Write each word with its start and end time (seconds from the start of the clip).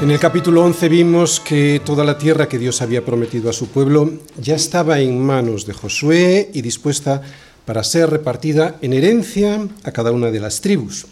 En 0.00 0.12
el 0.12 0.20
capítulo 0.20 0.62
11 0.62 0.88
vimos 0.88 1.40
que 1.40 1.82
toda 1.84 2.04
la 2.04 2.18
tierra 2.18 2.48
que 2.48 2.56
Dios 2.56 2.82
había 2.82 3.04
prometido 3.04 3.50
a 3.50 3.52
su 3.52 3.66
pueblo 3.66 4.12
ya 4.40 4.54
estaba 4.54 5.00
en 5.00 5.20
manos 5.20 5.66
de 5.66 5.72
Josué 5.72 6.50
y 6.54 6.62
dispuesta 6.62 7.20
para 7.64 7.82
ser 7.82 8.08
repartida 8.08 8.76
en 8.80 8.92
herencia 8.92 9.66
a 9.82 9.90
cada 9.90 10.12
una 10.12 10.30
de 10.30 10.38
las 10.38 10.60
tribus. 10.60 11.06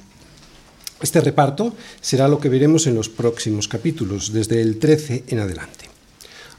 Este 1.03 1.21
reparto 1.21 1.75
será 2.01 2.29
lo 2.29 2.39
que 2.39 2.49
veremos 2.49 2.87
en 2.87 2.95
los 2.95 3.09
próximos 3.09 3.67
capítulos, 3.67 4.33
desde 4.33 4.63
el 4.63 4.79
13 4.79 5.25
en 5.27 5.41
adelante. 5.41 5.87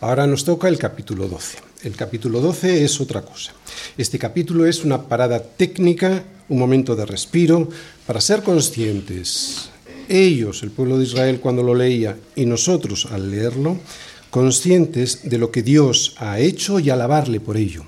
Ahora 0.02 0.28
nos 0.28 0.44
toca 0.44 0.68
el 0.68 0.78
capítulo 0.78 1.30
12. 1.30 1.60
El 1.84 1.96
capítulo 1.96 2.42
12 2.42 2.84
es 2.84 3.00
otra 3.00 3.22
cosa. 3.22 3.54
Este 3.98 4.20
capítulo 4.20 4.66
es 4.66 4.84
una 4.84 5.04
parada 5.04 5.42
técnica, 5.42 6.26
un 6.50 6.60
momento 6.60 6.94
de 6.94 7.06
respiro, 7.06 7.70
para 8.06 8.20
ser 8.20 8.44
conscientes 8.44 9.70
ellos, 10.08 10.64
el 10.64 10.72
pueblo 10.72 10.98
de 10.98 11.06
Israel, 11.06 11.40
cuando 11.40 11.64
lo 11.64 11.76
leía, 11.76 12.18
y 12.36 12.46
nosotros 12.46 13.08
al 13.12 13.32
leerlo, 13.32 13.78
conscientes 14.30 15.30
de 15.30 15.38
lo 15.38 15.52
que 15.52 15.64
Dios 15.64 16.16
ha 16.18 16.40
hecho 16.40 16.80
y 16.80 16.90
alabarle 16.90 17.40
por 17.40 17.58
ello. 17.58 17.84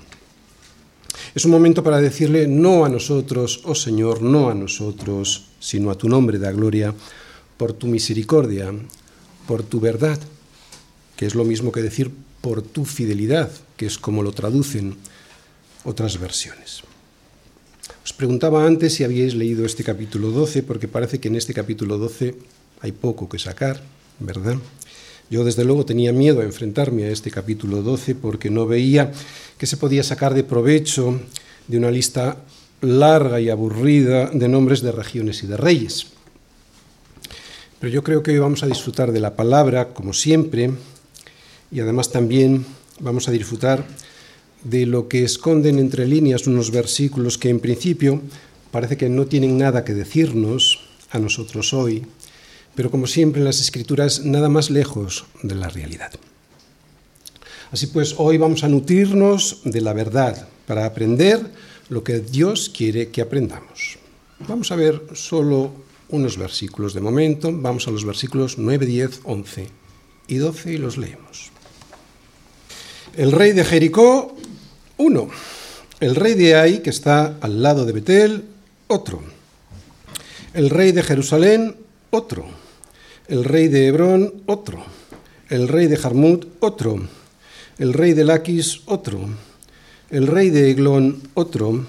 Es 1.34 1.44
un 1.44 1.52
momento 1.52 1.84
para 1.84 2.00
decirle 2.00 2.48
no 2.48 2.84
a 2.84 2.88
nosotros, 2.88 3.62
oh 3.64 3.74
Señor, 3.74 4.22
no 4.22 4.50
a 4.50 4.54
nosotros, 4.54 5.46
sino 5.60 5.90
a 5.90 5.98
tu 5.98 6.08
nombre 6.08 6.38
da 6.38 6.50
gloria, 6.50 6.94
por 7.56 7.72
tu 7.72 7.86
misericordia, 7.86 8.72
por 9.46 9.62
tu 9.62 9.80
verdad, 9.80 10.18
que 11.16 11.26
es 11.26 11.34
lo 11.34 11.44
mismo 11.44 11.70
que 11.72 11.82
decir 11.82 12.10
por 12.40 12.62
tu 12.62 12.84
fidelidad, 12.84 13.50
que 13.76 13.86
es 13.86 13.98
como 13.98 14.22
lo 14.22 14.32
traducen 14.32 14.96
otras 15.84 16.18
versiones. 16.18 16.82
Os 18.10 18.18
preguntaba 18.18 18.66
antes 18.66 18.98
si 18.98 19.06
habíais 19.06 19.38
leído 19.38 19.62
este 19.62 19.86
capítulo 19.86 20.34
12, 20.34 20.66
porque 20.66 20.90
parece 20.90 21.22
que 21.22 21.30
en 21.30 21.38
este 21.38 21.54
capítulo 21.54 21.94
12 21.96 22.34
hay 22.82 22.90
poco 22.90 23.28
que 23.28 23.38
sacar, 23.38 23.80
¿verdad? 24.18 24.58
Yo 25.30 25.44
desde 25.44 25.62
luego 25.62 25.86
tenía 25.86 26.12
miedo 26.12 26.40
a 26.40 26.44
enfrentarme 26.44 27.04
a 27.04 27.10
este 27.14 27.30
capítulo 27.30 27.82
12 27.82 28.16
porque 28.16 28.50
no 28.50 28.66
veía 28.66 29.12
que 29.56 29.66
se 29.70 29.76
podía 29.76 30.02
sacar 30.02 30.34
de 30.34 30.42
provecho 30.42 31.20
de 31.68 31.78
una 31.78 31.92
lista 31.92 32.38
larga 32.80 33.40
y 33.40 33.48
aburrida 33.48 34.26
de 34.34 34.48
nombres 34.48 34.82
de 34.82 34.90
regiones 34.90 35.44
y 35.44 35.46
de 35.46 35.56
reyes. 35.56 36.08
Pero 37.78 37.92
yo 37.92 38.02
creo 38.02 38.24
que 38.24 38.32
hoy 38.32 38.38
vamos 38.38 38.64
a 38.64 38.66
disfrutar 38.66 39.12
de 39.12 39.20
la 39.20 39.36
palabra, 39.36 39.94
como 39.94 40.14
siempre, 40.14 40.72
y 41.70 41.78
además 41.78 42.10
también 42.10 42.66
vamos 42.98 43.28
a 43.28 43.30
disfrutar 43.30 43.86
de 44.64 44.86
lo 44.86 45.08
que 45.08 45.24
esconden 45.24 45.78
entre 45.78 46.06
líneas 46.06 46.46
unos 46.46 46.70
versículos 46.70 47.38
que 47.38 47.48
en 47.48 47.60
principio 47.60 48.20
parece 48.70 48.96
que 48.96 49.08
no 49.08 49.26
tienen 49.26 49.58
nada 49.58 49.84
que 49.84 49.94
decirnos 49.94 50.80
a 51.10 51.18
nosotros 51.18 51.72
hoy, 51.72 52.06
pero 52.74 52.90
como 52.90 53.06
siempre 53.06 53.40
en 53.40 53.46
las 53.46 53.60
escrituras 53.60 54.24
nada 54.24 54.48
más 54.48 54.70
lejos 54.70 55.26
de 55.42 55.54
la 55.54 55.68
realidad. 55.68 56.12
Así 57.72 57.86
pues, 57.86 58.14
hoy 58.18 58.36
vamos 58.36 58.64
a 58.64 58.68
nutrirnos 58.68 59.60
de 59.64 59.80
la 59.80 59.92
verdad 59.92 60.48
para 60.66 60.84
aprender 60.86 61.40
lo 61.88 62.02
que 62.04 62.20
Dios 62.20 62.68
quiere 62.68 63.08
que 63.08 63.20
aprendamos. 63.20 63.98
Vamos 64.48 64.70
a 64.72 64.76
ver 64.76 65.02
solo 65.14 65.72
unos 66.08 66.36
versículos 66.36 66.94
de 66.94 67.00
momento, 67.00 67.50
vamos 67.52 67.86
a 67.86 67.90
los 67.90 68.04
versículos 68.04 68.58
9, 68.58 68.86
10, 68.86 69.20
11 69.24 69.66
y 70.28 70.36
12 70.36 70.72
y 70.72 70.78
los 70.78 70.98
leemos. 70.98 71.50
El 73.16 73.32
rey 73.32 73.52
de 73.52 73.64
Jericó 73.64 74.34
uno, 75.00 75.28
el 75.98 76.14
rey 76.14 76.34
de 76.34 76.54
Ai, 76.54 76.82
que 76.82 76.90
está 76.90 77.38
al 77.40 77.62
lado 77.62 77.86
de 77.86 77.92
Betel, 77.92 78.44
otro. 78.86 79.22
El 80.52 80.68
rey 80.68 80.92
de 80.92 81.02
Jerusalén, 81.02 81.76
otro. 82.10 82.44
El 83.26 83.44
rey 83.44 83.68
de 83.68 83.86
Hebrón, 83.86 84.42
otro. 84.46 84.84
El 85.48 85.68
rey 85.68 85.86
de 85.86 85.96
Jarmut, 85.96 86.46
otro. 86.60 87.00
El 87.78 87.94
rey 87.94 88.12
de 88.12 88.24
Laquis, 88.24 88.82
otro. 88.86 89.20
El 90.10 90.26
rey 90.26 90.50
de 90.50 90.70
Eglón, 90.70 91.22
otro. 91.34 91.86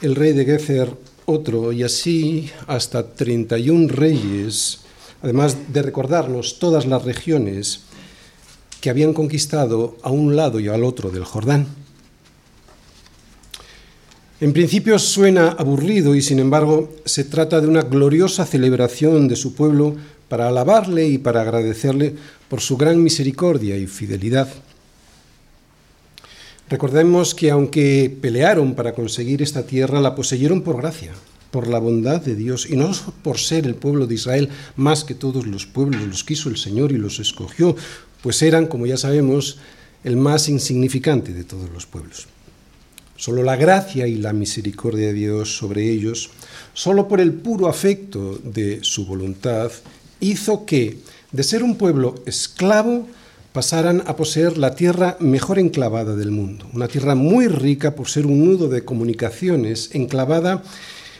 El 0.00 0.14
rey 0.14 0.32
de 0.32 0.44
Gezer, 0.44 0.94
otro. 1.26 1.72
Y 1.72 1.82
así 1.82 2.48
hasta 2.68 3.14
31 3.14 3.88
reyes, 3.88 4.80
además 5.20 5.56
de 5.72 5.82
recordarnos 5.82 6.60
todas 6.60 6.86
las 6.86 7.02
regiones 7.04 7.80
que 8.80 8.90
habían 8.90 9.14
conquistado 9.14 9.96
a 10.02 10.10
un 10.10 10.36
lado 10.36 10.60
y 10.60 10.68
al 10.68 10.84
otro 10.84 11.10
del 11.10 11.24
Jordán. 11.24 11.79
En 14.40 14.54
principio 14.54 14.98
suena 14.98 15.50
aburrido 15.50 16.14
y 16.14 16.22
sin 16.22 16.38
embargo 16.38 16.88
se 17.04 17.24
trata 17.24 17.60
de 17.60 17.68
una 17.68 17.82
gloriosa 17.82 18.46
celebración 18.46 19.28
de 19.28 19.36
su 19.36 19.54
pueblo 19.54 19.96
para 20.30 20.48
alabarle 20.48 21.06
y 21.06 21.18
para 21.18 21.42
agradecerle 21.42 22.14
por 22.48 22.62
su 22.62 22.78
gran 22.78 23.02
misericordia 23.02 23.76
y 23.76 23.86
fidelidad. 23.86 24.48
Recordemos 26.70 27.34
que 27.34 27.50
aunque 27.50 28.16
pelearon 28.18 28.74
para 28.74 28.94
conseguir 28.94 29.42
esta 29.42 29.66
tierra, 29.66 30.00
la 30.00 30.14
poseyeron 30.14 30.62
por 30.62 30.78
gracia, 30.78 31.12
por 31.50 31.68
la 31.68 31.78
bondad 31.78 32.22
de 32.22 32.34
Dios 32.34 32.66
y 32.70 32.76
no 32.76 32.92
por 33.22 33.36
ser 33.36 33.66
el 33.66 33.74
pueblo 33.74 34.06
de 34.06 34.14
Israel 34.14 34.48
más 34.74 35.04
que 35.04 35.14
todos 35.14 35.46
los 35.46 35.66
pueblos, 35.66 36.00
los 36.00 36.24
quiso 36.24 36.48
el 36.48 36.56
Señor 36.56 36.92
y 36.92 36.96
los 36.96 37.18
escogió, 37.20 37.76
pues 38.22 38.40
eran, 38.40 38.68
como 38.68 38.86
ya 38.86 38.96
sabemos, 38.96 39.58
el 40.02 40.16
más 40.16 40.48
insignificante 40.48 41.34
de 41.34 41.44
todos 41.44 41.68
los 41.68 41.84
pueblos. 41.84 42.26
Solo 43.20 43.42
la 43.42 43.54
gracia 43.54 44.06
y 44.06 44.14
la 44.14 44.32
misericordia 44.32 45.08
de 45.08 45.12
Dios 45.12 45.54
sobre 45.54 45.90
ellos, 45.90 46.30
solo 46.72 47.06
por 47.06 47.20
el 47.20 47.34
puro 47.34 47.68
afecto 47.68 48.40
de 48.42 48.78
su 48.80 49.04
voluntad, 49.04 49.70
hizo 50.20 50.64
que, 50.64 50.96
de 51.30 51.42
ser 51.42 51.62
un 51.62 51.76
pueblo 51.76 52.14
esclavo, 52.24 53.06
pasaran 53.52 54.02
a 54.06 54.16
poseer 54.16 54.56
la 54.56 54.74
tierra 54.74 55.18
mejor 55.20 55.58
enclavada 55.58 56.16
del 56.16 56.30
mundo, 56.30 56.64
una 56.72 56.88
tierra 56.88 57.14
muy 57.14 57.46
rica 57.46 57.94
por 57.94 58.08
ser 58.08 58.24
un 58.24 58.42
nudo 58.42 58.70
de 58.70 58.86
comunicaciones 58.86 59.90
enclavada 59.92 60.62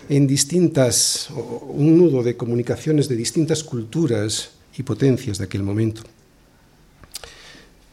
en 0.08 0.26
distintas, 0.26 1.28
un 1.68 1.98
nudo 1.98 2.22
de 2.22 2.34
comunicaciones 2.34 3.10
de 3.10 3.16
distintas 3.16 3.62
culturas 3.62 4.52
y 4.74 4.84
potencias 4.84 5.36
de 5.36 5.44
aquel 5.44 5.64
momento. 5.64 6.00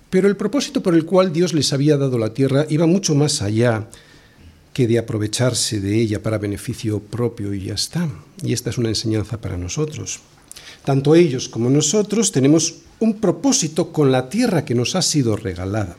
Pero 0.09 0.27
el 0.27 0.37
propósito 0.37 0.81
por 0.81 0.95
el 0.95 1.05
cual 1.05 1.33
Dios 1.33 1.53
les 1.53 1.73
había 1.73 1.97
dado 1.97 2.17
la 2.17 2.33
tierra 2.33 2.65
iba 2.69 2.85
mucho 2.85 3.13
más 3.13 3.41
allá 3.41 3.87
que 4.73 4.87
de 4.87 4.99
aprovecharse 4.99 5.81
de 5.81 5.99
ella 5.99 6.21
para 6.21 6.37
beneficio 6.37 6.99
propio 6.99 7.53
y 7.53 7.65
ya 7.65 7.73
está. 7.73 8.07
Y 8.43 8.53
esta 8.53 8.69
es 8.69 8.77
una 8.77 8.89
enseñanza 8.89 9.41
para 9.41 9.57
nosotros. 9.57 10.19
Tanto 10.85 11.15
ellos 11.15 11.49
como 11.49 11.69
nosotros 11.69 12.31
tenemos 12.31 12.75
un 12.99 13.19
propósito 13.19 13.91
con 13.91 14.11
la 14.11 14.29
tierra 14.29 14.63
que 14.63 14.75
nos 14.75 14.95
ha 14.95 15.01
sido 15.01 15.35
regalada. 15.35 15.97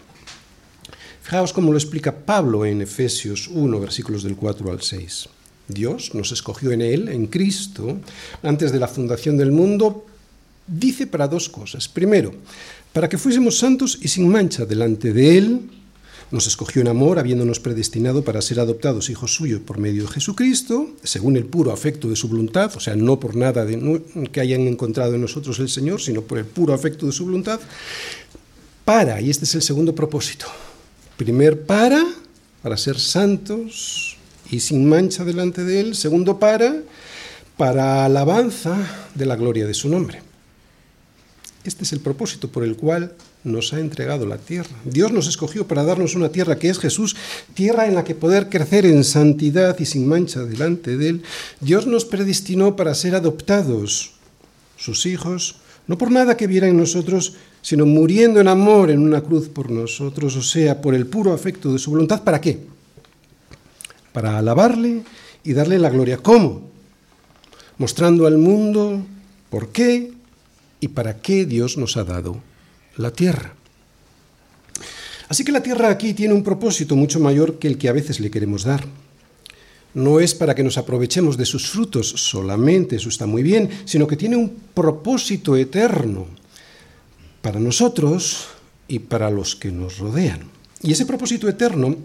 Fijaos 1.23 1.53
cómo 1.53 1.73
lo 1.73 1.79
explica 1.79 2.25
Pablo 2.25 2.65
en 2.65 2.81
Efesios 2.81 3.49
1, 3.49 3.81
versículos 3.81 4.23
del 4.23 4.37
4 4.37 4.71
al 4.71 4.81
6. 4.81 5.29
Dios 5.69 6.15
nos 6.15 6.33
escogió 6.33 6.71
en 6.73 6.81
Él, 6.81 7.09
en 7.09 7.27
Cristo, 7.27 7.99
antes 8.43 8.73
de 8.73 8.79
la 8.79 8.89
fundación 8.89 9.37
del 9.37 9.53
mundo, 9.53 10.07
dice 10.67 11.07
para 11.07 11.29
dos 11.29 11.49
cosas. 11.49 11.89
Primero, 11.89 12.33
para 12.99 13.09
que 13.09 13.17
fuésemos 13.17 13.57
santos 13.57 13.97
y 14.03 14.09
sin 14.09 14.29
mancha 14.29 14.67
delante 14.67 15.13
de 15.13 15.39
Él. 15.39 15.71
Nos 16.33 16.49
escogió 16.49 16.83
en 16.83 16.89
amor, 16.89 17.21
habiéndonos 17.21 17.61
predestinado 17.61 18.25
para 18.25 18.43
ser 18.43 18.59
adoptados 18.59 19.09
hijos 19.09 19.33
suyos 19.33 19.61
por 19.61 19.79
medio 19.79 20.03
de 20.03 20.09
Jesucristo, 20.09 20.97
según 21.05 21.37
el 21.37 21.45
puro 21.45 21.71
afecto 21.71 22.11
de 22.11 22.17
su 22.17 22.27
voluntad, 22.27 22.73
o 22.75 22.81
sea, 22.81 22.97
no 22.97 23.21
por 23.21 23.37
nada 23.37 23.65
que 24.33 24.41
hayan 24.41 24.63
encontrado 24.63 25.15
en 25.15 25.21
nosotros 25.21 25.61
el 25.61 25.69
Señor, 25.69 26.01
sino 26.01 26.23
por 26.23 26.39
el 26.39 26.45
puro 26.45 26.75
afecto 26.75 27.07
de 27.07 27.13
su 27.13 27.25
voluntad, 27.25 27.61
para, 28.85 29.21
y 29.21 29.31
este 29.31 29.45
es 29.45 29.55
el 29.55 29.63
segundo 29.63 29.95
propósito, 29.95 30.47
primer 31.17 31.67
para, 31.67 32.05
para 32.65 32.77
ser 32.77 32.99
santos 32.99 34.17
y 34.51 34.59
sin 34.59 34.89
mancha 34.89 35.25
delante 35.25 35.63
de 35.63 35.79
Él, 35.79 35.95
segundo 35.95 36.41
para, 36.41 36.83
para 37.57 38.07
alabanza 38.07 38.77
de 39.15 39.25
la 39.25 39.37
gloria 39.37 39.69
de 39.69 39.75
su 39.75 39.89
nombre. 39.89 40.27
Este 41.69 41.85
es 41.85 41.93
el 41.93 42.01
propósito 42.01 42.49
por 42.49 42.65
el 42.65 42.77
cual 42.77 43.13
nos 43.45 43.75
ha 43.75 43.79
entregado 43.79 44.25
la 44.25 44.39
tierra. 44.39 44.75
Dios 44.87 45.13
nos 45.13 45.29
escogió 45.29 45.69
para 45.69 45.85
darnos 45.85 46.15
una 46.15 46.31
tierra 46.31 46.59
que 46.59 46.71
es 46.71 46.79
Jesús, 46.79 47.15
tierra 47.53 47.87
en 47.87 47.95
la 47.95 48.05
que 48.05 48.15
poder 48.15 48.49
crecer 48.49 48.87
en 48.87 49.05
santidad 49.05 49.79
y 49.79 49.85
sin 49.85 50.09
mancha 50.09 50.45
delante 50.45 50.97
de 50.97 51.09
Él. 51.11 51.23
Dios 51.61 51.87
nos 51.87 52.07
predestinó 52.07 52.75
para 52.75 52.95
ser 52.95 53.15
adoptados, 53.15 54.13
sus 54.79 55.05
hijos, 55.05 55.57
no 55.87 55.99
por 55.99 56.11
nada 56.11 56.39
que 56.39 56.47
viera 56.47 56.69
en 56.69 56.79
nosotros, 56.79 57.35
sino 57.61 57.85
muriendo 57.85 58.41
en 58.41 58.49
amor 58.49 58.91
en 58.91 59.01
una 59.01 59.21
cruz 59.21 59.51
por 59.51 59.71
nosotros, 59.71 60.37
o 60.37 60.43
sea, 60.43 60.81
por 60.81 60.95
el 60.95 61.07
puro 61.07 61.35
afecto 61.35 61.71
de 61.71 61.79
su 61.79 61.91
voluntad. 61.91 62.25
¿Para 62.25 62.41
qué? 62.41 62.61
Para 64.15 64.39
alabarle 64.39 65.03
y 65.45 65.53
darle 65.53 65.79
la 65.79 65.91
gloria. 65.91 66.17
¿Cómo? 66.17 66.71
Mostrando 67.77 68.27
al 68.27 68.39
mundo 68.39 69.03
por 69.51 69.69
qué 69.69 70.17
y 70.81 70.89
para 70.89 71.21
qué 71.21 71.45
Dios 71.47 71.77
nos 71.77 71.97
ha 71.97 72.05
dado 72.05 72.41
la 72.97 73.11
tierra. 73.11 73.55
Así 75.29 75.45
que 75.45 75.53
la 75.53 75.63
tierra 75.63 75.91
aquí 75.91 76.15
tiene 76.15 76.35
un 76.35 76.43
propósito 76.43 76.97
mucho 76.97 77.21
mayor 77.21 77.59
que 77.59 77.69
el 77.69 77.77
que 77.77 77.89
a 77.89 77.93
veces 77.93 78.19
le 78.21 78.31
queremos 78.31 78.65
dar. 78.65 78.85
No 79.95 80.21
es 80.21 80.35
para 80.35 80.55
que 80.55 80.63
nos 80.63 80.79
aprovechemos 80.79 81.37
de 81.37 81.45
sus 81.45 81.69
frutos 81.69 82.09
solamente, 82.09 82.97
eso 82.97 83.09
está 83.09 83.27
muy 83.27 83.43
bien, 83.43 83.69
sino 83.85 84.07
que 84.07 84.17
tiene 84.17 84.37
un 84.37 84.55
propósito 84.75 85.57
eterno. 85.57 86.27
para 87.41 87.61
nosotros 87.61 88.49
y 88.89 88.99
para 88.99 89.31
los 89.31 89.55
que 89.55 89.71
nos 89.71 89.99
rodean. 89.99 90.41
Y 90.83 90.93
ese 90.93 91.07
propósito 91.07 91.49
eterno 91.49 91.97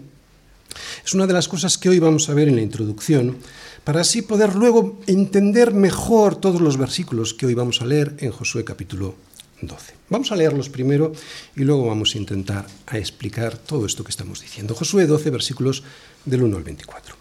es 1.04 1.12
una 1.12 1.26
de 1.26 1.32
las 1.32 1.48
cosas 1.48 1.76
que 1.76 1.88
hoy 1.88 1.98
vamos 1.98 2.28
a 2.28 2.34
ver 2.34 2.48
en 2.48 2.56
la 2.56 2.62
introducción, 2.62 3.36
para 3.84 4.00
así 4.00 4.22
poder 4.22 4.56
luego 4.56 4.98
entender 5.06 5.74
mejor 5.74 6.36
todos 6.36 6.60
los 6.60 6.78
versículos 6.78 7.34
que 7.34 7.46
hoy 7.46 7.54
vamos 7.54 7.82
a 7.82 7.86
leer 7.86 8.16
en 8.18 8.32
Josué 8.32 8.64
capítulo 8.64 9.14
12. 9.60 9.94
Vamos 10.08 10.32
a 10.32 10.36
leerlos 10.36 10.70
primero 10.70 11.12
y 11.54 11.64
luego 11.64 11.86
vamos 11.86 12.14
a 12.14 12.18
intentar 12.18 12.66
a 12.86 12.98
explicar 12.98 13.58
todo 13.58 13.84
esto 13.84 14.02
que 14.02 14.10
estamos 14.10 14.40
diciendo. 14.40 14.74
Josué 14.74 15.06
12, 15.06 15.30
versículos 15.30 15.82
del 16.24 16.42
1 16.42 16.56
al 16.56 16.62
24. 16.62 17.14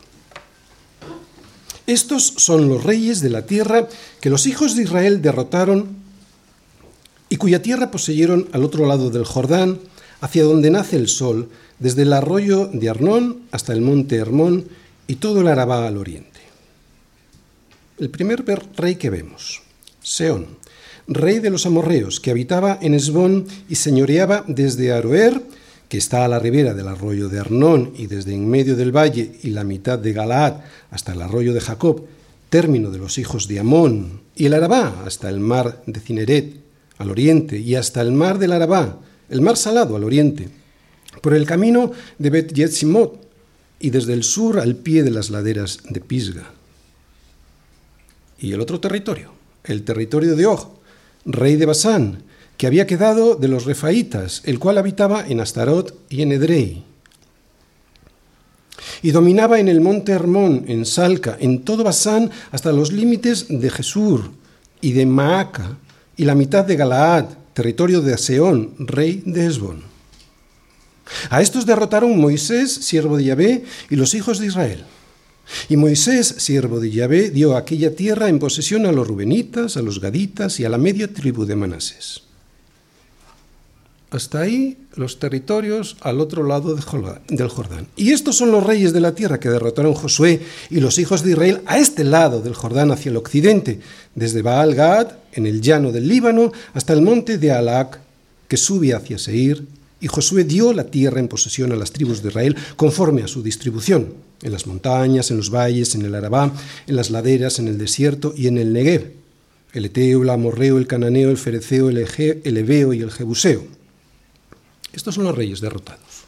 Estos 1.86 2.34
son 2.38 2.70
los 2.70 2.84
reyes 2.84 3.20
de 3.20 3.30
la 3.30 3.46
tierra 3.46 3.90
que 4.22 4.30
los 4.30 4.48
hijos 4.48 4.78
de 4.78 4.84
Israel 4.84 5.22
derrotaron 5.22 5.98
y 7.28 7.36
cuya 7.36 7.62
tierra 7.62 7.92
poseyeron 7.92 8.48
al 8.54 8.64
otro 8.64 8.86
lado 8.86 9.10
del 9.10 9.26
Jordán, 9.26 9.80
hacia 10.22 10.44
donde 10.44 10.70
nace 10.70 10.96
el 10.96 11.10
sol, 11.10 11.50
desde 11.80 12.04
el 12.04 12.14
arroyo 12.14 12.68
de 12.72 12.90
Arnón 12.90 13.42
hasta 13.52 13.74
el 13.74 13.82
monte 13.82 14.16
Hermón 14.16 14.70
y 15.08 15.16
todo 15.16 15.42
el 15.42 15.48
Arabá 15.48 15.86
al 15.88 15.98
oriente. 15.98 16.33
El 18.00 18.10
primer 18.10 18.44
rey 18.76 18.96
que 18.96 19.12
vemos, 19.12 19.62
Seón, 20.02 20.58
rey 21.08 21.38
de 21.38 21.52
los 21.52 21.68
amorreos, 21.68 22.20
que 22.20 22.32
habitaba 22.32 22.80
en 22.82 22.96
Esbón 22.96 23.46
y 23.70 23.76
señoreaba 23.76 24.44
desde 24.48 24.92
Aroer, 24.92 25.40
que 25.90 26.00
está 26.00 26.26
a 26.26 26.28
la 26.28 26.40
ribera 26.40 26.74
del 26.74 26.88
arroyo 26.88 27.30
de 27.30 27.40
Arnón 27.40 27.94
y 27.96 28.08
desde 28.08 28.34
en 28.34 28.50
medio 28.50 28.76
del 28.76 28.92
valle 28.92 29.34
y 29.44 29.52
la 29.52 29.64
mitad 29.64 30.00
de 30.00 30.12
Galaad 30.12 30.56
hasta 30.90 31.14
el 31.14 31.22
arroyo 31.22 31.54
de 31.54 31.62
Jacob, 31.62 32.08
término 32.50 32.90
de 32.90 32.98
los 32.98 33.20
hijos 33.20 33.48
de 33.48 33.60
Amón, 33.60 34.22
y 34.36 34.48
el 34.48 34.56
Arabá 34.56 35.04
hasta 35.06 35.30
el 35.30 35.40
mar 35.40 35.84
de 35.86 36.00
Cineret, 36.00 36.56
al 36.98 37.12
oriente, 37.12 37.60
y 37.60 37.76
hasta 37.76 38.02
el 38.02 38.12
mar 38.12 38.40
del 38.40 38.54
Arabá, 38.54 39.02
el 39.30 39.42
mar 39.42 39.56
salado 39.56 39.96
al 39.96 40.04
oriente 40.04 40.50
por 41.22 41.36
el 41.36 41.46
camino 41.46 41.92
de 42.18 42.30
Bet 42.32 42.54
Yetzimot 42.54 43.22
y 43.80 43.92
desde 43.92 44.14
el 44.14 44.24
sur 44.24 44.60
al 44.60 44.78
pie 44.78 45.04
de 45.04 45.12
las 45.12 45.30
laderas 45.30 45.78
de 45.88 46.00
Pisga. 46.00 46.54
Y 48.44 48.52
el 48.52 48.60
otro 48.60 48.82
territorio, 48.82 49.32
el 49.64 49.84
territorio 49.84 50.36
de 50.36 50.46
Og, 50.48 50.68
rey 51.24 51.56
de 51.56 51.66
Basán, 51.66 52.24
que 52.58 52.68
había 52.68 52.86
quedado 52.86 53.36
de 53.36 53.48
los 53.48 53.64
refaítas, 53.64 54.42
el 54.44 54.60
cual 54.60 54.78
habitaba 54.78 55.26
en 55.26 55.40
Astarot 55.40 55.98
y 56.10 56.24
en 56.24 56.34
Edrei. 56.34 56.84
Y 59.02 59.12
dominaba 59.12 59.62
en 59.62 59.70
el 59.70 59.80
monte 59.80 60.12
Hermón, 60.12 60.66
en 60.68 60.86
Salca, 60.86 61.38
en 61.40 61.64
todo 61.64 61.86
Basán, 61.86 62.32
hasta 62.52 62.74
los 62.74 62.92
límites 62.92 63.46
de 63.48 63.70
Jesur 63.70 64.32
y 64.82 64.92
de 64.92 65.06
Maaca, 65.06 65.78
y 66.18 66.26
la 66.26 66.36
mitad 66.36 66.66
de 66.66 66.76
Galaad, 66.76 67.28
territorio 67.54 68.02
de 68.02 68.16
Aseón, 68.16 68.74
rey 68.78 69.24
de 69.26 69.46
Esbón. 69.46 69.84
A 71.30 71.42
estos 71.42 71.66
derrotaron 71.66 72.20
Moisés, 72.20 72.74
siervo 72.74 73.16
de 73.16 73.24
Yahvé, 73.24 73.64
y 73.90 73.96
los 73.96 74.14
hijos 74.14 74.40
de 74.40 74.48
Israel. 74.48 74.84
Y 75.70 75.78
Moisés, 75.78 76.36
siervo 76.38 76.80
de 76.80 76.92
Yahvé, 76.92 77.30
dio 77.30 77.56
aquella 77.56 77.96
tierra 77.96 78.30
en 78.30 78.40
posesión 78.40 78.86
a 78.86 78.92
los 78.92 79.08
rubenitas, 79.08 79.78
a 79.78 79.82
los 79.82 80.00
gaditas 80.00 80.60
y 80.60 80.66
a 80.66 80.70
la 80.70 80.78
media 80.78 81.14
tribu 81.14 81.46
de 81.46 81.56
Manases. 81.56 82.24
Hasta 84.14 84.42
ahí 84.42 84.78
los 84.94 85.18
territorios 85.18 85.98
al 86.02 86.22
otro 86.22 86.44
lado 86.44 86.76
del 86.76 86.84
Jordán. 87.50 87.88
Y 87.96 88.12
estos 88.12 88.38
son 88.38 88.52
los 88.52 88.64
reyes 88.64 88.94
de 88.94 89.00
la 89.02 89.16
tierra 89.16 89.40
que 89.40 89.50
derrotaron 89.50 89.96
Josué 89.96 90.40
y 90.70 90.80
los 90.82 91.00
hijos 91.00 91.24
de 91.24 91.32
Israel 91.32 91.62
a 91.66 91.80
este 91.80 92.04
lado 92.04 92.40
del 92.40 92.54
Jordán 92.54 92.92
hacia 92.92 93.10
el 93.10 93.18
occidente, 93.18 93.80
desde 94.14 94.44
Baal 94.44 94.76
Gad, 94.76 95.14
en 95.32 95.48
el 95.48 95.62
llano 95.62 95.92
del 95.92 96.08
Líbano, 96.08 96.52
hasta 96.76 96.94
el 96.94 97.02
monte 97.02 97.40
de 97.40 97.52
Alac, 97.52 98.00
que 98.48 98.58
sube 98.58 98.94
hacia 98.94 99.18
Seir, 99.18 99.66
y 100.00 100.08
Josué 100.08 100.44
dio 100.44 100.74
la 100.74 100.84
tierra 100.84 101.20
en 101.20 101.28
posesión 101.28 101.72
a 101.72 101.76
las 101.76 101.92
tribus 101.92 102.22
de 102.22 102.30
Israel 102.30 102.56
conforme 102.76 103.24
a 103.24 103.28
su 103.28 103.42
distribución, 103.42 104.14
en 104.44 104.52
las 104.52 104.68
montañas, 104.68 105.32
en 105.32 105.38
los 105.38 105.50
valles, 105.50 105.96
en 105.96 106.04
el 106.04 106.14
Arabá, 106.16 106.54
en 106.88 106.96
las 106.96 107.10
laderas, 107.10 107.60
en 107.60 107.68
el 107.68 107.78
desierto 107.78 108.34
y 108.36 108.48
en 108.48 108.58
el 108.58 108.74
Negev, 108.74 109.14
el 109.74 109.86
Eteo, 109.86 110.24
el 110.24 110.30
Amorreo, 110.30 110.78
el 110.78 110.88
Cananeo, 110.88 111.30
el 111.32 111.38
Fereceo, 111.38 111.90
el, 111.90 111.98
Ege, 111.98 112.42
el 112.44 112.58
Ebeo 112.58 112.94
y 112.94 113.02
el 113.02 113.12
Jebuseo. 113.12 113.64
Estos 114.94 115.16
son 115.16 115.24
los 115.24 115.36
reyes 115.36 115.62
derrotados. 115.62 116.26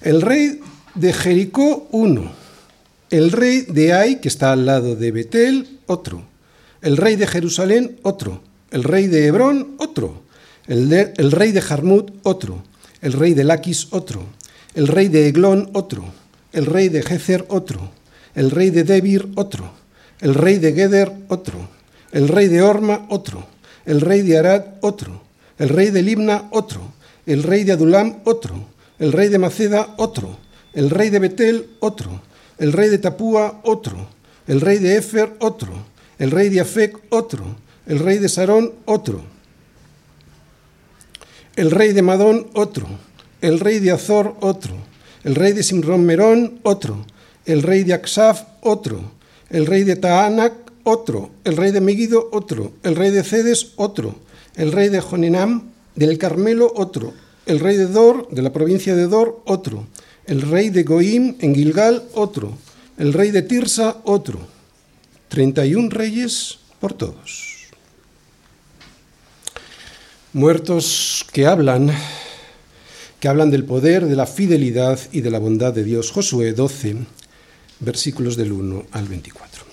El 0.00 0.22
rey 0.22 0.60
de 0.94 1.12
Jericó, 1.12 1.88
uno. 1.92 2.32
El 3.10 3.30
rey 3.30 3.60
de 3.60 3.92
Ai, 3.92 4.20
que 4.20 4.26
está 4.26 4.50
al 4.50 4.66
lado 4.66 4.96
de 4.96 5.12
Betel, 5.12 5.78
otro. 5.86 6.24
El 6.82 6.96
rey 6.96 7.14
de 7.14 7.28
Jerusalén, 7.28 8.00
otro. 8.02 8.42
El 8.72 8.82
rey 8.82 9.06
de 9.06 9.26
Hebrón, 9.26 9.76
otro 9.78 10.26
el, 10.66 11.32
rey 11.32 11.52
de 11.52 11.60
Jarmut, 11.60 12.10
otro, 12.22 12.62
el 13.00 13.12
rey 13.12 13.34
de 13.34 13.44
Laquis, 13.44 13.88
otro, 13.90 14.24
el 14.74 14.88
rey 14.88 15.08
de 15.08 15.28
Eglón, 15.28 15.70
otro, 15.72 16.04
el 16.56 16.64
rey 16.64 16.88
de 16.88 17.02
Jezer, 17.02 17.44
otro, 17.48 17.90
el 18.34 18.50
rey 18.50 18.70
de 18.70 18.82
Debir, 18.82 19.28
otro, 19.34 19.70
el 20.20 20.34
rey 20.34 20.56
de 20.56 20.72
Geder, 20.72 21.12
otro, 21.28 21.68
el 22.12 22.28
rey 22.28 22.48
de 22.48 22.62
Orma, 22.62 23.04
otro, 23.10 23.46
el 23.84 24.00
rey 24.00 24.22
de 24.22 24.38
Arad, 24.38 24.64
otro, 24.80 25.20
el 25.58 25.68
rey 25.68 25.90
de 25.90 26.02
Libna, 26.02 26.48
otro, 26.52 26.80
el 27.26 27.42
rey 27.42 27.64
de 27.64 27.72
Adulam, 27.72 28.20
otro, 28.24 28.68
el 28.98 29.12
rey 29.12 29.28
de 29.28 29.38
Maceda, 29.38 29.94
otro, 29.98 30.38
el 30.72 30.88
rey 30.88 31.10
de 31.10 31.18
Betel, 31.18 31.68
otro, 31.80 32.22
el 32.56 32.72
rey 32.72 32.88
de 32.88 32.98
Tapúa, 32.98 33.60
otro, 33.62 34.08
el 34.46 34.62
rey 34.62 34.78
de 34.78 34.96
Efer, 34.96 35.34
otro, 35.40 35.74
el 36.18 36.30
rey 36.30 36.48
de 36.48 36.60
Afec, 36.62 36.96
otro, 37.10 37.44
el 37.86 37.98
rey 37.98 38.16
de 38.16 38.30
Sarón, 38.30 38.72
otro, 38.86 39.22
el 41.54 41.70
rey 41.70 41.92
de 41.92 42.00
Madón, 42.00 42.46
otro, 42.54 42.86
el 43.42 43.60
rey 43.60 43.78
de 43.78 43.90
Azor, 43.92 44.38
otro, 44.40 44.74
el 45.26 45.34
rey 45.34 45.52
de 45.52 45.64
Simrón 45.64 46.06
Merón, 46.06 46.60
otro, 46.62 47.04
el 47.46 47.64
rey 47.64 47.82
de 47.82 47.94
Aksaf, 47.94 48.44
otro, 48.60 49.10
el 49.50 49.66
rey 49.66 49.82
de 49.82 49.96
Taanac, 49.96 50.54
otro, 50.84 51.30
el 51.42 51.56
rey 51.56 51.72
de 51.72 51.80
Megido, 51.80 52.28
otro, 52.30 52.70
el 52.84 52.94
rey 52.94 53.10
de 53.10 53.24
Cedes, 53.24 53.72
otro, 53.74 54.14
el 54.54 54.70
rey 54.70 54.88
de 54.88 55.00
Joninam, 55.00 55.72
del 55.96 56.16
Carmelo, 56.16 56.72
otro, 56.76 57.12
el 57.44 57.58
rey 57.58 57.76
de 57.76 57.88
Dor, 57.88 58.28
de 58.30 58.40
la 58.40 58.52
provincia 58.52 58.94
de 58.94 59.08
Dor, 59.08 59.42
otro, 59.46 59.88
el 60.26 60.42
rey 60.42 60.70
de 60.70 60.84
Goim, 60.84 61.34
en 61.40 61.56
Gilgal, 61.56 62.04
otro, 62.14 62.56
el 62.96 63.12
rey 63.12 63.32
de 63.32 63.42
Tirsa, 63.42 63.96
otro. 64.04 64.38
Treinta 65.26 65.66
y 65.66 65.74
un 65.74 65.90
reyes 65.90 66.60
por 66.78 66.92
todos. 66.92 67.66
Muertos 70.32 71.26
que 71.32 71.46
hablan, 71.46 71.90
que 73.20 73.28
hablan 73.28 73.50
del 73.50 73.64
poder, 73.64 74.06
de 74.06 74.16
la 74.16 74.26
fidelidad 74.26 74.98
y 75.12 75.20
de 75.20 75.30
la 75.30 75.38
bondad 75.38 75.72
de 75.72 75.84
Dios. 75.84 76.10
Josué 76.10 76.52
12, 76.52 76.96
versículos 77.80 78.36
del 78.36 78.52
1 78.52 78.86
al 78.92 79.08
24. 79.08 79.64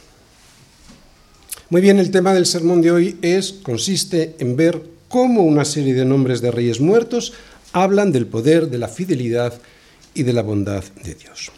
Muy 1.70 1.82
bien, 1.82 2.00
el 2.00 2.12
tema 2.12 2.34
del 2.34 2.46
sermón 2.46 2.82
de 2.82 2.92
hoy 2.92 3.18
es, 3.22 3.52
consiste 3.52 4.36
en 4.40 4.56
ver 4.56 4.82
cómo 5.08 5.44
una 5.44 5.66
serie 5.66 5.94
de 5.94 6.06
nombres 6.06 6.42
de 6.42 6.52
reyes 6.52 6.80
muertos 6.80 7.34
hablan 7.72 8.12
del 8.12 8.28
poder, 8.28 8.70
de 8.70 8.78
la 8.78 8.88
fidelidad 8.88 9.60
y 10.14 10.24
de 10.24 10.34
la 10.34 10.44
bondad 10.44 10.84
de 11.04 11.16
Dios. 11.16 11.52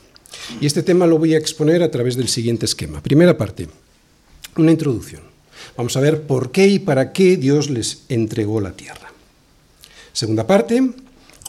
Y 0.62 0.66
este 0.66 0.84
tema 0.84 1.08
lo 1.08 1.18
voy 1.18 1.34
a 1.34 1.38
exponer 1.38 1.84
a 1.84 1.92
través 1.92 2.16
del 2.16 2.28
siguiente 2.28 2.66
esquema. 2.66 3.02
Primera 3.02 3.38
parte, 3.38 3.68
una 4.58 4.72
introducción. 4.72 5.22
Vamos 5.76 5.98
a 5.98 6.02
ver 6.02 6.24
por 6.24 6.52
qué 6.52 6.68
y 6.68 6.80
para 6.80 7.12
qué 7.12 7.38
Dios 7.38 7.70
les 7.70 8.04
entregó 8.10 8.62
la 8.62 8.72
tierra. 8.72 9.12
Segunda 10.14 10.48
parte, 10.48 10.92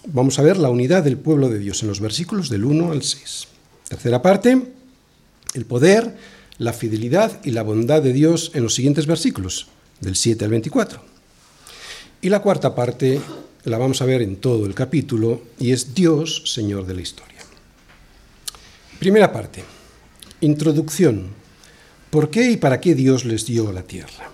vamos 0.07 0.39
a 0.39 0.43
ver 0.43 0.57
la 0.57 0.71
unidad 0.71 1.05
del 1.05 1.19
pueblo 1.19 1.49
de 1.49 1.59
Dios 1.59 1.83
en 1.83 1.89
los 1.89 2.01
versículos 2.01 2.49
del 2.49 2.65
1 2.65 2.93
al 2.93 3.03
6. 3.03 3.49
Tercera 3.89 4.23
parte, 4.23 4.73
el 5.55 5.65
poder, 5.65 6.17
la 6.59 6.73
fidelidad 6.73 7.41
y 7.45 7.51
la 7.51 7.63
bondad 7.63 8.03
de 8.03 8.13
Dios 8.13 8.51
en 8.55 8.63
los 8.63 8.75
siguientes 8.75 9.07
versículos, 9.07 9.69
del 10.01 10.17
7 10.17 10.45
al 10.45 10.51
24. 10.51 11.01
Y 12.23 12.29
la 12.29 12.41
cuarta 12.41 12.75
parte 12.75 13.21
la 13.65 13.79
vamos 13.79 14.01
a 14.03 14.07
ver 14.07 14.23
en 14.23 14.37
todo 14.37 14.67
el 14.67 14.75
capítulo 14.75 15.43
y 15.59 15.73
es 15.73 15.95
Dios, 15.95 16.43
Señor 16.47 16.87
de 16.87 16.95
la 16.95 17.03
historia. 17.03 17.37
Primera 18.99 19.33
parte, 19.33 19.63
introducción 20.41 21.47
¿Por 22.11 22.31
qué 22.31 22.51
y 22.53 22.57
para 22.57 22.81
qué 22.81 22.95
Dios 22.95 23.25
les 23.25 23.45
dio 23.45 23.73
la 23.73 23.83
tierra? 23.83 24.31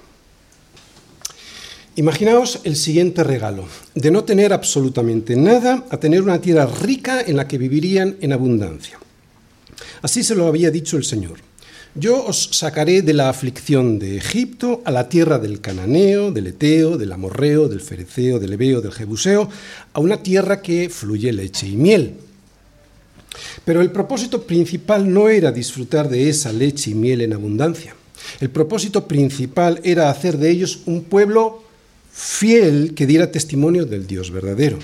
Imaginaos 1.97 2.61
el 2.65 2.77
siguiente 2.77 3.23
regalo, 3.23 3.67
de 3.95 4.11
no 4.11 4.25
tener 4.25 4.53
absolutamente 4.53 5.37
nada 5.37 5.85
a 5.91 5.99
tener 5.99 6.23
una 6.23 6.41
tierra 6.41 6.67
rica 6.67 7.21
en 7.21 7.37
la 7.37 7.47
que 7.47 7.59
vivirían 7.59 8.17
en 8.21 8.33
abundancia. 8.33 8.99
Así 10.01 10.23
se 10.23 10.35
lo 10.35 10.47
había 10.47 10.71
dicho 10.71 10.97
el 10.97 11.05
Señor. 11.05 11.39
Yo 11.95 12.25
os 12.25 12.49
sacaré 12.53 13.03
de 13.03 13.13
la 13.13 13.29
aflicción 13.29 13.99
de 13.99 14.17
Egipto 14.17 14.81
a 14.87 14.91
la 14.91 15.11
tierra 15.11 15.39
del 15.39 15.61
Cananeo, 15.61 16.33
del 16.33 16.47
Eteo, 16.47 16.97
del 16.97 17.13
Amorreo, 17.13 17.69
del 17.69 17.83
Fereceo, 17.83 18.39
del 18.39 18.55
Ebeo, 18.55 18.81
del 18.81 18.93
Jebuseo, 18.93 19.51
a 19.93 20.01
una 20.01 20.23
tierra 20.23 20.63
que 20.63 20.89
fluye 20.89 21.33
leche 21.33 21.69
y 21.69 21.77
miel 21.77 22.15
pero 23.65 23.81
el 23.81 23.91
propósito 23.91 24.43
principal 24.43 25.13
no 25.13 25.29
era 25.29 25.53
disfrutar 25.53 26.09
de 26.09 26.29
esa 26.29 26.53
leche 26.53 26.91
y 26.91 26.95
miel 26.95 27.21
en 27.21 27.33
abundancia. 27.33 27.95
El 28.41 28.51
propósito 28.51 29.07
principal 29.09 29.81
era 29.85 30.11
hacer 30.11 30.39
de 30.39 30.51
ellos 30.51 30.81
un 30.87 31.05
pueblo 31.05 31.62
fiel 32.13 32.95
que 32.95 33.07
diera 33.07 33.33
testimonio 33.33 33.87
del 33.87 34.07
Dios 34.07 34.31
verdadero. 34.31 34.79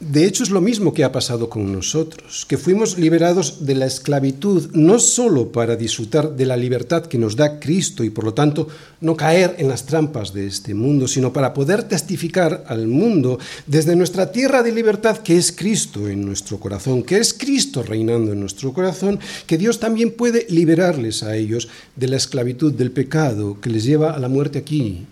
De 0.00 0.24
hecho, 0.24 0.44
es 0.44 0.50
lo 0.50 0.60
mismo 0.60 0.94
que 0.94 1.02
ha 1.02 1.10
pasado 1.10 1.50
con 1.50 1.72
nosotros, 1.72 2.46
que 2.46 2.56
fuimos 2.56 2.98
liberados 2.98 3.66
de 3.66 3.74
la 3.74 3.86
esclavitud, 3.86 4.70
no 4.72 5.00
solo 5.00 5.50
para 5.50 5.74
disfrutar 5.74 6.36
de 6.36 6.46
la 6.46 6.56
libertad 6.56 7.06
que 7.06 7.18
nos 7.18 7.34
da 7.34 7.58
Cristo 7.58 8.04
y 8.04 8.10
por 8.10 8.22
lo 8.22 8.32
tanto 8.32 8.68
no 9.00 9.16
caer 9.16 9.56
en 9.58 9.66
las 9.66 9.86
trampas 9.86 10.32
de 10.32 10.46
este 10.46 10.72
mundo, 10.72 11.08
sino 11.08 11.32
para 11.32 11.52
poder 11.52 11.82
testificar 11.82 12.62
al 12.68 12.86
mundo 12.86 13.40
desde 13.66 13.96
nuestra 13.96 14.30
tierra 14.30 14.62
de 14.62 14.70
libertad 14.70 15.18
que 15.18 15.36
es 15.36 15.50
Cristo 15.50 16.08
en 16.08 16.24
nuestro 16.24 16.60
corazón, 16.60 17.02
que 17.02 17.18
es 17.18 17.34
Cristo 17.34 17.82
reinando 17.82 18.32
en 18.32 18.38
nuestro 18.38 18.72
corazón, 18.72 19.18
que 19.48 19.58
Dios 19.58 19.80
también 19.80 20.12
puede 20.12 20.46
liberarles 20.48 21.24
a 21.24 21.34
ellos 21.34 21.68
de 21.96 22.06
la 22.06 22.18
esclavitud 22.18 22.72
del 22.72 22.92
pecado 22.92 23.60
que 23.60 23.70
les 23.70 23.82
lleva 23.82 24.12
a 24.12 24.20
la 24.20 24.28
muerte 24.28 24.60
aquí 24.60 25.06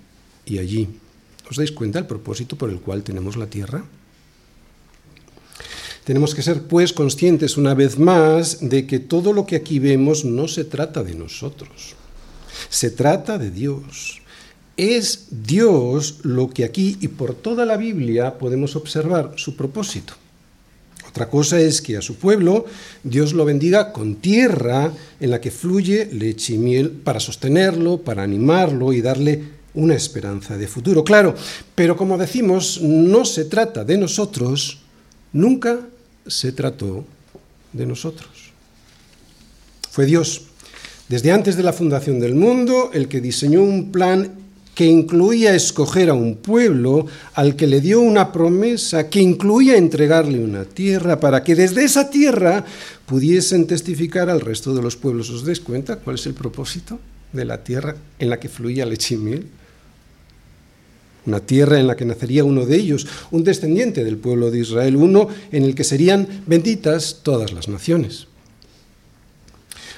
y 0.44 0.58
allí. 0.58 0.88
¿Os 1.50 1.56
dais 1.56 1.72
cuenta 1.72 1.98
del 1.98 2.06
propósito 2.06 2.54
por 2.54 2.70
el 2.70 2.78
cual 2.78 3.02
tenemos 3.02 3.36
la 3.36 3.48
tierra? 3.48 3.82
Tenemos 6.06 6.36
que 6.36 6.42
ser, 6.42 6.62
pues, 6.62 6.92
conscientes 6.92 7.56
una 7.56 7.74
vez 7.74 7.98
más 7.98 8.58
de 8.60 8.86
que 8.86 9.00
todo 9.00 9.32
lo 9.32 9.44
que 9.44 9.56
aquí 9.56 9.80
vemos 9.80 10.24
no 10.24 10.46
se 10.46 10.62
trata 10.62 11.02
de 11.02 11.16
nosotros, 11.16 11.96
se 12.68 12.92
trata 12.92 13.38
de 13.38 13.50
Dios. 13.50 14.22
Es 14.76 15.26
Dios 15.30 16.20
lo 16.22 16.48
que 16.48 16.62
aquí 16.62 16.96
y 17.00 17.08
por 17.08 17.34
toda 17.34 17.64
la 17.64 17.76
Biblia 17.76 18.38
podemos 18.38 18.76
observar 18.76 19.32
su 19.34 19.56
propósito. 19.56 20.14
Otra 21.08 21.28
cosa 21.28 21.58
es 21.58 21.82
que 21.82 21.96
a 21.96 22.02
su 22.02 22.14
pueblo 22.14 22.66
Dios 23.02 23.32
lo 23.32 23.44
bendiga 23.44 23.92
con 23.92 24.14
tierra 24.14 24.92
en 25.18 25.30
la 25.30 25.40
que 25.40 25.50
fluye 25.50 26.06
leche 26.12 26.54
y 26.54 26.58
miel 26.58 26.90
para 26.90 27.18
sostenerlo, 27.18 27.98
para 28.02 28.22
animarlo 28.22 28.92
y 28.92 29.00
darle 29.00 29.42
una 29.74 29.96
esperanza 29.96 30.56
de 30.56 30.68
futuro. 30.68 31.02
Claro, 31.02 31.34
pero 31.74 31.96
como 31.96 32.16
decimos, 32.16 32.80
no 32.80 33.24
se 33.24 33.46
trata 33.46 33.84
de 33.84 33.98
nosotros, 33.98 34.82
nunca 35.32 35.80
se 36.26 36.52
trató 36.52 37.04
de 37.72 37.86
nosotros. 37.86 38.52
Fue 39.90 40.06
Dios, 40.06 40.42
desde 41.08 41.32
antes 41.32 41.56
de 41.56 41.62
la 41.62 41.72
fundación 41.72 42.20
del 42.20 42.34
mundo, 42.34 42.90
el 42.92 43.08
que 43.08 43.20
diseñó 43.20 43.62
un 43.62 43.92
plan 43.92 44.46
que 44.74 44.84
incluía 44.84 45.54
escoger 45.54 46.10
a 46.10 46.14
un 46.14 46.36
pueblo 46.36 47.06
al 47.32 47.56
que 47.56 47.66
le 47.66 47.80
dio 47.80 48.00
una 48.00 48.30
promesa, 48.30 49.08
que 49.08 49.22
incluía 49.22 49.78
entregarle 49.78 50.38
una 50.44 50.66
tierra 50.66 51.18
para 51.18 51.42
que 51.42 51.54
desde 51.54 51.82
esa 51.82 52.10
tierra 52.10 52.62
pudiesen 53.06 53.66
testificar 53.66 54.28
al 54.28 54.42
resto 54.42 54.74
de 54.74 54.82
los 54.82 54.96
pueblos. 54.96 55.30
¿Os 55.30 55.46
dais 55.46 55.60
cuenta 55.60 55.96
cuál 55.96 56.16
es 56.16 56.26
el 56.26 56.34
propósito 56.34 57.00
de 57.32 57.46
la 57.46 57.64
tierra 57.64 57.96
en 58.18 58.28
la 58.28 58.38
que 58.38 58.50
fluía 58.50 58.84
leche 58.84 59.14
y? 59.14 59.46
Una 61.26 61.40
tierra 61.40 61.78
en 61.78 61.86
la 61.86 61.96
que 61.96 62.04
nacería 62.04 62.44
uno 62.44 62.66
de 62.66 62.76
ellos, 62.76 63.06
un 63.30 63.44
descendiente 63.44 64.04
del 64.04 64.16
pueblo 64.16 64.50
de 64.50 64.60
Israel, 64.60 64.96
uno 64.96 65.28
en 65.52 65.64
el 65.64 65.74
que 65.74 65.84
serían 65.84 66.26
benditas 66.46 67.20
todas 67.22 67.52
las 67.52 67.68
naciones. 67.68 68.26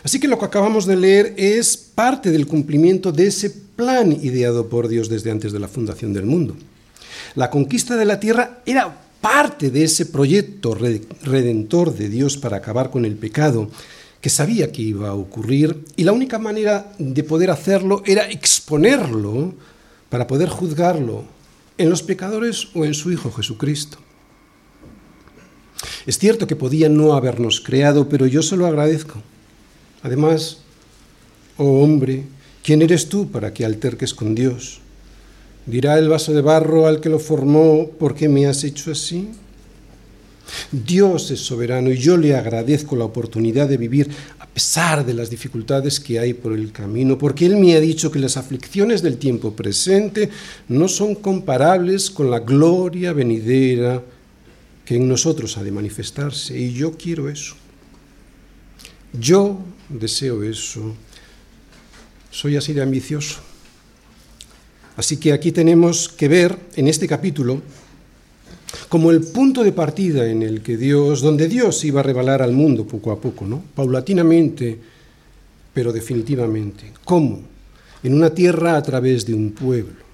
Así 0.02 0.20
que 0.20 0.28
lo 0.28 0.38
que 0.38 0.46
acabamos 0.46 0.86
de 0.86 0.96
leer 0.96 1.34
es 1.36 1.76
parte 1.76 2.30
del 2.30 2.46
cumplimiento 2.46 3.12
de 3.12 3.26
ese 3.26 3.50
plan 3.50 4.12
ideado 4.12 4.68
por 4.68 4.88
Dios 4.88 5.08
desde 5.08 5.30
antes 5.30 5.52
de 5.52 5.58
la 5.58 5.68
fundación 5.68 6.12
del 6.12 6.24
mundo. 6.24 6.56
La 7.34 7.50
conquista 7.50 7.96
de 7.96 8.04
la 8.04 8.20
tierra 8.20 8.62
era 8.64 9.02
parte 9.20 9.70
de 9.70 9.84
ese 9.84 10.06
proyecto 10.06 10.74
redentor 10.74 11.94
de 11.94 12.08
Dios 12.08 12.36
para 12.36 12.58
acabar 12.58 12.90
con 12.90 13.04
el 13.04 13.16
pecado 13.16 13.70
que 14.20 14.30
sabía 14.30 14.72
que 14.72 14.82
iba 14.82 15.08
a 15.08 15.14
ocurrir 15.14 15.84
y 15.96 16.04
la 16.04 16.12
única 16.12 16.38
manera 16.38 16.92
de 16.98 17.22
poder 17.24 17.50
hacerlo 17.50 18.02
era 18.06 18.28
exponerlo 18.30 19.54
para 20.08 20.26
poder 20.26 20.48
juzgarlo 20.48 21.24
en 21.76 21.90
los 21.90 22.02
pecadores 22.02 22.68
o 22.74 22.84
en 22.84 22.94
su 22.94 23.12
Hijo 23.12 23.30
Jesucristo. 23.30 23.98
Es 26.06 26.18
cierto 26.18 26.46
que 26.46 26.56
podía 26.56 26.88
no 26.88 27.12
habernos 27.12 27.60
creado, 27.60 28.08
pero 28.08 28.26
yo 28.26 28.42
se 28.42 28.56
lo 28.56 28.66
agradezco. 28.66 29.22
Además, 30.02 30.58
oh 31.56 31.82
hombre, 31.82 32.24
¿quién 32.62 32.82
eres 32.82 33.08
tú 33.08 33.30
para 33.30 33.52
que 33.52 33.64
alterques 33.64 34.14
con 34.14 34.34
Dios? 34.34 34.80
¿Dirá 35.66 35.98
el 35.98 36.08
vaso 36.08 36.32
de 36.32 36.40
barro 36.40 36.86
al 36.86 37.00
que 37.00 37.10
lo 37.10 37.18
formó, 37.18 37.88
¿por 37.98 38.14
qué 38.14 38.28
me 38.28 38.46
has 38.46 38.64
hecho 38.64 38.90
así? 38.90 39.28
Dios 40.72 41.30
es 41.30 41.40
soberano 41.40 41.90
y 41.90 41.98
yo 41.98 42.16
le 42.16 42.34
agradezco 42.34 42.96
la 42.96 43.04
oportunidad 43.04 43.68
de 43.68 43.76
vivir 43.76 44.10
pesar 44.58 45.06
de 45.06 45.14
las 45.14 45.30
dificultades 45.30 46.00
que 46.00 46.18
hay 46.18 46.34
por 46.34 46.52
el 46.52 46.72
camino, 46.72 47.16
porque 47.16 47.46
Él 47.46 47.58
me 47.58 47.76
ha 47.76 47.80
dicho 47.80 48.10
que 48.10 48.18
las 48.18 48.36
aflicciones 48.36 49.02
del 49.02 49.16
tiempo 49.16 49.54
presente 49.54 50.30
no 50.66 50.88
son 50.88 51.14
comparables 51.14 52.10
con 52.10 52.28
la 52.28 52.40
gloria 52.40 53.12
venidera 53.12 54.02
que 54.84 54.96
en 54.96 55.06
nosotros 55.06 55.56
ha 55.58 55.62
de 55.62 55.70
manifestarse. 55.70 56.58
Y 56.58 56.72
yo 56.72 56.98
quiero 56.98 57.28
eso. 57.28 57.54
Yo 59.12 59.60
deseo 59.88 60.42
eso. 60.42 60.92
Soy 62.32 62.56
así 62.56 62.72
de 62.72 62.82
ambicioso. 62.82 63.38
Así 64.96 65.18
que 65.18 65.32
aquí 65.32 65.52
tenemos 65.52 66.08
que 66.08 66.26
ver 66.26 66.58
en 66.74 66.88
este 66.88 67.06
capítulo 67.06 67.62
como 68.88 69.10
el 69.10 69.22
punto 69.22 69.64
de 69.64 69.72
partida 69.72 70.26
en 70.26 70.42
el 70.42 70.62
que 70.62 70.76
Dios, 70.76 71.20
donde 71.20 71.48
Dios 71.48 71.84
iba 71.84 72.00
a 72.00 72.02
revelar 72.02 72.42
al 72.42 72.52
mundo 72.52 72.86
poco 72.86 73.12
a 73.12 73.20
poco, 73.20 73.46
¿no? 73.46 73.62
Paulatinamente, 73.74 74.78
pero 75.72 75.92
definitivamente. 75.92 76.92
¿Cómo? 77.04 77.40
En 78.02 78.14
una 78.14 78.30
tierra 78.30 78.76
a 78.76 78.82
través 78.82 79.26
de 79.26 79.34
un 79.34 79.52
pueblo. 79.52 80.08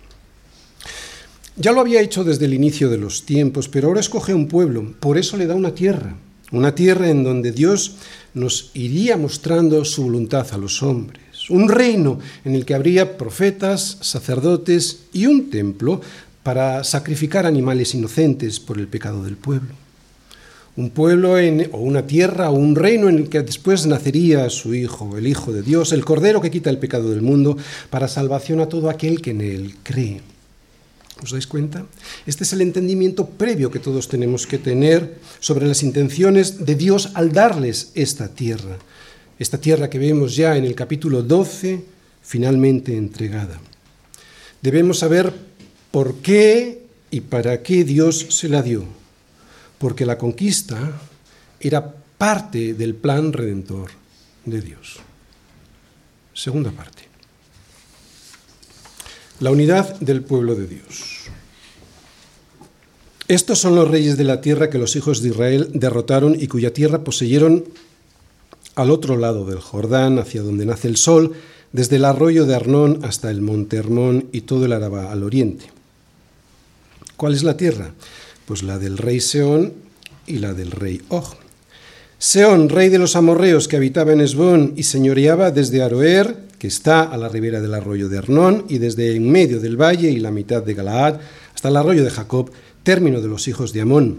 Ya 1.56 1.70
lo 1.70 1.80
había 1.80 2.00
hecho 2.00 2.24
desde 2.24 2.46
el 2.46 2.54
inicio 2.54 2.90
de 2.90 2.98
los 2.98 3.24
tiempos, 3.24 3.68
pero 3.68 3.88
ahora 3.88 4.00
escoge 4.00 4.34
un 4.34 4.48
pueblo, 4.48 4.92
por 4.98 5.18
eso 5.18 5.36
le 5.36 5.46
da 5.46 5.54
una 5.54 5.72
tierra, 5.72 6.16
una 6.50 6.74
tierra 6.74 7.08
en 7.10 7.22
donde 7.22 7.52
Dios 7.52 7.94
nos 8.34 8.72
iría 8.74 9.16
mostrando 9.16 9.84
su 9.84 10.02
voluntad 10.02 10.48
a 10.50 10.58
los 10.58 10.82
hombres, 10.82 11.22
un 11.50 11.68
reino 11.68 12.18
en 12.44 12.56
el 12.56 12.64
que 12.64 12.74
habría 12.74 13.16
profetas, 13.16 13.98
sacerdotes 14.00 15.04
y 15.12 15.26
un 15.26 15.48
templo 15.48 16.00
para 16.44 16.84
sacrificar 16.84 17.46
animales 17.46 17.94
inocentes 17.94 18.60
por 18.60 18.78
el 18.78 18.86
pecado 18.86 19.24
del 19.24 19.36
pueblo. 19.36 19.74
Un 20.76 20.90
pueblo 20.90 21.38
en, 21.38 21.70
o 21.72 21.78
una 21.78 22.06
tierra 22.06 22.50
o 22.50 22.54
un 22.54 22.76
reino 22.76 23.08
en 23.08 23.16
el 23.16 23.28
que 23.28 23.42
después 23.42 23.86
nacería 23.86 24.50
su 24.50 24.74
Hijo, 24.74 25.16
el 25.16 25.26
Hijo 25.26 25.52
de 25.52 25.62
Dios, 25.62 25.92
el 25.92 26.04
Cordero 26.04 26.40
que 26.40 26.50
quita 26.50 26.68
el 26.68 26.78
pecado 26.78 27.10
del 27.10 27.22
mundo, 27.22 27.56
para 27.90 28.08
salvación 28.08 28.60
a 28.60 28.68
todo 28.68 28.90
aquel 28.90 29.22
que 29.22 29.30
en 29.30 29.40
él 29.40 29.74
cree. 29.82 30.20
¿Os 31.22 31.30
dais 31.30 31.46
cuenta? 31.46 31.86
Este 32.26 32.44
es 32.44 32.52
el 32.52 32.60
entendimiento 32.60 33.24
previo 33.24 33.70
que 33.70 33.78
todos 33.78 34.08
tenemos 34.08 34.46
que 34.46 34.58
tener 34.58 35.16
sobre 35.40 35.66
las 35.66 35.82
intenciones 35.82 36.66
de 36.66 36.74
Dios 36.74 37.10
al 37.14 37.32
darles 37.32 37.92
esta 37.94 38.28
tierra. 38.28 38.76
Esta 39.38 39.58
tierra 39.58 39.88
que 39.88 39.98
vemos 39.98 40.36
ya 40.36 40.56
en 40.56 40.64
el 40.64 40.74
capítulo 40.74 41.22
12, 41.22 41.84
finalmente 42.20 42.96
entregada. 42.96 43.60
Debemos 44.60 44.98
saber 44.98 45.32
¿Por 45.94 46.16
qué 46.16 46.82
y 47.12 47.20
para 47.20 47.62
qué 47.62 47.84
Dios 47.84 48.26
se 48.30 48.48
la 48.48 48.62
dio? 48.62 48.82
Porque 49.78 50.04
la 50.04 50.18
conquista 50.18 50.90
era 51.60 51.94
parte 52.18 52.74
del 52.74 52.96
plan 52.96 53.32
redentor 53.32 53.92
de 54.44 54.60
Dios. 54.60 54.96
Segunda 56.32 56.72
parte. 56.72 57.04
La 59.38 59.52
unidad 59.52 60.00
del 60.00 60.22
pueblo 60.22 60.56
de 60.56 60.66
Dios. 60.66 61.28
Estos 63.28 63.60
son 63.60 63.76
los 63.76 63.88
reyes 63.88 64.16
de 64.16 64.24
la 64.24 64.40
tierra 64.40 64.70
que 64.70 64.78
los 64.78 64.96
hijos 64.96 65.22
de 65.22 65.28
Israel 65.28 65.70
derrotaron 65.74 66.34
y 66.36 66.48
cuya 66.48 66.72
tierra 66.72 67.04
poseyeron 67.04 67.66
al 68.74 68.90
otro 68.90 69.16
lado 69.16 69.46
del 69.46 69.60
Jordán, 69.60 70.18
hacia 70.18 70.42
donde 70.42 70.66
nace 70.66 70.88
el 70.88 70.96
sol, 70.96 71.34
desde 71.70 71.96
el 71.96 72.04
arroyo 72.04 72.46
de 72.46 72.56
Arnón 72.56 72.98
hasta 73.04 73.30
el 73.30 73.42
monte 73.42 73.76
Hermón 73.76 74.28
y 74.32 74.40
todo 74.40 74.64
el 74.64 74.72
Araba 74.72 75.12
al 75.12 75.22
oriente. 75.22 75.66
¿Cuál 77.16 77.34
es 77.34 77.42
la 77.42 77.56
tierra? 77.56 77.92
Pues 78.46 78.62
la 78.62 78.78
del 78.78 78.98
rey 78.98 79.20
Seón 79.20 79.72
y 80.26 80.38
la 80.38 80.52
del 80.52 80.70
rey 80.70 81.00
Og. 81.08 81.24
Seón, 82.18 82.68
rey 82.68 82.88
de 82.88 82.98
los 82.98 83.16
amorreos 83.16 83.68
que 83.68 83.76
habitaba 83.76 84.12
en 84.12 84.20
Esbón 84.20 84.72
y 84.76 84.84
señoreaba 84.84 85.50
desde 85.50 85.82
Aroer, 85.82 86.36
que 86.58 86.66
está 86.66 87.02
a 87.02 87.16
la 87.16 87.28
ribera 87.28 87.60
del 87.60 87.74
arroyo 87.74 88.08
de 88.08 88.18
Arnón, 88.18 88.64
y 88.68 88.78
desde 88.78 89.14
en 89.14 89.30
medio 89.30 89.60
del 89.60 89.80
valle 89.80 90.10
y 90.10 90.18
la 90.18 90.30
mitad 90.30 90.62
de 90.62 90.74
Galaad, 90.74 91.20
hasta 91.54 91.68
el 91.68 91.76
arroyo 91.76 92.02
de 92.02 92.10
Jacob, 92.10 92.50
término 92.82 93.20
de 93.20 93.28
los 93.28 93.46
hijos 93.46 93.72
de 93.72 93.82
Amón. 93.82 94.18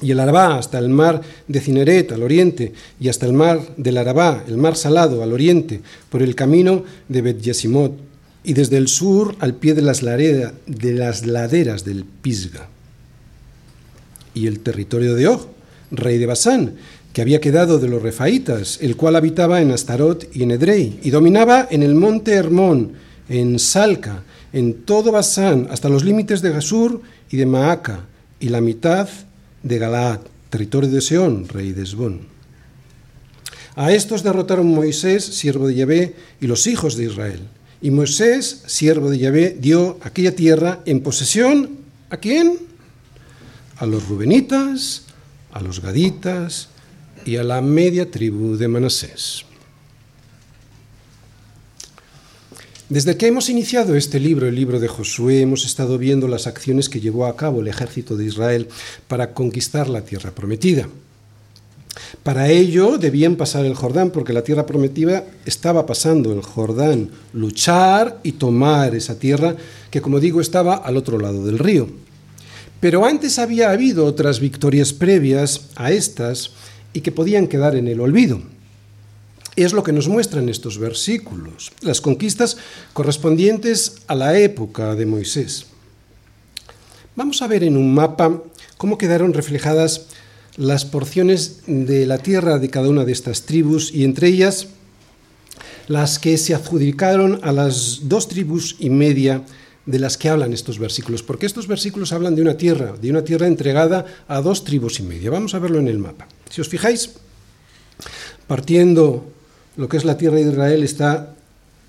Y 0.00 0.12
el 0.12 0.20
Arabá 0.20 0.58
hasta 0.58 0.78
el 0.78 0.88
mar 0.90 1.20
de 1.48 1.60
Cineret 1.60 2.12
al 2.12 2.22
oriente, 2.22 2.72
y 3.00 3.08
hasta 3.08 3.26
el 3.26 3.32
mar 3.32 3.60
del 3.76 3.98
Arabá, 3.98 4.44
el 4.46 4.56
mar 4.56 4.76
salado 4.76 5.22
al 5.22 5.32
oriente, 5.32 5.80
por 6.08 6.22
el 6.22 6.36
camino 6.36 6.84
de 7.08 7.22
Bet 7.22 7.40
Yesimot, 7.40 8.07
y 8.48 8.54
desde 8.54 8.78
el 8.78 8.88
sur 8.88 9.36
al 9.40 9.56
pie 9.56 9.74
de 9.74 9.82
las, 9.82 10.00
de 10.00 10.94
las 10.94 11.26
laderas 11.26 11.84
del 11.84 12.06
Pisga. 12.06 12.70
Y 14.32 14.46
el 14.46 14.60
territorio 14.60 15.14
de 15.14 15.28
Og, 15.28 15.48
rey 15.90 16.16
de 16.16 16.24
Basán, 16.24 16.72
que 17.12 17.20
había 17.20 17.42
quedado 17.42 17.78
de 17.78 17.88
los 17.88 18.00
refaítas, 18.00 18.78
el 18.80 18.96
cual 18.96 19.16
habitaba 19.16 19.60
en 19.60 19.70
Astarot 19.70 20.34
y 20.34 20.44
en 20.44 20.52
Edrei, 20.52 20.98
y 21.02 21.10
dominaba 21.10 21.68
en 21.70 21.82
el 21.82 21.94
monte 21.94 22.32
Hermón, 22.32 22.92
en 23.28 23.58
Salca, 23.58 24.22
en 24.54 24.82
todo 24.86 25.12
Basán, 25.12 25.68
hasta 25.70 25.90
los 25.90 26.02
límites 26.02 26.40
de 26.40 26.50
Gasur 26.50 27.02
y 27.30 27.36
de 27.36 27.44
Maaca, 27.44 28.06
y 28.40 28.48
la 28.48 28.62
mitad 28.62 29.10
de 29.62 29.78
Galaad, 29.78 30.20
territorio 30.48 30.88
de 30.88 31.02
Seón, 31.02 31.46
rey 31.48 31.72
de 31.72 31.82
Esbón. 31.82 32.20
A 33.76 33.92
estos 33.92 34.22
derrotaron 34.22 34.68
Moisés, 34.68 35.22
siervo 35.22 35.68
de 35.68 35.74
Yahvé, 35.74 36.14
y 36.40 36.46
los 36.46 36.66
hijos 36.66 36.96
de 36.96 37.04
Israel. 37.04 37.40
Y 37.80 37.90
Moisés, 37.90 38.62
siervo 38.66 39.10
de 39.10 39.18
Yahvé, 39.18 39.56
dio 39.58 39.98
aquella 40.02 40.34
tierra 40.34 40.80
en 40.84 41.00
posesión 41.00 41.78
¿a 42.10 42.16
quién? 42.16 42.58
A 43.76 43.86
los 43.86 44.08
rubenitas, 44.08 45.04
a 45.52 45.60
los 45.60 45.80
gaditas 45.80 46.68
y 47.24 47.36
a 47.36 47.44
la 47.44 47.60
media 47.60 48.10
tribu 48.10 48.56
de 48.56 48.68
Manasés. 48.68 49.44
Desde 52.88 53.18
que 53.18 53.26
hemos 53.26 53.50
iniciado 53.50 53.96
este 53.96 54.18
libro, 54.18 54.48
el 54.48 54.54
libro 54.54 54.80
de 54.80 54.88
Josué, 54.88 55.42
hemos 55.42 55.66
estado 55.66 55.98
viendo 55.98 56.26
las 56.26 56.46
acciones 56.46 56.88
que 56.88 57.00
llevó 57.00 57.26
a 57.26 57.36
cabo 57.36 57.60
el 57.60 57.68
ejército 57.68 58.16
de 58.16 58.24
Israel 58.24 58.68
para 59.08 59.34
conquistar 59.34 59.90
la 59.90 60.06
tierra 60.06 60.34
prometida. 60.34 60.88
Para 62.22 62.48
ello 62.48 62.98
debían 62.98 63.36
pasar 63.36 63.64
el 63.64 63.74
Jordán, 63.74 64.10
porque 64.10 64.32
la 64.32 64.42
tierra 64.42 64.66
prometida 64.66 65.24
estaba 65.44 65.86
pasando 65.86 66.32
el 66.32 66.42
Jordán, 66.42 67.10
luchar 67.32 68.20
y 68.22 68.32
tomar 68.32 68.94
esa 68.94 69.18
tierra 69.18 69.56
que, 69.90 70.00
como 70.00 70.20
digo, 70.20 70.40
estaba 70.40 70.74
al 70.74 70.96
otro 70.96 71.18
lado 71.18 71.44
del 71.44 71.58
río. 71.58 71.88
Pero 72.80 73.04
antes 73.04 73.38
había 73.38 73.70
habido 73.70 74.04
otras 74.04 74.40
victorias 74.40 74.92
previas 74.92 75.62
a 75.76 75.90
estas 75.90 76.52
y 76.92 77.00
que 77.00 77.12
podían 77.12 77.48
quedar 77.48 77.76
en 77.76 77.88
el 77.88 78.00
olvido 78.00 78.40
es 79.64 79.72
lo 79.72 79.82
que 79.82 79.92
nos 79.92 80.06
muestran 80.06 80.48
estos 80.48 80.78
versículos, 80.78 81.72
las 81.80 82.00
conquistas 82.00 82.58
correspondientes 82.92 83.96
a 84.06 84.14
la 84.14 84.38
época 84.38 84.94
de 84.94 85.04
Moisés. 85.04 85.66
Vamos 87.16 87.42
a 87.42 87.48
ver 87.48 87.64
en 87.64 87.76
un 87.76 87.92
mapa 87.92 88.40
cómo 88.76 88.98
quedaron 88.98 89.34
reflejadas 89.34 90.06
las 90.58 90.84
porciones 90.84 91.60
de 91.66 92.04
la 92.04 92.18
tierra 92.18 92.58
de 92.58 92.68
cada 92.68 92.88
una 92.88 93.04
de 93.04 93.12
estas 93.12 93.42
tribus 93.42 93.94
y 93.94 94.04
entre 94.04 94.28
ellas 94.28 94.66
las 95.86 96.18
que 96.18 96.36
se 96.36 96.54
adjudicaron 96.54 97.40
a 97.42 97.52
las 97.52 98.00
dos 98.02 98.28
tribus 98.28 98.76
y 98.78 98.90
media 98.90 99.44
de 99.86 99.98
las 99.98 100.18
que 100.18 100.28
hablan 100.28 100.52
estos 100.52 100.78
versículos, 100.78 101.22
porque 101.22 101.46
estos 101.46 101.66
versículos 101.66 102.12
hablan 102.12 102.34
de 102.34 102.42
una 102.42 102.58
tierra, 102.58 102.92
de 103.00 103.08
una 103.08 103.24
tierra 103.24 103.46
entregada 103.46 104.04
a 104.26 104.42
dos 104.42 104.64
tribus 104.64 105.00
y 105.00 105.04
media. 105.04 105.30
Vamos 105.30 105.54
a 105.54 105.60
verlo 105.60 105.78
en 105.78 105.88
el 105.88 105.98
mapa. 105.98 106.28
Si 106.50 106.60
os 106.60 106.68
fijáis, 106.68 107.12
partiendo 108.46 109.24
lo 109.76 109.88
que 109.88 109.96
es 109.96 110.04
la 110.04 110.18
tierra 110.18 110.36
de 110.36 110.42
Israel 110.42 110.82
está 110.82 111.34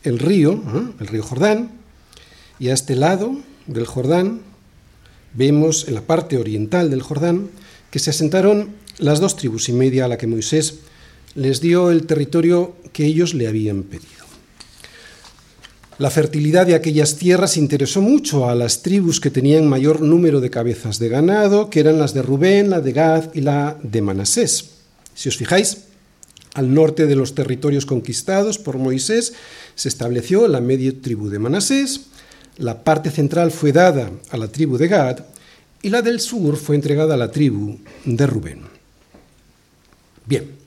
el 0.03 0.19
río, 0.19 0.63
el 0.99 1.07
río 1.07 1.23
Jordán, 1.23 1.71
y 2.59 2.69
a 2.69 2.73
este 2.73 2.95
lado 2.95 3.35
del 3.67 3.85
Jordán 3.85 4.41
vemos 5.33 5.87
en 5.87 5.95
la 5.95 6.01
parte 6.01 6.37
oriental 6.37 6.89
del 6.89 7.01
Jordán 7.01 7.49
que 7.91 7.99
se 7.99 8.09
asentaron 8.09 8.69
las 8.97 9.19
dos 9.19 9.35
tribus 9.35 9.69
y 9.69 9.73
media 9.73 10.05
a 10.05 10.07
la 10.07 10.17
que 10.17 10.27
Moisés 10.27 10.79
les 11.35 11.61
dio 11.61 11.91
el 11.91 12.05
territorio 12.05 12.75
que 12.91 13.05
ellos 13.05 13.33
le 13.33 13.47
habían 13.47 13.83
pedido. 13.83 14.19
La 15.99 16.09
fertilidad 16.09 16.65
de 16.65 16.75
aquellas 16.75 17.17
tierras 17.17 17.57
interesó 17.57 18.01
mucho 18.01 18.49
a 18.49 18.55
las 18.55 18.83
tribus 18.83 19.19
que 19.19 19.31
tenían 19.31 19.67
mayor 19.67 20.01
número 20.01 20.39
de 20.39 20.49
cabezas 20.49 20.97
de 20.97 21.09
ganado, 21.09 21.69
que 21.69 21.81
eran 21.81 21.99
las 21.99 22.13
de 22.13 22.21
Rubén, 22.21 22.69
la 22.69 22.79
de 22.79 22.93
Gad 22.93 23.33
y 23.33 23.41
la 23.41 23.77
de 23.83 24.01
Manasés. 24.01 24.69
Si 25.13 25.27
os 25.27 25.35
fijáis, 25.35 25.89
al 26.53 26.73
norte 26.73 27.05
de 27.05 27.15
los 27.15 27.35
territorios 27.35 27.85
conquistados 27.85 28.57
por 28.57 28.77
Moisés 28.77 29.33
se 29.75 29.89
estableció 29.89 30.47
la 30.47 30.61
media 30.61 30.93
tribu 31.01 31.29
de 31.29 31.39
Manasés, 31.39 32.01
la 32.57 32.83
parte 32.83 33.11
central 33.11 33.51
fue 33.51 33.73
dada 33.73 34.09
a 34.31 34.37
la 34.37 34.47
tribu 34.47 34.77
de 34.77 34.87
Gad 34.87 35.19
y 35.81 35.89
la 35.89 36.01
del 36.01 36.19
sur 36.19 36.57
fue 36.57 36.75
entregada 36.75 37.13
a 37.13 37.17
la 37.17 37.31
tribu 37.31 37.77
de 38.05 38.27
Rubén. 38.27 38.61
Bien, 40.25 40.59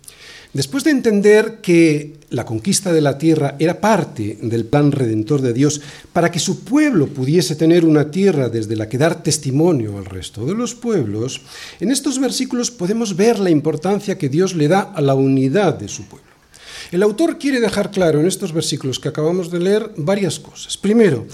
Después 0.52 0.84
de 0.84 0.90
entender 0.90 1.60
que 1.62 2.18
la 2.28 2.44
conquista 2.44 2.92
de 2.92 3.00
la 3.00 3.16
tierra 3.16 3.56
era 3.58 3.80
parte 3.80 4.36
del 4.42 4.66
plan 4.66 4.92
redentor 4.92 5.40
de 5.40 5.54
Dios 5.54 5.80
para 6.12 6.30
que 6.30 6.38
su 6.38 6.62
pueblo 6.62 7.06
pudiese 7.06 7.56
tener 7.56 7.86
una 7.86 8.10
tierra 8.10 8.50
desde 8.50 8.76
la 8.76 8.86
que 8.86 8.98
dar 8.98 9.22
testimonio 9.22 9.96
al 9.96 10.04
resto 10.04 10.44
de 10.44 10.54
los 10.54 10.74
pueblos, 10.74 11.40
en 11.80 11.90
estos 11.90 12.20
versículos 12.20 12.70
podemos 12.70 13.16
ver 13.16 13.38
la 13.38 13.48
importancia 13.48 14.18
que 14.18 14.28
Dios 14.28 14.54
le 14.54 14.68
da 14.68 14.80
a 14.80 15.00
la 15.00 15.14
unidad 15.14 15.78
de 15.78 15.88
su 15.88 16.04
pueblo. 16.04 16.28
El 16.90 17.02
autor 17.02 17.38
quiere 17.38 17.58
dejar 17.58 17.90
claro 17.90 18.20
en 18.20 18.26
estos 18.26 18.52
versículos 18.52 19.00
que 19.00 19.08
acabamos 19.08 19.50
de 19.50 19.60
leer 19.60 19.92
varias 19.96 20.38
cosas. 20.38 20.76
Primero, 20.76 21.26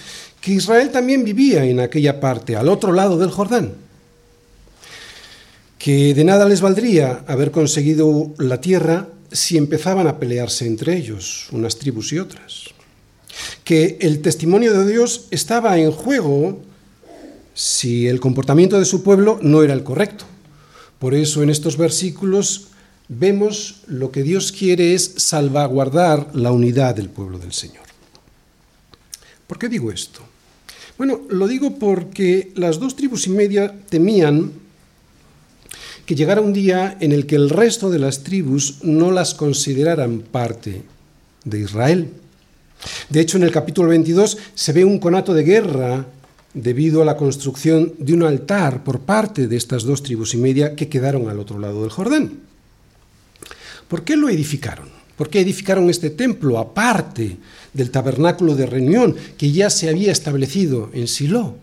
que 0.48 0.54
Israel 0.54 0.90
también 0.90 1.24
vivía 1.24 1.66
en 1.66 1.78
aquella 1.78 2.20
parte, 2.20 2.56
al 2.56 2.70
otro 2.70 2.90
lado 2.90 3.18
del 3.18 3.30
Jordán, 3.30 3.74
que 5.78 6.14
de 6.14 6.24
nada 6.24 6.48
les 6.48 6.62
valdría 6.62 7.22
haber 7.26 7.50
conseguido 7.50 8.32
la 8.38 8.58
tierra 8.58 9.08
si 9.30 9.58
empezaban 9.58 10.06
a 10.06 10.18
pelearse 10.18 10.66
entre 10.66 10.96
ellos, 10.96 11.48
unas 11.52 11.76
tribus 11.76 12.14
y 12.14 12.18
otras. 12.18 12.64
Que 13.62 13.98
el 14.00 14.22
testimonio 14.22 14.72
de 14.72 14.90
Dios 14.90 15.26
estaba 15.30 15.76
en 15.76 15.92
juego 15.92 16.62
si 17.52 18.08
el 18.08 18.18
comportamiento 18.18 18.78
de 18.78 18.86
su 18.86 19.02
pueblo 19.02 19.38
no 19.42 19.62
era 19.62 19.74
el 19.74 19.84
correcto. 19.84 20.24
Por 20.98 21.14
eso 21.14 21.42
en 21.42 21.50
estos 21.50 21.76
versículos 21.76 22.68
vemos 23.08 23.82
lo 23.86 24.10
que 24.10 24.22
Dios 24.22 24.50
quiere 24.50 24.94
es 24.94 25.12
salvaguardar 25.18 26.30
la 26.32 26.52
unidad 26.52 26.94
del 26.94 27.10
pueblo 27.10 27.38
del 27.38 27.52
Señor. 27.52 27.84
¿Por 29.46 29.58
qué 29.58 29.68
digo 29.68 29.92
esto? 29.92 30.27
Bueno, 30.98 31.20
lo 31.30 31.46
digo 31.46 31.78
porque 31.78 32.50
las 32.56 32.80
dos 32.80 32.96
tribus 32.96 33.28
y 33.28 33.30
media 33.30 33.72
temían 33.88 34.50
que 36.04 36.16
llegara 36.16 36.40
un 36.40 36.52
día 36.52 36.96
en 36.98 37.12
el 37.12 37.24
que 37.24 37.36
el 37.36 37.50
resto 37.50 37.88
de 37.88 38.00
las 38.00 38.24
tribus 38.24 38.82
no 38.82 39.12
las 39.12 39.34
consideraran 39.34 40.20
parte 40.20 40.82
de 41.44 41.60
Israel. 41.60 42.10
De 43.10 43.20
hecho, 43.20 43.36
en 43.36 43.44
el 43.44 43.52
capítulo 43.52 43.90
22 43.90 44.38
se 44.54 44.72
ve 44.72 44.84
un 44.84 44.98
conato 44.98 45.34
de 45.34 45.44
guerra 45.44 46.04
debido 46.52 47.00
a 47.00 47.04
la 47.04 47.16
construcción 47.16 47.92
de 47.98 48.14
un 48.14 48.24
altar 48.24 48.82
por 48.82 48.98
parte 48.98 49.46
de 49.46 49.56
estas 49.56 49.84
dos 49.84 50.02
tribus 50.02 50.34
y 50.34 50.38
media 50.38 50.74
que 50.74 50.88
quedaron 50.88 51.28
al 51.28 51.38
otro 51.38 51.60
lado 51.60 51.82
del 51.82 51.90
Jordán. 51.90 52.40
¿Por 53.86 54.02
qué 54.02 54.16
lo 54.16 54.28
edificaron? 54.28 54.97
¿Por 55.18 55.28
qué 55.28 55.40
edificaron 55.40 55.90
este 55.90 56.10
templo 56.10 56.58
aparte 56.58 57.36
del 57.74 57.90
tabernáculo 57.90 58.54
de 58.54 58.66
reunión 58.66 59.16
que 59.36 59.50
ya 59.50 59.68
se 59.68 59.88
había 59.90 60.12
establecido 60.12 60.90
en 60.94 61.08
Silo? 61.08 61.56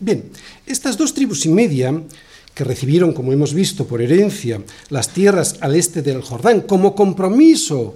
Bien, 0.00 0.24
estas 0.66 0.98
dos 0.98 1.14
tribus 1.14 1.46
y 1.46 1.50
media 1.50 1.94
que 2.52 2.64
recibieron, 2.64 3.12
como 3.12 3.32
hemos 3.32 3.54
visto, 3.54 3.86
por 3.86 4.02
herencia 4.02 4.60
las 4.90 5.10
tierras 5.10 5.56
al 5.60 5.76
este 5.76 6.02
del 6.02 6.20
Jordán, 6.20 6.62
como 6.62 6.96
compromiso 6.96 7.94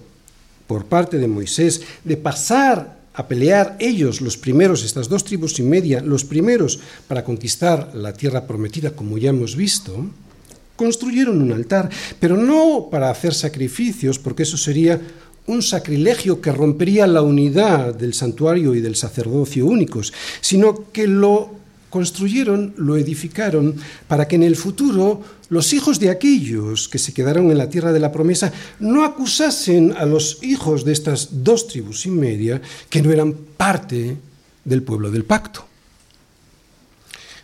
por 0.68 0.86
parte 0.86 1.18
de 1.18 1.26
Moisés 1.26 1.82
de 2.04 2.16
pasar 2.16 3.02
a 3.14 3.26
pelear 3.26 3.76
ellos, 3.80 4.20
los 4.20 4.36
primeros, 4.36 4.84
estas 4.84 5.08
dos 5.08 5.24
tribus 5.24 5.58
y 5.58 5.64
media, 5.64 6.00
los 6.00 6.22
primeros 6.22 6.78
para 7.08 7.24
conquistar 7.24 7.90
la 7.94 8.12
tierra 8.12 8.46
prometida, 8.46 8.94
como 8.94 9.18
ya 9.18 9.30
hemos 9.30 9.56
visto, 9.56 10.06
construyeron 10.76 11.42
un 11.42 11.52
altar, 11.52 11.90
pero 12.20 12.36
no 12.36 12.88
para 12.90 13.10
hacer 13.10 13.34
sacrificios, 13.34 14.18
porque 14.18 14.44
eso 14.44 14.56
sería 14.56 15.00
un 15.46 15.62
sacrilegio 15.62 16.40
que 16.40 16.52
rompería 16.52 17.06
la 17.06 17.22
unidad 17.22 17.94
del 17.94 18.14
santuario 18.14 18.74
y 18.74 18.80
del 18.80 18.96
sacerdocio 18.96 19.66
únicos, 19.66 20.12
sino 20.40 20.90
que 20.92 21.06
lo 21.06 21.50
construyeron, 21.90 22.74
lo 22.76 22.96
edificaron, 22.96 23.74
para 24.08 24.26
que 24.26 24.36
en 24.36 24.42
el 24.42 24.56
futuro 24.56 25.22
los 25.48 25.72
hijos 25.72 26.00
de 26.00 26.10
aquellos 26.10 26.88
que 26.88 26.98
se 26.98 27.14
quedaron 27.14 27.50
en 27.50 27.58
la 27.58 27.70
tierra 27.70 27.92
de 27.92 28.00
la 28.00 28.10
promesa 28.10 28.52
no 28.80 29.04
acusasen 29.04 29.94
a 29.96 30.04
los 30.04 30.42
hijos 30.42 30.84
de 30.84 30.92
estas 30.92 31.44
dos 31.44 31.68
tribus 31.68 32.04
y 32.06 32.10
media 32.10 32.60
que 32.90 33.00
no 33.02 33.12
eran 33.12 33.32
parte 33.56 34.16
del 34.64 34.82
pueblo 34.82 35.10
del 35.10 35.24
pacto. 35.24 35.64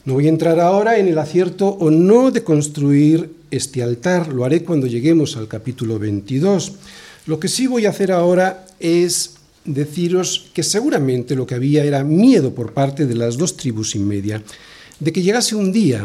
No 0.05 0.15
voy 0.15 0.27
a 0.27 0.31
entrar 0.31 0.59
ahora 0.59 0.99
en 0.99 1.07
el 1.07 1.19
acierto 1.19 1.69
o 1.69 1.89
no 1.89 2.33
de 2.33 2.43
construir 2.43 3.31
este 3.53 3.85
altar, 3.85 4.33
lo 4.33 4.45
haré 4.45 4.65
cuando 4.65 4.89
lleguemos 4.89 5.37
al 5.37 5.47
capítulo 5.47 6.01
22. 6.01 6.73
Lo 7.27 7.39
que 7.39 7.47
sí 7.47 7.69
voy 7.69 7.87
a 7.87 7.91
hacer 7.91 8.11
ahora 8.11 8.67
es 8.81 9.35
deciros 9.65 10.51
que 10.55 10.65
seguramente 10.65 11.37
lo 11.37 11.47
que 11.47 11.55
había 11.55 11.85
era 11.85 12.03
miedo 12.03 12.53
por 12.53 12.73
parte 12.73 13.07
de 13.07 13.15
las 13.15 13.39
dos 13.39 13.57
tribus 13.57 13.95
y 13.95 14.01
media 14.01 14.43
de 14.99 15.13
que 15.13 15.23
llegase 15.23 15.55
un 15.55 15.71
día 15.71 16.05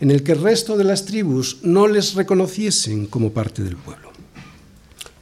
en 0.00 0.10
el 0.10 0.22
que 0.22 0.32
el 0.32 0.42
resto 0.42 0.76
de 0.76 0.84
las 0.84 1.06
tribus 1.06 1.58
no 1.62 1.86
les 1.86 2.14
reconociesen 2.14 3.06
como 3.06 3.30
parte 3.30 3.62
del 3.62 3.76
pueblo. 3.76 4.10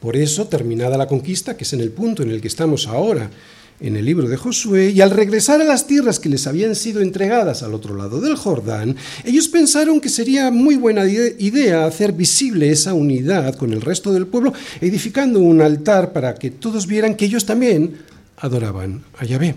Por 0.00 0.16
eso, 0.16 0.48
terminada 0.48 0.98
la 0.98 1.06
conquista, 1.06 1.56
que 1.56 1.62
es 1.62 1.72
en 1.74 1.80
el 1.80 1.90
punto 1.90 2.24
en 2.24 2.30
el 2.30 2.40
que 2.40 2.48
estamos 2.48 2.88
ahora, 2.88 3.30
en 3.80 3.96
el 3.96 4.04
libro 4.04 4.28
de 4.28 4.36
Josué, 4.36 4.90
y 4.90 5.00
al 5.00 5.10
regresar 5.10 5.60
a 5.60 5.64
las 5.64 5.86
tierras 5.86 6.20
que 6.20 6.28
les 6.28 6.46
habían 6.46 6.74
sido 6.74 7.00
entregadas 7.00 7.62
al 7.62 7.74
otro 7.74 7.96
lado 7.96 8.20
del 8.20 8.36
Jordán, 8.36 8.96
ellos 9.24 9.48
pensaron 9.48 10.00
que 10.00 10.08
sería 10.08 10.50
muy 10.50 10.76
buena 10.76 11.06
idea 11.06 11.86
hacer 11.86 12.12
visible 12.12 12.70
esa 12.70 12.92
unidad 12.92 13.54
con 13.56 13.72
el 13.72 13.80
resto 13.80 14.12
del 14.12 14.26
pueblo, 14.26 14.52
edificando 14.80 15.40
un 15.40 15.62
altar 15.62 16.12
para 16.12 16.34
que 16.34 16.50
todos 16.50 16.86
vieran 16.86 17.14
que 17.14 17.24
ellos 17.24 17.46
también 17.46 17.96
adoraban 18.36 19.02
a 19.18 19.24
Yahvé. 19.24 19.54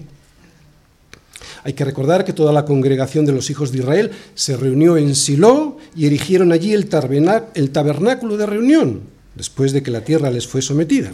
Hay 1.66 1.74
que 1.74 1.86
recordar 1.86 2.26
que 2.26 2.34
toda 2.34 2.52
la 2.52 2.66
congregación 2.66 3.26
de 3.26 3.32
los 3.32 3.50
hijos 3.50 3.72
de 3.72 3.80
Israel 3.80 4.12
se 4.36 4.58
reunió 4.58 4.98
en 4.98 5.16
Silo 5.16 5.78
y 5.96 6.06
erigieron 6.06 6.52
allí 6.52 6.74
el 6.74 6.88
tabernáculo 6.90 8.36
de 8.38 8.46
reunión, 8.46 9.02
después 9.36 9.72
de 9.72 9.82
que 9.82 9.92
la 9.92 10.02
tierra 10.02 10.30
les 10.30 10.46
fue 10.46 10.62
sometida. 10.62 11.14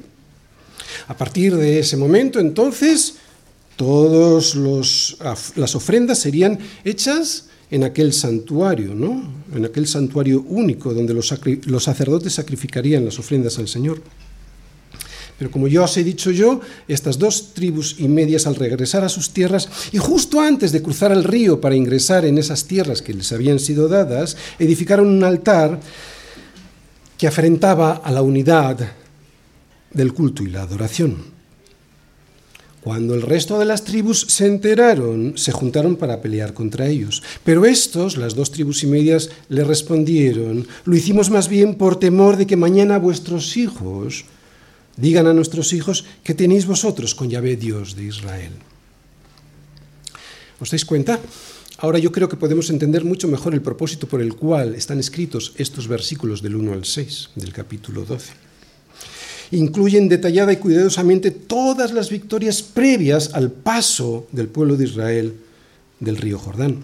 A 1.07 1.17
partir 1.17 1.55
de 1.55 1.79
ese 1.79 1.97
momento, 1.97 2.39
entonces, 2.39 3.15
todas 3.75 4.55
las 5.55 5.75
ofrendas 5.75 6.19
serían 6.19 6.59
hechas 6.83 7.45
en 7.71 7.83
aquel 7.83 8.13
santuario, 8.13 8.95
¿no? 8.95 9.23
En 9.55 9.65
aquel 9.65 9.87
santuario 9.87 10.43
único 10.47 10.93
donde 10.93 11.13
los, 11.13 11.27
sacerdotes 11.83 12.33
sacrificarían 12.33 13.05
las 13.05 13.19
ofrendas 13.19 13.59
al 13.59 13.67
Señor. 13.67 14.01
Pero 15.37 15.51
como 15.51 15.69
ya 15.69 15.83
os 15.83 15.95
he 15.95 16.03
dicho 16.03 16.31
yo, 16.31 16.59
estas 16.87 17.17
dos 17.17 17.53
tribus 17.53 17.95
y 17.99 18.09
medias 18.09 18.45
al 18.45 18.55
regresar 18.55 19.05
a 19.05 19.09
sus 19.09 19.29
tierras 19.29 19.69
y 19.93 19.97
justo 19.97 20.41
antes 20.41 20.73
de 20.73 20.81
cruzar 20.81 21.13
el 21.13 21.23
río 21.23 21.61
para 21.61 21.75
ingresar 21.75 22.25
en 22.25 22.37
esas 22.37 22.65
tierras 22.65 23.01
que 23.01 23.13
les 23.13 23.31
habían 23.31 23.59
sido 23.59 23.87
dadas, 23.87 24.35
edificaron 24.57 25.07
un 25.07 25.23
altar 25.23 25.79
que 27.17 27.27
afrentaba 27.27 28.01
a 28.03 28.11
la 28.11 28.21
unidad 28.21 28.91
del 29.91 30.13
culto 30.13 30.43
y 30.43 30.47
la 30.47 30.63
adoración. 30.63 31.39
Cuando 32.81 33.13
el 33.13 33.21
resto 33.21 33.59
de 33.59 33.65
las 33.65 33.83
tribus 33.83 34.25
se 34.29 34.47
enteraron, 34.47 35.37
se 35.37 35.51
juntaron 35.51 35.97
para 35.97 36.21
pelear 36.21 36.53
contra 36.53 36.87
ellos. 36.87 37.21
Pero 37.43 37.65
estos, 37.65 38.15
las 38.15 38.35
dos 38.35 38.51
tribus 38.51 38.83
y 38.83 38.87
medias, 38.87 39.29
le 39.49 39.65
respondieron, 39.65 40.65
lo 40.85 40.95
hicimos 40.95 41.29
más 41.29 41.49
bien 41.49 41.75
por 41.75 41.99
temor 41.99 42.37
de 42.37 42.47
que 42.47 42.55
mañana 42.55 42.97
vuestros 42.97 43.57
hijos 43.57 44.23
digan 44.95 45.27
a 45.27 45.33
nuestros 45.33 45.73
hijos 45.73 46.05
que 46.23 46.33
tenéis 46.33 46.65
vosotros 46.65 47.15
con 47.15 47.29
Yahvé 47.29 47.57
Dios 47.57 47.97
de 47.97 48.05
Israel. 48.05 48.53
¿Os 50.59 50.71
dais 50.71 50.85
cuenta? 50.85 51.19
Ahora 51.79 51.99
yo 51.99 52.11
creo 52.11 52.27
que 52.27 52.39
podemos 52.39 52.69
entender 52.69 53.03
mucho 53.03 53.27
mejor 53.27 53.53
el 53.53 53.61
propósito 53.61 54.07
por 54.07 54.21
el 54.21 54.35
cual 54.35 54.75
están 54.75 54.99
escritos 54.99 55.53
estos 55.57 55.87
versículos 55.87 56.41
del 56.41 56.55
1 56.55 56.73
al 56.73 56.85
6 56.85 57.31
del 57.35 57.51
capítulo 57.51 58.03
12 58.03 58.48
incluyen 59.51 60.09
detallada 60.09 60.53
y 60.53 60.57
cuidadosamente 60.57 61.31
todas 61.31 61.93
las 61.93 62.09
victorias 62.09 62.61
previas 62.61 63.31
al 63.33 63.51
paso 63.51 64.27
del 64.31 64.47
pueblo 64.47 64.75
de 64.75 64.85
Israel 64.85 65.33
del 65.99 66.17
río 66.17 66.37
Jordán. 66.39 66.77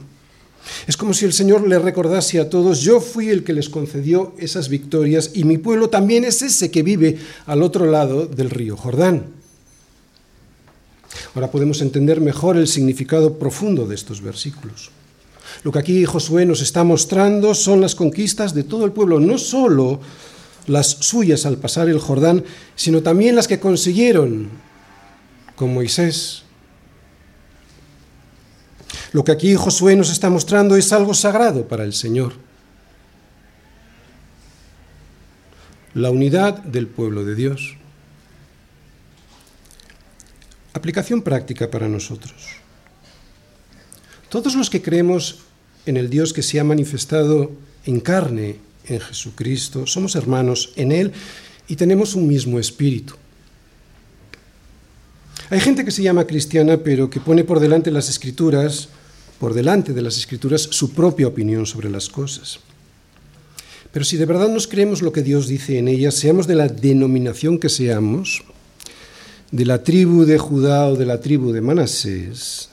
Es 0.87 0.97
como 0.97 1.13
si 1.13 1.25
el 1.25 1.33
Señor 1.33 1.67
le 1.67 1.77
recordase 1.77 2.39
a 2.39 2.49
todos, 2.49 2.81
yo 2.81 2.99
fui 2.99 3.29
el 3.29 3.43
que 3.43 3.53
les 3.53 3.69
concedió 3.69 4.33
esas 4.39 4.67
victorias 4.69 5.31
y 5.33 5.43
mi 5.43 5.57
pueblo 5.57 5.89
también 5.89 6.25
es 6.25 6.41
ese 6.41 6.71
que 6.71 6.83
vive 6.83 7.17
al 7.45 7.61
otro 7.61 7.85
lado 7.85 8.25
del 8.25 8.49
río 8.49 8.75
Jordán. 8.75 9.25
Ahora 11.33 11.51
podemos 11.51 11.81
entender 11.81 12.19
mejor 12.19 12.57
el 12.57 12.67
significado 12.67 13.37
profundo 13.37 13.87
de 13.87 13.95
estos 13.95 14.21
versículos. 14.21 14.89
Lo 15.63 15.71
que 15.71 15.79
aquí 15.79 16.05
Josué 16.05 16.45
nos 16.45 16.61
está 16.61 16.83
mostrando 16.83 17.53
son 17.53 17.81
las 17.81 17.95
conquistas 17.95 18.53
de 18.53 18.63
todo 18.63 18.85
el 18.85 18.91
pueblo, 18.91 19.19
no 19.19 19.37
solo 19.37 19.99
las 20.67 20.87
suyas 20.87 21.45
al 21.45 21.57
pasar 21.57 21.89
el 21.89 21.99
Jordán, 21.99 22.43
sino 22.75 23.01
también 23.01 23.35
las 23.35 23.47
que 23.47 23.59
consiguieron 23.59 24.49
con 25.55 25.73
Moisés. 25.73 26.43
Lo 29.11 29.23
que 29.23 29.31
aquí 29.31 29.55
Josué 29.55 29.95
nos 29.95 30.11
está 30.11 30.29
mostrando 30.29 30.75
es 30.75 30.91
algo 30.91 31.13
sagrado 31.13 31.67
para 31.67 31.83
el 31.83 31.93
Señor. 31.93 32.33
La 35.93 36.11
unidad 36.11 36.55
del 36.63 36.87
pueblo 36.87 37.23
de 37.23 37.35
Dios. 37.35 37.77
Aplicación 40.73 41.21
práctica 41.21 41.71
para 41.71 41.87
nosotros. 41.87 42.33
Todos 44.27 44.55
los 44.55 44.69
que 44.69 44.81
creemos 44.81 45.39
en 45.85 45.95
el 45.95 46.09
Dios 46.09 46.33
que 46.33 46.43
se 46.43 46.59
ha 46.59 46.65
manifestado 46.65 47.51
en 47.85 48.01
carne 48.01 48.57
en 48.87 48.99
Jesucristo, 48.99 49.85
somos 49.87 50.15
hermanos 50.15 50.73
en 50.75 50.91
Él 50.91 51.11
y 51.67 51.75
tenemos 51.75 52.15
un 52.15 52.27
mismo 52.27 52.59
espíritu. 52.59 53.15
Hay 55.49 55.59
gente 55.59 55.85
que 55.85 55.91
se 55.91 56.01
llama 56.01 56.25
cristiana, 56.25 56.77
pero 56.77 57.09
que 57.09 57.19
pone 57.19 57.43
por 57.43 57.59
delante 57.59 57.91
las 57.91 58.09
escrituras, 58.09 58.89
por 59.39 59.53
delante 59.53 59.93
de 59.93 60.01
las 60.01 60.17
escrituras, 60.17 60.61
su 60.61 60.91
propia 60.93 61.27
opinión 61.27 61.65
sobre 61.65 61.89
las 61.89 62.09
cosas. 62.09 62.59
Pero 63.91 64.03
si 64.03 64.17
de 64.17 64.25
verdad 64.25 64.49
nos 64.49 64.67
creemos 64.67 65.01
lo 65.01 65.11
que 65.11 65.21
Dios 65.21 65.47
dice 65.47 65.77
en 65.77 65.87
ellas, 65.87 66.15
seamos 66.15 66.47
de 66.47 66.55
la 66.55 66.67
denominación 66.67 67.59
que 67.59 67.69
seamos, 67.69 68.43
de 69.51 69.65
la 69.65 69.83
tribu 69.83 70.25
de 70.25 70.37
Judá 70.37 70.87
o 70.87 70.95
de 70.95 71.05
la 71.05 71.21
tribu 71.21 71.51
de 71.51 71.61
Manasés, 71.61 72.69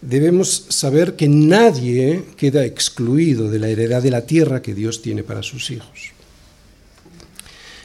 debemos 0.00 0.66
saber 0.68 1.16
que 1.16 1.28
nadie 1.28 2.24
queda 2.36 2.64
excluido 2.64 3.50
de 3.50 3.58
la 3.58 3.68
heredad 3.68 4.02
de 4.02 4.10
la 4.10 4.26
tierra 4.26 4.62
que 4.62 4.74
Dios 4.74 5.02
tiene 5.02 5.22
para 5.22 5.42
sus 5.42 5.70
hijos. 5.70 6.12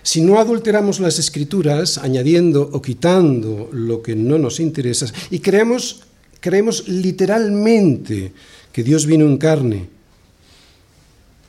Si 0.03 0.21
no 0.21 0.39
adulteramos 0.39 0.99
las 0.99 1.19
escrituras, 1.19 1.97
añadiendo 1.99 2.67
o 2.73 2.81
quitando 2.81 3.69
lo 3.71 4.01
que 4.01 4.15
no 4.15 4.39
nos 4.39 4.59
interesa, 4.59 5.05
y 5.29 5.39
creemos, 5.39 6.01
creemos 6.39 6.87
literalmente 6.87 8.33
que 8.71 8.83
Dios 8.83 9.05
vino 9.05 9.25
en 9.25 9.37
carne 9.37 9.89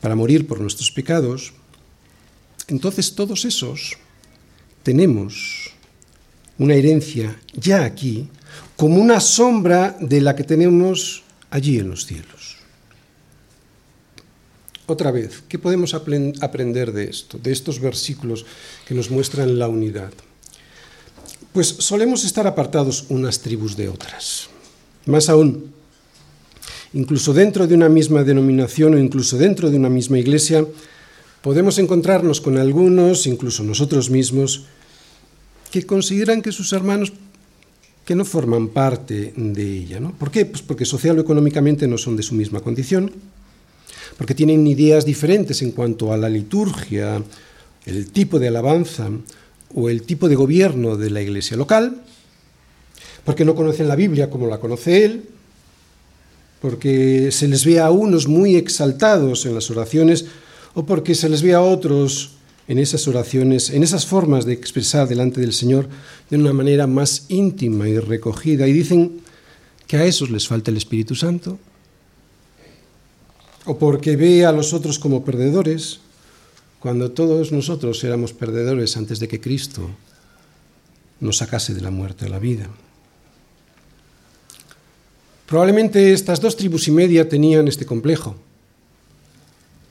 para 0.00 0.14
morir 0.14 0.46
por 0.46 0.60
nuestros 0.60 0.90
pecados, 0.90 1.54
entonces 2.68 3.14
todos 3.14 3.44
esos 3.44 3.96
tenemos 4.82 5.72
una 6.58 6.74
herencia 6.74 7.38
ya 7.54 7.84
aquí 7.84 8.28
como 8.82 9.00
una 9.00 9.20
sombra 9.20 9.96
de 10.00 10.20
la 10.20 10.34
que 10.34 10.42
tenemos 10.42 11.22
allí 11.50 11.78
en 11.78 11.88
los 11.88 12.04
cielos. 12.04 12.56
Otra 14.86 15.12
vez, 15.12 15.44
¿qué 15.48 15.56
podemos 15.56 15.94
aprender 15.94 16.90
de 16.90 17.04
esto, 17.04 17.38
de 17.38 17.52
estos 17.52 17.78
versículos 17.78 18.44
que 18.84 18.92
nos 18.92 19.08
muestran 19.08 19.56
la 19.56 19.68
unidad? 19.68 20.10
Pues 21.52 21.68
solemos 21.78 22.24
estar 22.24 22.44
apartados 22.48 23.04
unas 23.08 23.38
tribus 23.38 23.76
de 23.76 23.88
otras. 23.88 24.48
Más 25.06 25.28
aún, 25.28 25.70
incluso 26.92 27.32
dentro 27.32 27.68
de 27.68 27.76
una 27.76 27.88
misma 27.88 28.24
denominación 28.24 28.94
o 28.94 28.98
incluso 28.98 29.38
dentro 29.38 29.70
de 29.70 29.76
una 29.76 29.90
misma 29.90 30.18
iglesia, 30.18 30.66
podemos 31.40 31.78
encontrarnos 31.78 32.40
con 32.40 32.58
algunos, 32.58 33.28
incluso 33.28 33.62
nosotros 33.62 34.10
mismos, 34.10 34.64
que 35.70 35.86
consideran 35.86 36.42
que 36.42 36.50
sus 36.50 36.72
hermanos 36.72 37.12
que 38.04 38.14
no 38.14 38.24
forman 38.24 38.68
parte 38.68 39.32
de 39.36 39.78
ella. 39.78 40.00
¿no? 40.00 40.12
¿Por 40.12 40.30
qué? 40.30 40.46
Pues 40.46 40.62
porque 40.62 40.84
social 40.84 41.18
o 41.18 41.22
económicamente 41.22 41.86
no 41.86 41.98
son 41.98 42.16
de 42.16 42.22
su 42.22 42.34
misma 42.34 42.60
condición, 42.60 43.12
porque 44.18 44.34
tienen 44.34 44.66
ideas 44.66 45.04
diferentes 45.04 45.62
en 45.62 45.72
cuanto 45.72 46.12
a 46.12 46.16
la 46.16 46.28
liturgia, 46.28 47.22
el 47.86 48.10
tipo 48.10 48.38
de 48.38 48.48
alabanza 48.48 49.10
o 49.74 49.88
el 49.88 50.02
tipo 50.02 50.28
de 50.28 50.34
gobierno 50.34 50.96
de 50.96 51.10
la 51.10 51.22
iglesia 51.22 51.56
local, 51.56 52.02
porque 53.24 53.44
no 53.44 53.54
conocen 53.54 53.88
la 53.88 53.96
Biblia 53.96 54.30
como 54.30 54.48
la 54.48 54.58
conoce 54.58 55.04
él, 55.04 55.24
porque 56.60 57.30
se 57.32 57.48
les 57.48 57.64
ve 57.64 57.80
a 57.80 57.90
unos 57.90 58.28
muy 58.28 58.56
exaltados 58.56 59.46
en 59.46 59.54
las 59.54 59.70
oraciones 59.70 60.26
o 60.74 60.86
porque 60.86 61.14
se 61.14 61.28
les 61.28 61.42
ve 61.42 61.54
a 61.54 61.60
otros 61.60 62.36
en 62.68 62.78
esas 62.78 63.08
oraciones, 63.08 63.70
en 63.70 63.82
esas 63.82 64.06
formas 64.06 64.44
de 64.44 64.52
expresar 64.52 65.08
delante 65.08 65.40
del 65.40 65.52
Señor 65.52 65.88
de 66.30 66.36
una 66.36 66.52
manera 66.52 66.86
más 66.86 67.26
íntima 67.28 67.88
y 67.88 67.98
recogida. 67.98 68.68
Y 68.68 68.72
dicen 68.72 69.20
que 69.86 69.96
a 69.96 70.04
esos 70.04 70.30
les 70.30 70.46
falta 70.46 70.70
el 70.70 70.76
Espíritu 70.76 71.14
Santo, 71.14 71.58
o 73.64 73.78
porque 73.78 74.16
ve 74.16 74.44
a 74.44 74.52
los 74.52 74.72
otros 74.72 74.98
como 74.98 75.24
perdedores, 75.24 76.00
cuando 76.80 77.12
todos 77.12 77.52
nosotros 77.52 78.02
éramos 78.02 78.32
perdedores 78.32 78.96
antes 78.96 79.20
de 79.20 79.28
que 79.28 79.40
Cristo 79.40 79.88
nos 81.20 81.36
sacase 81.36 81.74
de 81.74 81.80
la 81.80 81.90
muerte 81.90 82.26
a 82.26 82.28
la 82.28 82.40
vida. 82.40 82.68
Probablemente 85.46 86.12
estas 86.12 86.40
dos 86.40 86.56
tribus 86.56 86.88
y 86.88 86.90
media 86.90 87.28
tenían 87.28 87.68
este 87.68 87.86
complejo 87.86 88.36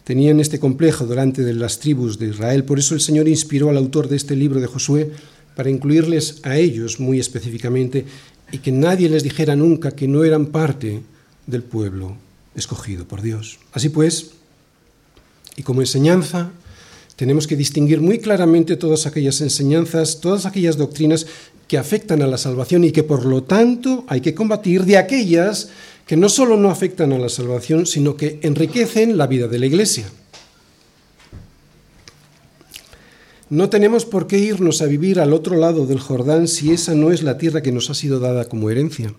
tenían 0.04 0.40
este 0.40 0.60
complejo 0.60 1.06
delante 1.06 1.44
de 1.44 1.54
las 1.54 1.80
tribus 1.80 2.18
de 2.18 2.28
Israel. 2.28 2.64
Por 2.64 2.80
eso 2.80 2.96
el 2.96 3.02
Señor 3.02 3.28
inspiró 3.28 3.70
al 3.70 3.78
autor 3.78 4.08
de 4.08 4.16
este 4.16 4.36
libro 4.36 4.60
de 4.60 4.68
Josué 4.68 5.12
para 5.56 5.70
incluirles 5.70 6.40
a 6.44 6.58
ellos 6.58 7.00
muy 7.00 7.20
específicamente 7.20 8.06
y 8.52 8.60
que 8.60 8.72
nadie 8.72 9.10
les 9.10 9.24
dijera 9.24 9.56
nunca 9.56 9.92
que 9.92 10.08
no 10.08 10.24
eran 10.24 10.48
parte 10.48 11.02
del 11.48 11.64
pueblo 11.64 12.18
escogido 12.56 13.08
por 13.08 13.22
Dios. 13.22 13.60
Así 13.72 13.90
pues, 13.90 14.32
y 15.56 15.64
como 15.64 15.82
enseñanza, 15.82 16.52
tenemos 17.16 17.48
que 17.48 17.56
distinguir 17.56 18.02
muy 18.02 18.20
claramente 18.20 18.78
todas 18.78 19.06
aquellas 19.06 19.42
enseñanzas, 19.42 20.22
todas 20.22 20.46
aquellas 20.46 20.78
doctrinas 20.78 21.28
que 21.68 21.78
afectan 21.78 22.22
a 22.22 22.28
la 22.28 22.38
salvación 22.38 22.84
y 22.84 22.92
que 22.92 23.04
por 23.04 23.26
lo 23.26 23.44
tanto 23.44 24.06
hay 24.08 24.22
que 24.22 24.34
combatir 24.34 24.84
de 24.84 24.98
aquellas 24.98 25.70
que 26.12 26.18
no 26.18 26.28
solo 26.28 26.58
no 26.58 26.70
afectan 26.70 27.14
a 27.14 27.18
la 27.18 27.30
salvación, 27.30 27.86
sino 27.86 28.18
que 28.18 28.42
enriquecen 28.42 29.18
la 29.18 29.28
vida 29.28 29.48
de 29.48 29.60
la 29.60 29.66
Iglesia. 29.66 30.12
No 33.50 33.70
tenemos 33.70 34.04
por 34.04 34.28
qué 34.28 34.38
irnos 34.38 34.82
a 34.82 34.88
vivir 34.88 35.22
al 35.22 35.32
otro 35.32 35.56
lado 35.56 35.86
del 35.86 36.02
Jordán 36.02 36.50
si 36.50 36.74
esa 36.74 36.96
no 36.96 37.14
es 37.14 37.24
la 37.24 37.38
tierra 37.38 37.62
que 37.62 37.72
nos 37.72 37.90
ha 37.90 37.94
sido 37.94 38.20
dada 38.20 38.44
como 38.44 38.70
herencia. 38.70 39.14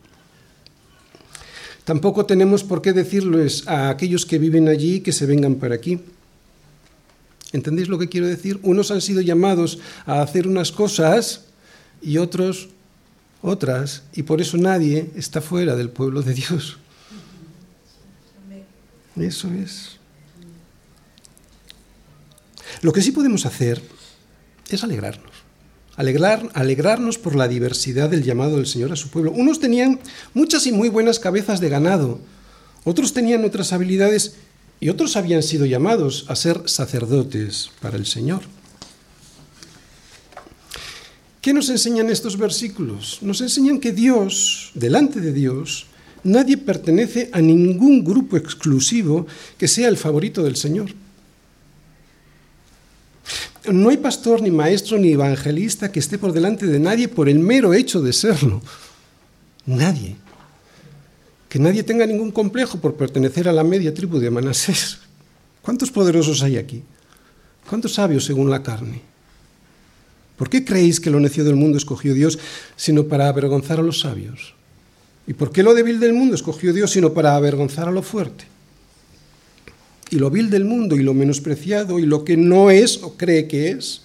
Tampoco 1.85 2.27
tenemos 2.27 2.63
por 2.63 2.83
qué 2.83 2.93
decirles 2.93 3.67
a 3.67 3.89
aquellos 3.89 4.27
que 4.27 4.39
viven 4.39 4.69
allí 4.69 5.01
que 5.01 5.13
se 5.13 5.25
vengan 5.25 5.55
para 5.55 5.77
aquí. 5.77 5.99
¿Entendéis 7.55 7.89
lo 7.89 7.99
que 7.99 8.11
quiero 8.11 8.27
decir? 8.27 8.61
Unos 8.63 8.91
han 8.91 9.01
sido 9.01 9.23
llamados 9.23 9.79
a 10.05 10.21
hacer 10.21 10.47
unas 10.47 10.71
cosas 10.73 11.47
y 12.03 12.19
otros 12.19 12.69
otras, 13.41 14.05
y 14.15 14.23
por 14.23 14.41
eso 14.43 14.57
nadie 14.57 15.11
está 15.17 15.41
fuera 15.41 15.75
del 15.75 15.89
pueblo 15.89 16.21
de 16.21 16.35
Dios. 16.35 16.79
Eso 19.17 19.49
es. 19.53 19.97
Lo 22.81 22.93
que 22.93 23.03
sí 23.03 23.13
podemos 23.13 23.47
hacer 23.47 23.83
es 24.69 24.83
alegrarnos. 24.83 25.33
Alegrar, 25.97 26.49
alegrarnos 26.55 27.19
por 27.19 27.37
la 27.37 27.49
diversidad 27.49 28.09
del 28.09 28.23
llamado 28.23 28.57
del 28.57 28.67
Señor 28.67 28.93
a 28.93 28.97
su 28.97 29.11
pueblo. 29.11 29.31
Unos 29.33 29.61
tenían 29.61 30.01
muchas 30.33 30.67
y 30.67 30.73
muy 30.73 30.89
buenas 30.89 31.19
cabezas 31.19 31.61
de 31.61 31.69
ganado, 31.69 32.19
otros 32.85 33.13
tenían 33.13 33.45
otras 33.45 33.73
habilidades 33.73 34.37
y 34.81 34.89
otros 34.89 35.17
habían 35.17 35.43
sido 35.43 35.67
llamados 35.67 36.25
a 36.29 36.35
ser 36.35 36.63
sacerdotes 36.67 37.71
para 37.81 37.97
el 37.97 38.07
Señor. 38.07 38.41
¿Qué 41.43 41.53
nos 41.53 41.69
enseñan 41.69 42.09
estos 42.09 42.39
versículos? 42.39 43.19
Nos 43.21 43.41
enseñan 43.41 43.81
que 43.81 43.93
Dios, 43.93 44.71
delante 44.75 45.21
de 45.21 45.33
Dios, 45.33 45.87
nadie 46.25 46.57
pertenece 46.57 47.29
a 47.33 47.41
ningún 47.41 48.05
grupo 48.05 48.37
exclusivo 48.37 49.27
que 49.59 49.69
sea 49.69 49.89
el 49.89 49.97
favorito 49.97 50.43
del 50.43 50.57
Señor. 50.57 50.91
No 53.71 53.91
hay 53.91 53.97
pastor, 53.97 54.43
ni 54.43 54.51
maestro, 54.51 54.99
ni 54.99 55.13
evangelista 55.13 55.93
que 55.93 56.01
esté 56.01 56.19
por 56.19 56.33
delante 56.33 56.67
de 56.67 56.81
nadie 56.81 57.09
por 57.09 57.29
el 57.29 57.39
mero 57.39 57.75
hecho 57.75 58.03
de 58.03 58.13
serlo. 58.13 58.61
Nadie. 59.67 60.17
Que 61.49 61.59
nadie 61.59 61.83
tenga 61.85 62.07
ningún 62.07 62.33
complejo 62.33 62.81
por 62.81 62.97
pertenecer 62.97 63.49
a 63.49 63.53
la 63.53 63.63
media 63.63 63.95
tribu 63.95 64.19
de 64.19 64.31
Manasés. 64.31 64.99
¿Cuántos 65.61 65.93
poderosos 65.93 66.43
hay 66.43 66.57
aquí? 66.57 66.83
¿Cuántos 67.69 67.95
sabios 67.95 68.25
según 68.25 68.51
la 68.51 68.63
carne? 68.63 69.01
¿Por 70.37 70.51
qué 70.51 70.65
creéis 70.65 70.99
que 70.99 71.11
lo 71.11 71.21
necio 71.21 71.45
del 71.45 71.55
mundo 71.55 71.79
escogió 71.79 72.15
Dios 72.15 72.39
sino 72.75 73.05
para 73.05 73.29
avergonzar 73.29 73.79
a 73.79 73.83
los 73.83 74.01
sabios? 74.01 74.55
¿Y 75.27 75.35
por 75.35 75.53
qué 75.53 75.63
lo 75.63 75.75
débil 75.75 76.01
del 76.01 76.13
mundo 76.13 76.35
escogió 76.35 76.73
Dios 76.73 76.91
sino 76.91 77.13
para 77.13 77.37
avergonzar 77.37 77.89
a 77.89 77.93
lo 77.93 78.03
fuerte? 78.03 78.53
y 80.13 80.17
lo 80.17 80.31
vil 80.31 80.51
del 80.51 80.67
mundo 80.67 80.97
y 80.97 81.03
lo 81.03 81.15
menospreciado 81.15 81.99
y 81.99 82.05
lo 82.05 82.23
que 82.23 82.37
no 82.37 82.71
es 82.71 83.03
o 83.03 83.17
cree 83.17 83.49
que 83.49 83.71
es, 83.71 84.03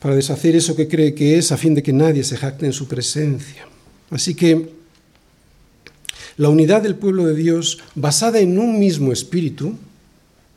para 0.00 0.16
deshacer 0.16 0.56
eso 0.56 0.74
que 0.74 0.88
cree 0.88 1.14
que 1.14 1.38
es 1.38 1.52
a 1.52 1.56
fin 1.56 1.74
de 1.74 1.84
que 1.84 1.92
nadie 1.92 2.24
se 2.24 2.36
jacte 2.36 2.66
en 2.66 2.72
su 2.72 2.88
presencia. 2.88 3.68
Así 4.10 4.34
que 4.34 4.70
la 6.36 6.48
unidad 6.48 6.82
del 6.82 6.96
pueblo 6.96 7.26
de 7.26 7.36
Dios, 7.36 7.78
basada 7.94 8.40
en 8.40 8.58
un 8.58 8.80
mismo 8.80 9.12
espíritu, 9.12 9.76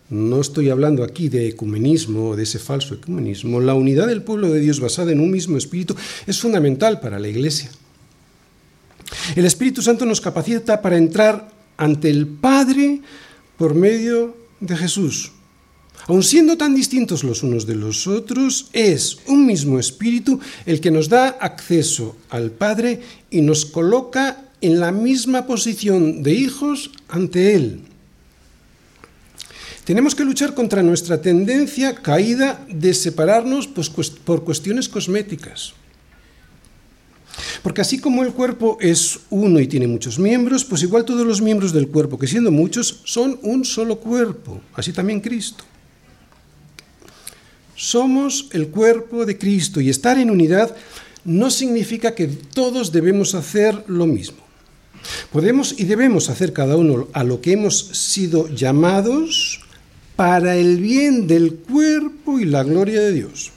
no 0.09 0.41
estoy 0.41 0.69
hablando 0.69 1.03
aquí 1.03 1.29
de 1.29 1.47
ecumenismo 1.47 2.29
o 2.29 2.35
de 2.35 2.43
ese 2.43 2.57
falso 2.57 2.95
ecumenismo, 2.95 3.59
la 3.59 3.75
unidad 3.75 4.07
del 4.07 4.23
pueblo 4.23 4.51
de 4.51 4.59
Dios 4.59 4.79
basada 4.79 5.11
en 5.11 5.19
un 5.19 5.29
mismo 5.29 5.57
espíritu 5.57 5.95
es 6.25 6.39
fundamental 6.39 6.99
para 6.99 7.19
la 7.19 7.27
Iglesia. 7.27 7.69
El 9.35 9.45
Espíritu 9.45 9.81
Santo 9.81 10.05
nos 10.05 10.21
capacita 10.21 10.81
para 10.81 10.97
entrar 10.97 11.49
ante 11.77 12.09
el 12.09 12.27
Padre 12.27 13.01
por 13.57 13.75
medio 13.75 14.35
de 14.59 14.77
Jesús. 14.77 15.31
Aun 16.07 16.23
siendo 16.23 16.57
tan 16.57 16.73
distintos 16.73 17.23
los 17.23 17.43
unos 17.43 17.67
de 17.67 17.75
los 17.75 18.07
otros, 18.07 18.69
es 18.73 19.19
un 19.27 19.45
mismo 19.45 19.77
espíritu 19.77 20.39
el 20.65 20.81
que 20.81 20.89
nos 20.89 21.09
da 21.09 21.37
acceso 21.39 22.17
al 22.29 22.49
Padre 22.51 23.01
y 23.29 23.41
nos 23.41 23.65
coloca 23.65 24.49
en 24.61 24.79
la 24.79 24.91
misma 24.91 25.45
posición 25.45 26.23
de 26.23 26.33
hijos 26.33 26.91
ante 27.07 27.53
Él. 27.53 27.81
Tenemos 29.83 30.15
que 30.15 30.25
luchar 30.25 30.53
contra 30.53 30.83
nuestra 30.83 31.21
tendencia 31.21 31.95
caída 31.95 32.65
de 32.69 32.93
separarnos 32.93 33.67
pues, 33.67 33.89
por 33.89 34.43
cuestiones 34.43 34.89
cosméticas. 34.89 35.73
Porque 37.63 37.81
así 37.81 37.99
como 37.99 38.23
el 38.23 38.33
cuerpo 38.33 38.77
es 38.81 39.19
uno 39.29 39.59
y 39.59 39.67
tiene 39.67 39.87
muchos 39.87 40.17
miembros, 40.17 40.65
pues 40.65 40.81
igual 40.81 41.05
todos 41.05 41.25
los 41.27 41.41
miembros 41.41 41.73
del 41.73 41.87
cuerpo, 41.87 42.17
que 42.17 42.27
siendo 42.27 42.51
muchos, 42.51 43.01
son 43.03 43.39
un 43.43 43.65
solo 43.65 43.97
cuerpo. 43.97 44.61
Así 44.73 44.93
también 44.93 45.21
Cristo. 45.21 45.63
Somos 47.75 48.47
el 48.51 48.69
cuerpo 48.69 49.25
de 49.25 49.37
Cristo 49.37 49.79
y 49.79 49.89
estar 49.89 50.17
en 50.17 50.31
unidad 50.31 50.75
no 51.23 51.51
significa 51.51 52.15
que 52.15 52.27
todos 52.27 52.91
debemos 52.91 53.35
hacer 53.35 53.83
lo 53.87 54.07
mismo. 54.07 54.37
Podemos 55.31 55.79
y 55.79 55.85
debemos 55.85 56.29
hacer 56.29 56.53
cada 56.53 56.77
uno 56.77 57.07
a 57.13 57.23
lo 57.23 57.41
que 57.41 57.53
hemos 57.53 57.77
sido 57.77 58.47
llamados 58.49 59.61
para 60.15 60.55
el 60.55 60.77
bien 60.77 61.27
del 61.27 61.55
cuerpo 61.55 62.39
y 62.39 62.45
la 62.45 62.63
gloria 62.63 62.99
de 63.01 63.11
Dios. 63.11 63.51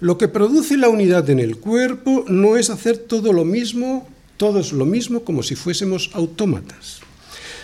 Lo 0.00 0.16
que 0.16 0.28
produce 0.28 0.78
la 0.78 0.88
unidad 0.88 1.28
en 1.28 1.38
el 1.38 1.58
cuerpo 1.58 2.24
no 2.26 2.56
es 2.56 2.70
hacer 2.70 2.96
todo 2.96 3.34
lo 3.34 3.44
mismo, 3.44 4.08
todos 4.38 4.72
lo 4.72 4.86
mismo 4.86 5.24
como 5.24 5.42
si 5.42 5.54
fuésemos 5.54 6.10
autómatas. 6.14 7.00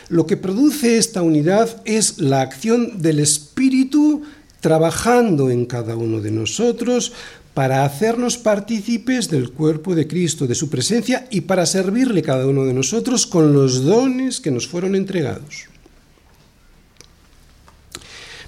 Lo 0.09 0.27
que 0.27 0.37
produce 0.37 0.99
esta 0.99 1.23
unidad 1.23 1.83
es 1.85 2.19
la 2.19 2.43
acción 2.43 3.01
del 3.01 3.21
Espíritu 3.21 4.23
trabajando 4.61 5.51
en 5.51 5.65
cada 5.65 5.97
uno 5.97 6.21
de 6.21 6.31
nosotros 6.31 7.13
para 7.55 7.87
hacernos 7.87 8.37
partícipes 8.37 9.31
del 9.31 9.51
cuerpo 9.51 9.95
de 9.95 10.07
Cristo, 10.07 10.47
de 10.47 10.55
su 10.55 10.69
presencia 10.69 11.27
y 11.31 11.41
para 11.41 11.65
servirle 11.65 12.21
cada 12.21 12.47
uno 12.47 12.67
de 12.67 12.75
nosotros 12.75 13.27
con 13.27 13.55
los 13.55 13.83
dones 13.83 14.41
que 14.41 14.51
nos 14.51 14.69
fueron 14.69 14.95
entregados. 14.95 15.65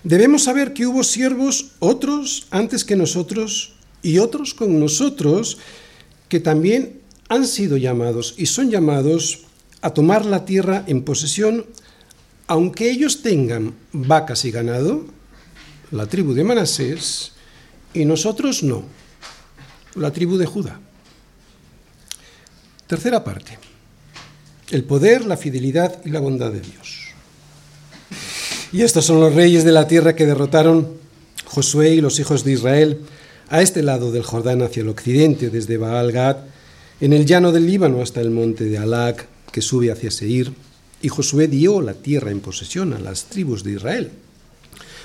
Debemos 0.05 0.45
saber 0.45 0.75
que 0.75 0.87
hubo 0.87 1.03
siervos, 1.03 1.73
otros 1.79 2.49
antes 2.51 2.85
que 2.85 2.97
nosotros, 2.97 3.78
y 4.03 4.19
otros 4.19 4.55
con 4.55 4.79
nosotros 4.79 5.59
que 6.29 6.41
también 6.41 7.01
han 7.29 7.47
sido 7.47 7.77
llamados 7.77 8.35
y 8.37 8.47
son 8.47 8.71
llamados 8.71 9.45
a 9.81 9.91
tomar 9.91 10.25
la 10.25 10.45
tierra 10.45 10.85
en 10.87 11.03
posesión, 11.03 11.67
aunque 12.47 12.91
ellos 12.91 13.23
tengan 13.23 13.75
vacas 13.93 14.45
y 14.45 14.51
ganado, 14.51 15.05
la 15.91 16.07
tribu 16.07 16.35
de 16.35 16.45
Manasés, 16.45 17.33
y 17.95 18.05
nosotros 18.05 18.63
no, 18.63 18.85
la 19.95 20.13
tribu 20.13 20.37
de 20.37 20.47
Judá. 20.47 20.81
Tercera 22.87 23.23
parte, 23.23 23.59
el 24.71 24.85
poder, 24.85 25.25
la 25.25 25.37
fidelidad 25.37 26.01
y 26.05 26.11
la 26.11 26.21
bondad 26.21 26.51
de 26.51 26.61
Dios. 26.61 27.09
Y 28.73 28.83
estos 28.83 29.05
son 29.05 29.21
los 29.21 29.35
reyes 29.35 29.65
de 29.65 29.73
la 29.73 29.89
tierra 29.89 30.15
que 30.15 30.27
derrotaron 30.27 30.99
Josué 31.47 31.95
y 31.95 32.01
los 32.01 32.19
hijos 32.19 32.45
de 32.45 32.53
Israel 32.53 33.01
a 33.51 33.63
este 33.63 33.83
lado 33.83 34.13
del 34.13 34.23
Jordán 34.23 34.63
hacia 34.63 34.83
el 34.83 34.89
occidente, 34.89 35.51
desde 35.51 35.79
Baal 35.79 36.13
Gad, 36.13 36.37
en 37.01 37.13
el 37.13 37.27
llano 37.27 37.53
del 37.53 37.67
Líbano 37.67 38.03
hasta 38.03 38.21
el 38.21 38.31
monte 38.31 38.65
de 38.65 38.79
Alac, 38.79 39.27
que 39.53 39.63
sube 39.63 39.91
hacia 39.91 40.11
Seir, 40.11 40.53
y 41.01 41.09
Josué 41.09 41.49
dio 41.49 41.81
la 41.81 41.95
tierra 41.95 42.31
en 42.31 42.41
posesión 42.41 42.93
a 42.93 42.99
las 42.99 43.25
tribus 43.27 43.65
de 43.65 43.73
Israel, 43.73 44.11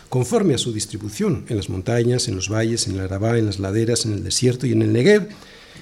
conforme 0.10 0.56
a 0.56 0.58
su 0.58 0.74
distribución, 0.74 1.46
en 1.50 1.58
las 1.58 1.70
montañas, 1.70 2.28
en 2.28 2.36
los 2.36 2.50
valles, 2.50 2.88
en 2.88 2.96
el 2.96 3.02
Arabá, 3.02 3.38
en 3.38 3.46
las 3.46 3.60
laderas, 3.60 4.06
en 4.06 4.14
el 4.14 4.24
desierto 4.24 4.68
y 4.68 4.74
en 4.74 4.82
el 4.82 4.92
Negev, 4.92 5.28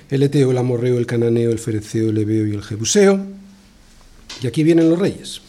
el 0.09 0.23
Eteo, 0.23 0.51
el 0.51 0.57
Amorreo, 0.57 0.97
el 0.97 1.05
Cananeo, 1.05 1.51
el 1.51 1.59
Fereceo, 1.59 2.09
el 2.09 2.17
Ebeo 2.17 2.45
y 2.45 2.51
el 2.51 2.61
Jebuseo. 2.61 3.25
Y 4.41 4.47
aquí 4.47 4.63
vienen 4.63 4.89
los 4.89 4.99
reyes. 4.99 5.41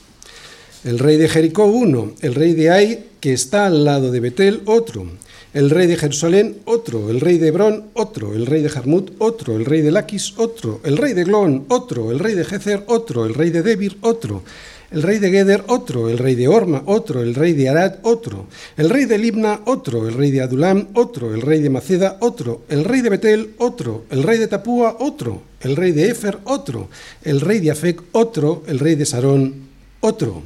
El 0.85 0.99
rey 0.99 1.17
de 1.17 1.29
Jericó, 1.29 1.65
uno. 1.65 2.15
El 2.21 2.35
rey 2.35 2.55
de 2.55 2.71
Ai, 2.71 3.05
que 3.21 3.33
está 3.33 3.67
al 3.67 3.85
lado 3.85 4.13
de 4.13 4.21
Betel, 4.21 4.63
otro 4.67 5.07
el 5.55 5.69
rey 5.69 5.87
de 5.87 5.97
Jerusalén, 5.97 6.57
otro, 6.65 7.11
el 7.11 7.21
rey 7.21 7.39
de 7.39 7.49
Hebrón, 7.49 7.85
otro, 7.95 8.35
el 8.35 8.47
rey 8.47 8.63
de 8.63 8.71
Jarmut, 8.71 9.13
otro, 9.19 9.57
el 9.57 9.67
rey 9.67 9.83
de 9.83 9.91
Laquis, 9.91 10.35
otro, 10.39 10.81
el 10.85 10.97
rey 10.97 11.13
de 11.13 11.25
Glón, 11.25 11.67
otro, 11.69 12.11
el 12.11 12.19
rey 12.19 12.35
de 12.35 12.45
Jezer, 12.45 12.85
otro, 12.87 13.27
el 13.27 13.35
rey 13.35 13.51
de 13.51 13.63
Debir, 13.63 13.99
otro, 14.01 14.43
el 14.91 15.03
rey 15.03 15.19
de 15.19 15.31
Geder, 15.31 15.65
otro, 15.69 16.09
el 16.09 16.19
rey 16.19 16.35
de 16.35 16.49
Orma, 16.49 16.83
otro, 16.87 17.23
el 17.23 17.35
rey 17.35 17.53
de 17.53 17.69
Arad, 17.69 17.97
otro, 18.03 18.47
el 18.77 18.89
rey 18.89 19.05
de 19.05 19.19
Libna, 19.19 19.61
otro, 19.67 20.09
el 20.09 20.15
rey 20.15 20.31
de 20.31 20.43
Adulam, 20.43 20.89
otro, 20.95 21.35
el 21.35 21.43
rey 21.43 21.61
de 21.61 21.71
Maceda, 21.71 22.17
otro, 22.21 22.63
el 22.69 22.85
rey 22.85 23.03
de 23.03 23.11
Betel, 23.11 23.55
otro, 23.59 24.05
el 24.11 24.23
rey 24.23 24.39
de 24.39 24.49
Tapúa, 24.49 24.97
otro, 25.01 25.43
el 25.61 25.77
rey 25.77 25.93
de 25.93 26.09
Efer, 26.11 26.39
otro, 26.45 26.89
el 27.25 27.41
rey 27.41 27.61
de 27.61 27.71
Afec, 27.71 28.03
otro, 28.13 28.63
el 28.67 28.79
rey 28.79 28.95
de 28.95 29.07
Sarón, 29.07 29.55
otro. 30.01 30.43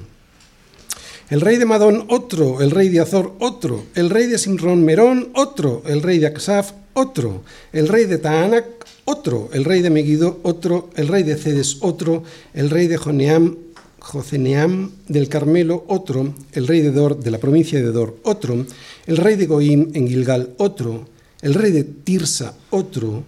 El 1.29 1.41
rey 1.41 1.57
de 1.57 1.65
Madón, 1.65 2.07
otro. 2.09 2.63
El 2.63 2.71
rey 2.71 2.89
de 2.89 3.01
Azor, 3.01 3.35
otro. 3.41 3.85
El 3.97 4.11
rey 4.11 4.27
de 4.27 4.39
Simrón 4.39 4.85
Merón, 4.85 5.31
otro. 5.35 5.83
El 5.85 6.01
rey 6.03 6.21
de 6.21 6.29
Aksaf, 6.29 6.71
otro. 6.93 7.43
El 7.73 7.89
rey 7.89 8.05
de 8.05 8.19
Taanac, 8.19 8.67
otro. 9.05 9.51
El 9.53 9.65
rey 9.65 9.83
de 9.83 9.91
Megido, 9.91 10.39
otro. 10.45 10.89
El 10.95 11.09
rey 11.09 11.25
de 11.25 11.35
Cedes, 11.35 11.79
otro. 11.81 12.23
El 12.55 12.71
rey 12.71 12.87
de 12.87 12.97
Joneam, 12.97 13.57
Joceneam 13.99 14.93
del 15.09 15.29
Carmelo, 15.29 15.85
otro. 15.89 16.33
El 16.53 16.69
rey 16.69 16.81
de 16.81 16.93
Dor, 16.93 17.19
de 17.19 17.33
la 17.33 17.39
provincia 17.39 17.81
de 17.81 17.91
Dor, 17.91 18.19
otro. 18.23 18.65
El 19.07 19.17
rey 19.17 19.35
de 19.35 19.47
Goim 19.47 19.91
en 19.95 20.07
Gilgal, 20.07 20.55
otro. 20.59 21.09
El 21.43 21.55
rey 21.55 21.73
de 21.73 21.83
Tirsa, 21.83 22.55
otro. 22.71 23.25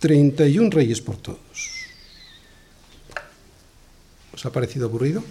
Treinta 0.00 0.48
y 0.48 0.58
un 0.58 0.72
reyes 0.72 1.00
por 1.00 1.16
todos. 1.16 1.38
¿Os 4.34 4.44
ha 4.44 4.50
parecido 4.50 4.86
aburrido? 4.86 5.22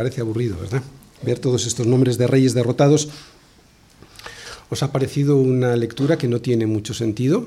Parece 0.00 0.22
aburrido, 0.22 0.56
¿verdad? 0.58 0.82
Ver 1.20 1.38
todos 1.40 1.66
estos 1.66 1.86
nombres 1.86 2.16
de 2.16 2.26
reyes 2.26 2.54
derrotados. 2.54 3.10
¿Os 4.70 4.82
ha 4.82 4.92
parecido 4.92 5.36
una 5.36 5.76
lectura 5.76 6.16
que 6.16 6.26
no 6.26 6.40
tiene 6.40 6.64
mucho 6.64 6.94
sentido? 6.94 7.46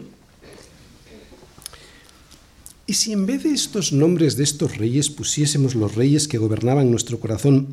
¿Y 2.85 2.93
si 2.93 3.11
en 3.11 3.25
vez 3.25 3.41
de 3.41 3.49
estos 3.49 3.91
nombres 3.91 4.37
de 4.37 4.43
estos 4.43 4.77
reyes 4.77 5.09
pusiésemos 5.09 5.73
los 5.73 5.95
reyes 5.95 6.27
que 6.27 6.37
gobernaban 6.37 6.91
nuestro 6.91 7.19
corazón 7.19 7.69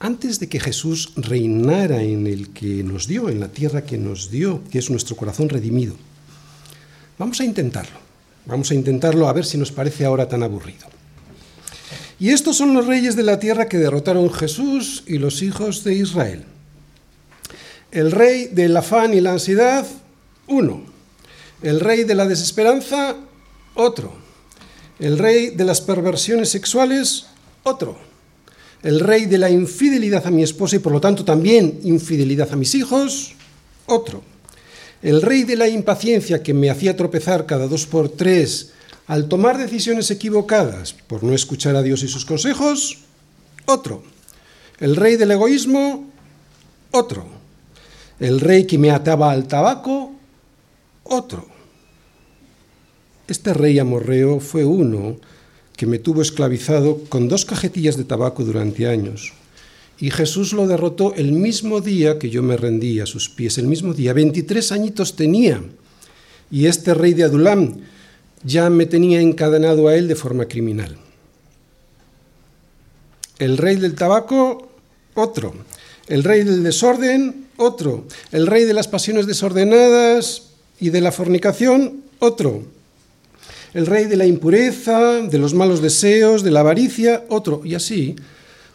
antes 0.00 0.40
de 0.40 0.48
que 0.48 0.58
Jesús 0.58 1.12
reinara 1.14 2.02
en 2.02 2.26
el 2.26 2.48
que 2.48 2.82
nos 2.82 3.06
dio, 3.06 3.28
en 3.28 3.38
la 3.38 3.52
tierra 3.52 3.84
que 3.84 3.96
nos 3.96 4.32
dio, 4.32 4.60
que 4.72 4.80
es 4.80 4.90
nuestro 4.90 5.14
corazón 5.14 5.48
redimido? 5.48 5.94
Vamos 7.16 7.38
a 7.40 7.44
intentarlo. 7.44 8.00
Vamos 8.44 8.72
a 8.72 8.74
intentarlo 8.74 9.28
a 9.28 9.32
ver 9.32 9.44
si 9.44 9.56
nos 9.56 9.70
parece 9.70 10.04
ahora 10.04 10.26
tan 10.26 10.42
aburrido. 10.42 10.99
Y 12.20 12.30
estos 12.30 12.58
son 12.58 12.74
los 12.74 12.86
reyes 12.86 13.16
de 13.16 13.22
la 13.22 13.40
tierra 13.40 13.66
que 13.66 13.78
derrotaron 13.78 14.30
Jesús 14.30 15.04
y 15.06 15.16
los 15.16 15.40
hijos 15.40 15.84
de 15.84 15.94
Israel. 15.94 16.44
El 17.90 18.12
rey 18.12 18.48
del 18.48 18.76
afán 18.76 19.14
y 19.14 19.22
la 19.22 19.32
ansiedad, 19.32 19.86
uno. 20.46 20.82
El 21.62 21.80
rey 21.80 22.04
de 22.04 22.14
la 22.14 22.26
desesperanza, 22.26 23.16
otro. 23.74 24.12
El 24.98 25.16
rey 25.16 25.48
de 25.48 25.64
las 25.64 25.80
perversiones 25.80 26.50
sexuales, 26.50 27.24
otro. 27.62 27.96
El 28.82 29.00
rey 29.00 29.24
de 29.24 29.38
la 29.38 29.48
infidelidad 29.48 30.26
a 30.26 30.30
mi 30.30 30.42
esposa 30.42 30.76
y 30.76 30.80
por 30.80 30.92
lo 30.92 31.00
tanto 31.00 31.24
también 31.24 31.80
infidelidad 31.84 32.52
a 32.52 32.56
mis 32.56 32.74
hijos, 32.74 33.32
otro. 33.86 34.22
El 35.02 35.22
rey 35.22 35.44
de 35.44 35.56
la 35.56 35.68
impaciencia 35.68 36.42
que 36.42 36.52
me 36.52 36.68
hacía 36.68 36.98
tropezar 36.98 37.46
cada 37.46 37.66
dos 37.66 37.86
por 37.86 38.10
tres 38.10 38.72
al 39.10 39.26
tomar 39.26 39.58
decisiones 39.58 40.08
equivocadas 40.12 40.92
por 40.92 41.24
no 41.24 41.34
escuchar 41.34 41.74
a 41.74 41.82
Dios 41.82 42.04
y 42.04 42.06
sus 42.06 42.24
consejos, 42.24 42.98
otro. 43.66 44.04
El 44.78 44.94
rey 44.94 45.16
del 45.16 45.32
egoísmo, 45.32 46.08
otro. 46.92 47.26
El 48.20 48.38
rey 48.38 48.68
que 48.68 48.78
me 48.78 48.92
ataba 48.92 49.32
al 49.32 49.48
tabaco, 49.48 50.12
otro. 51.02 51.44
Este 53.26 53.52
rey 53.52 53.80
amorreo 53.80 54.38
fue 54.38 54.64
uno 54.64 55.16
que 55.76 55.86
me 55.86 55.98
tuvo 55.98 56.22
esclavizado 56.22 57.02
con 57.08 57.28
dos 57.28 57.44
cajetillas 57.44 57.96
de 57.96 58.04
tabaco 58.04 58.44
durante 58.44 58.86
años. 58.86 59.32
Y 59.98 60.12
Jesús 60.12 60.52
lo 60.52 60.68
derrotó 60.68 61.14
el 61.16 61.32
mismo 61.32 61.80
día 61.80 62.20
que 62.20 62.30
yo 62.30 62.44
me 62.44 62.56
rendí 62.56 63.00
a 63.00 63.06
sus 63.06 63.28
pies, 63.28 63.58
el 63.58 63.66
mismo 63.66 63.92
día. 63.92 64.12
23 64.12 64.70
añitos 64.70 65.16
tenía. 65.16 65.60
Y 66.48 66.66
este 66.66 66.94
rey 66.94 67.12
de 67.14 67.24
Adulam 67.24 67.74
ya 68.42 68.70
me 68.70 68.86
tenía 68.86 69.20
encadenado 69.20 69.88
a 69.88 69.96
él 69.96 70.08
de 70.08 70.16
forma 70.16 70.46
criminal. 70.46 70.96
El 73.38 73.56
rey 73.56 73.76
del 73.76 73.94
tabaco, 73.94 74.68
otro. 75.14 75.54
El 76.08 76.24
rey 76.24 76.44
del 76.44 76.62
desorden, 76.62 77.46
otro. 77.56 78.06
El 78.32 78.46
rey 78.46 78.64
de 78.64 78.74
las 78.74 78.88
pasiones 78.88 79.26
desordenadas 79.26 80.50
y 80.78 80.90
de 80.90 81.00
la 81.00 81.12
fornicación, 81.12 82.04
otro. 82.18 82.62
El 83.72 83.86
rey 83.86 84.06
de 84.06 84.16
la 84.16 84.26
impureza, 84.26 85.20
de 85.20 85.38
los 85.38 85.54
malos 85.54 85.80
deseos, 85.80 86.42
de 86.42 86.50
la 86.50 86.60
avaricia, 86.60 87.24
otro. 87.28 87.62
Y 87.64 87.74
así 87.74 88.16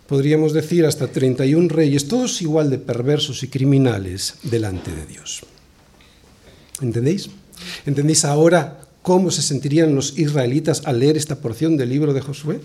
podríamos 0.07 0.53
decir 0.53 0.85
hasta 0.85 1.07
31 1.07 1.69
reyes, 1.69 2.07
todos 2.07 2.41
igual 2.41 2.69
de 2.69 2.77
perversos 2.77 3.43
y 3.43 3.47
criminales 3.47 4.35
delante 4.43 4.91
de 4.91 5.05
Dios. 5.05 5.41
¿Entendéis? 6.81 7.29
¿Entendéis 7.85 8.25
ahora 8.25 8.84
cómo 9.05 9.29
se 9.29 9.43
sentirían 9.43 9.93
los 9.93 10.17
israelitas 10.17 10.81
al 10.85 10.99
leer 10.99 11.15
esta 11.15 11.35
porción 11.35 11.77
del 11.77 11.89
libro 11.89 12.11
de 12.11 12.21
Josué? 12.21 12.59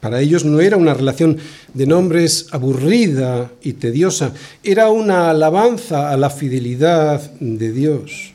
Para 0.00 0.22
ellos 0.22 0.46
no 0.46 0.60
era 0.60 0.78
una 0.78 0.94
relación 0.94 1.36
de 1.74 1.86
nombres 1.86 2.46
aburrida 2.52 3.52
y 3.62 3.74
tediosa, 3.74 4.32
era 4.64 4.88
una 4.88 5.28
alabanza 5.28 6.10
a 6.10 6.16
la 6.16 6.30
fidelidad 6.30 7.20
de 7.38 7.70
Dios. 7.70 8.32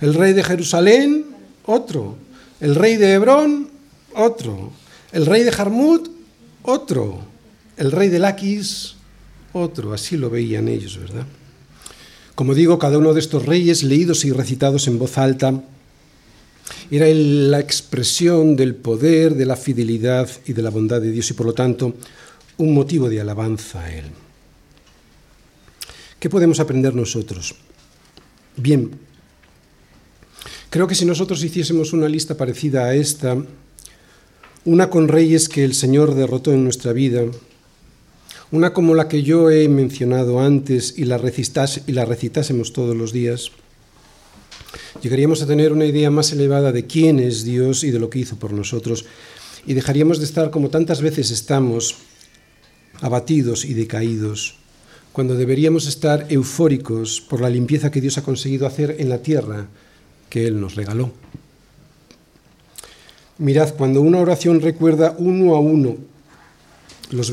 El 0.00 0.14
rey 0.14 0.32
de 0.32 0.42
Jerusalén, 0.42 1.26
otro. 1.66 2.16
El 2.58 2.74
rey 2.74 2.96
de 2.96 3.12
Hebrón, 3.12 3.68
otro. 4.14 4.72
El 5.12 5.26
rey 5.26 5.42
de 5.42 5.52
Jarmut, 5.52 6.08
otro. 6.62 7.20
El 7.76 7.92
rey 7.92 8.08
de 8.08 8.18
Laquis, 8.18 8.94
otro. 9.52 9.92
Así 9.92 10.16
lo 10.16 10.30
veían 10.30 10.68
ellos, 10.68 10.98
¿verdad? 10.98 11.26
Como 12.40 12.54
digo, 12.54 12.78
cada 12.78 12.96
uno 12.96 13.12
de 13.12 13.20
estos 13.20 13.44
reyes, 13.44 13.82
leídos 13.82 14.24
y 14.24 14.32
recitados 14.32 14.88
en 14.88 14.98
voz 14.98 15.18
alta, 15.18 15.62
era 16.90 17.06
la 17.06 17.60
expresión 17.60 18.56
del 18.56 18.76
poder, 18.76 19.34
de 19.34 19.44
la 19.44 19.56
fidelidad 19.56 20.26
y 20.46 20.54
de 20.54 20.62
la 20.62 20.70
bondad 20.70 21.02
de 21.02 21.10
Dios 21.10 21.28
y 21.28 21.34
por 21.34 21.44
lo 21.44 21.52
tanto 21.52 21.92
un 22.56 22.72
motivo 22.72 23.10
de 23.10 23.20
alabanza 23.20 23.82
a 23.82 23.94
Él. 23.94 24.06
¿Qué 26.18 26.30
podemos 26.30 26.60
aprender 26.60 26.94
nosotros? 26.94 27.56
Bien, 28.56 28.90
creo 30.70 30.86
que 30.86 30.94
si 30.94 31.04
nosotros 31.04 31.44
hiciésemos 31.44 31.92
una 31.92 32.08
lista 32.08 32.38
parecida 32.38 32.86
a 32.86 32.94
esta, 32.94 33.36
una 34.64 34.88
con 34.88 35.08
reyes 35.08 35.46
que 35.46 35.62
el 35.62 35.74
Señor 35.74 36.14
derrotó 36.14 36.54
en 36.54 36.64
nuestra 36.64 36.94
vida, 36.94 37.20
una 38.52 38.72
como 38.72 38.94
la 38.94 39.08
que 39.08 39.22
yo 39.22 39.50
he 39.50 39.68
mencionado 39.68 40.40
antes 40.40 40.94
y 40.96 41.04
la, 41.04 41.20
y 41.86 41.92
la 41.92 42.04
recitásemos 42.04 42.72
todos 42.72 42.96
los 42.96 43.12
días, 43.12 43.52
llegaríamos 45.02 45.40
a 45.42 45.46
tener 45.46 45.72
una 45.72 45.86
idea 45.86 46.10
más 46.10 46.32
elevada 46.32 46.72
de 46.72 46.86
quién 46.86 47.20
es 47.20 47.44
Dios 47.44 47.84
y 47.84 47.90
de 47.90 48.00
lo 48.00 48.10
que 48.10 48.18
hizo 48.18 48.36
por 48.36 48.52
nosotros, 48.52 49.04
y 49.66 49.74
dejaríamos 49.74 50.18
de 50.18 50.24
estar 50.24 50.50
como 50.50 50.70
tantas 50.70 51.00
veces 51.00 51.30
estamos, 51.30 51.96
abatidos 53.00 53.64
y 53.64 53.74
decaídos, 53.74 54.56
cuando 55.12 55.34
deberíamos 55.34 55.86
estar 55.86 56.26
eufóricos 56.28 57.20
por 57.20 57.40
la 57.40 57.50
limpieza 57.50 57.90
que 57.90 58.00
Dios 58.00 58.18
ha 58.18 58.22
conseguido 58.22 58.66
hacer 58.66 58.96
en 58.98 59.08
la 59.08 59.22
tierra 59.22 59.68
que 60.28 60.46
Él 60.46 60.60
nos 60.60 60.74
regaló. 60.74 61.12
Mirad, 63.38 63.74
cuando 63.74 64.02
una 64.02 64.18
oración 64.18 64.60
recuerda 64.60 65.14
uno 65.18 65.54
a 65.54 65.60
uno 65.60 65.96
los 67.10 67.32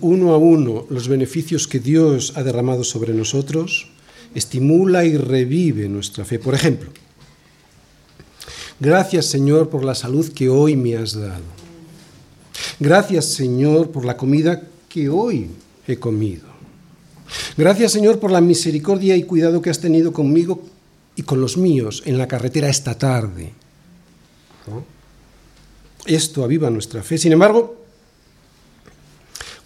uno 0.00 0.32
a 0.32 0.38
uno 0.38 0.86
los 0.88 1.08
beneficios 1.08 1.68
que 1.68 1.80
Dios 1.80 2.32
ha 2.36 2.42
derramado 2.42 2.84
sobre 2.84 3.12
nosotros, 3.12 3.88
estimula 4.34 5.04
y 5.04 5.16
revive 5.16 5.88
nuestra 5.88 6.24
fe. 6.24 6.38
Por 6.38 6.54
ejemplo, 6.54 6.90
gracias 8.80 9.26
Señor 9.26 9.68
por 9.68 9.84
la 9.84 9.94
salud 9.94 10.32
que 10.32 10.48
hoy 10.48 10.76
me 10.76 10.96
has 10.96 11.14
dado. 11.14 11.44
Gracias 12.80 13.26
Señor 13.26 13.90
por 13.90 14.04
la 14.04 14.16
comida 14.16 14.62
que 14.88 15.08
hoy 15.08 15.48
he 15.86 15.96
comido. 15.96 16.46
Gracias 17.56 17.92
Señor 17.92 18.18
por 18.18 18.30
la 18.30 18.40
misericordia 18.40 19.16
y 19.16 19.24
cuidado 19.24 19.60
que 19.60 19.70
has 19.70 19.80
tenido 19.80 20.12
conmigo 20.12 20.62
y 21.16 21.22
con 21.22 21.40
los 21.40 21.56
míos 21.56 22.02
en 22.06 22.16
la 22.16 22.28
carretera 22.28 22.68
esta 22.68 22.96
tarde. 22.96 23.52
Esto 26.06 26.44
aviva 26.44 26.70
nuestra 26.70 27.02
fe. 27.02 27.18
Sin 27.18 27.32
embargo, 27.32 27.77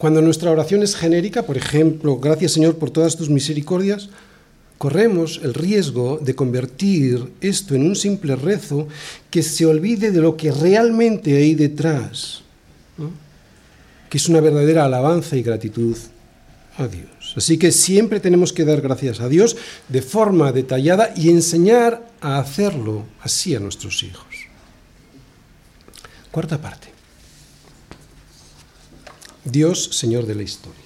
cuando 0.03 0.21
nuestra 0.21 0.51
oración 0.51 0.83
es 0.83 0.97
genérica, 0.97 1.45
por 1.45 1.57
ejemplo, 1.57 2.19
gracias 2.19 2.51
Señor 2.51 2.77
por 2.77 2.91
todas 2.91 3.17
tus 3.17 3.31
misericordias, 3.31 4.09
corremos 4.77 5.41
el 5.45 5.55
riesgo 5.55 6.19
de 6.19 6.35
convertir 6.35 7.35
esto 7.41 7.77
en 7.77 7.87
un 7.87 7.95
simple 7.95 8.35
rezo 8.35 8.89
que 9.31 9.45
se 9.45 9.65
olvide 9.65 10.11
de 10.11 10.21
lo 10.21 10.37
que 10.37 10.51
realmente 10.51 11.37
hay 11.37 11.55
detrás, 11.55 12.43
que 14.11 14.19
es 14.19 14.29
una 14.29 14.41
verdadera 14.41 14.87
alabanza 14.87 15.37
y 15.37 15.43
gratitud 15.45 15.97
a 16.79 16.89
Dios. 16.89 17.35
Así 17.37 17.57
que 17.57 17.71
siempre 17.71 18.19
tenemos 18.19 18.53
que 18.53 18.65
dar 18.65 18.81
gracias 18.81 19.21
a 19.21 19.29
Dios 19.29 19.57
de 19.87 20.03
forma 20.03 20.51
detallada 20.51 21.15
y 21.15 21.31
enseñar 21.31 22.05
a 22.21 22.41
hacerlo 22.41 23.05
así 23.21 23.55
a 23.55 23.61
nuestros 23.61 24.03
hijos. 24.03 24.27
Cuarta 26.33 26.61
parte. 26.61 26.92
Dios, 29.45 29.91
Señor 29.93 30.27
de 30.27 30.35
la 30.35 30.43
historia. 30.43 30.81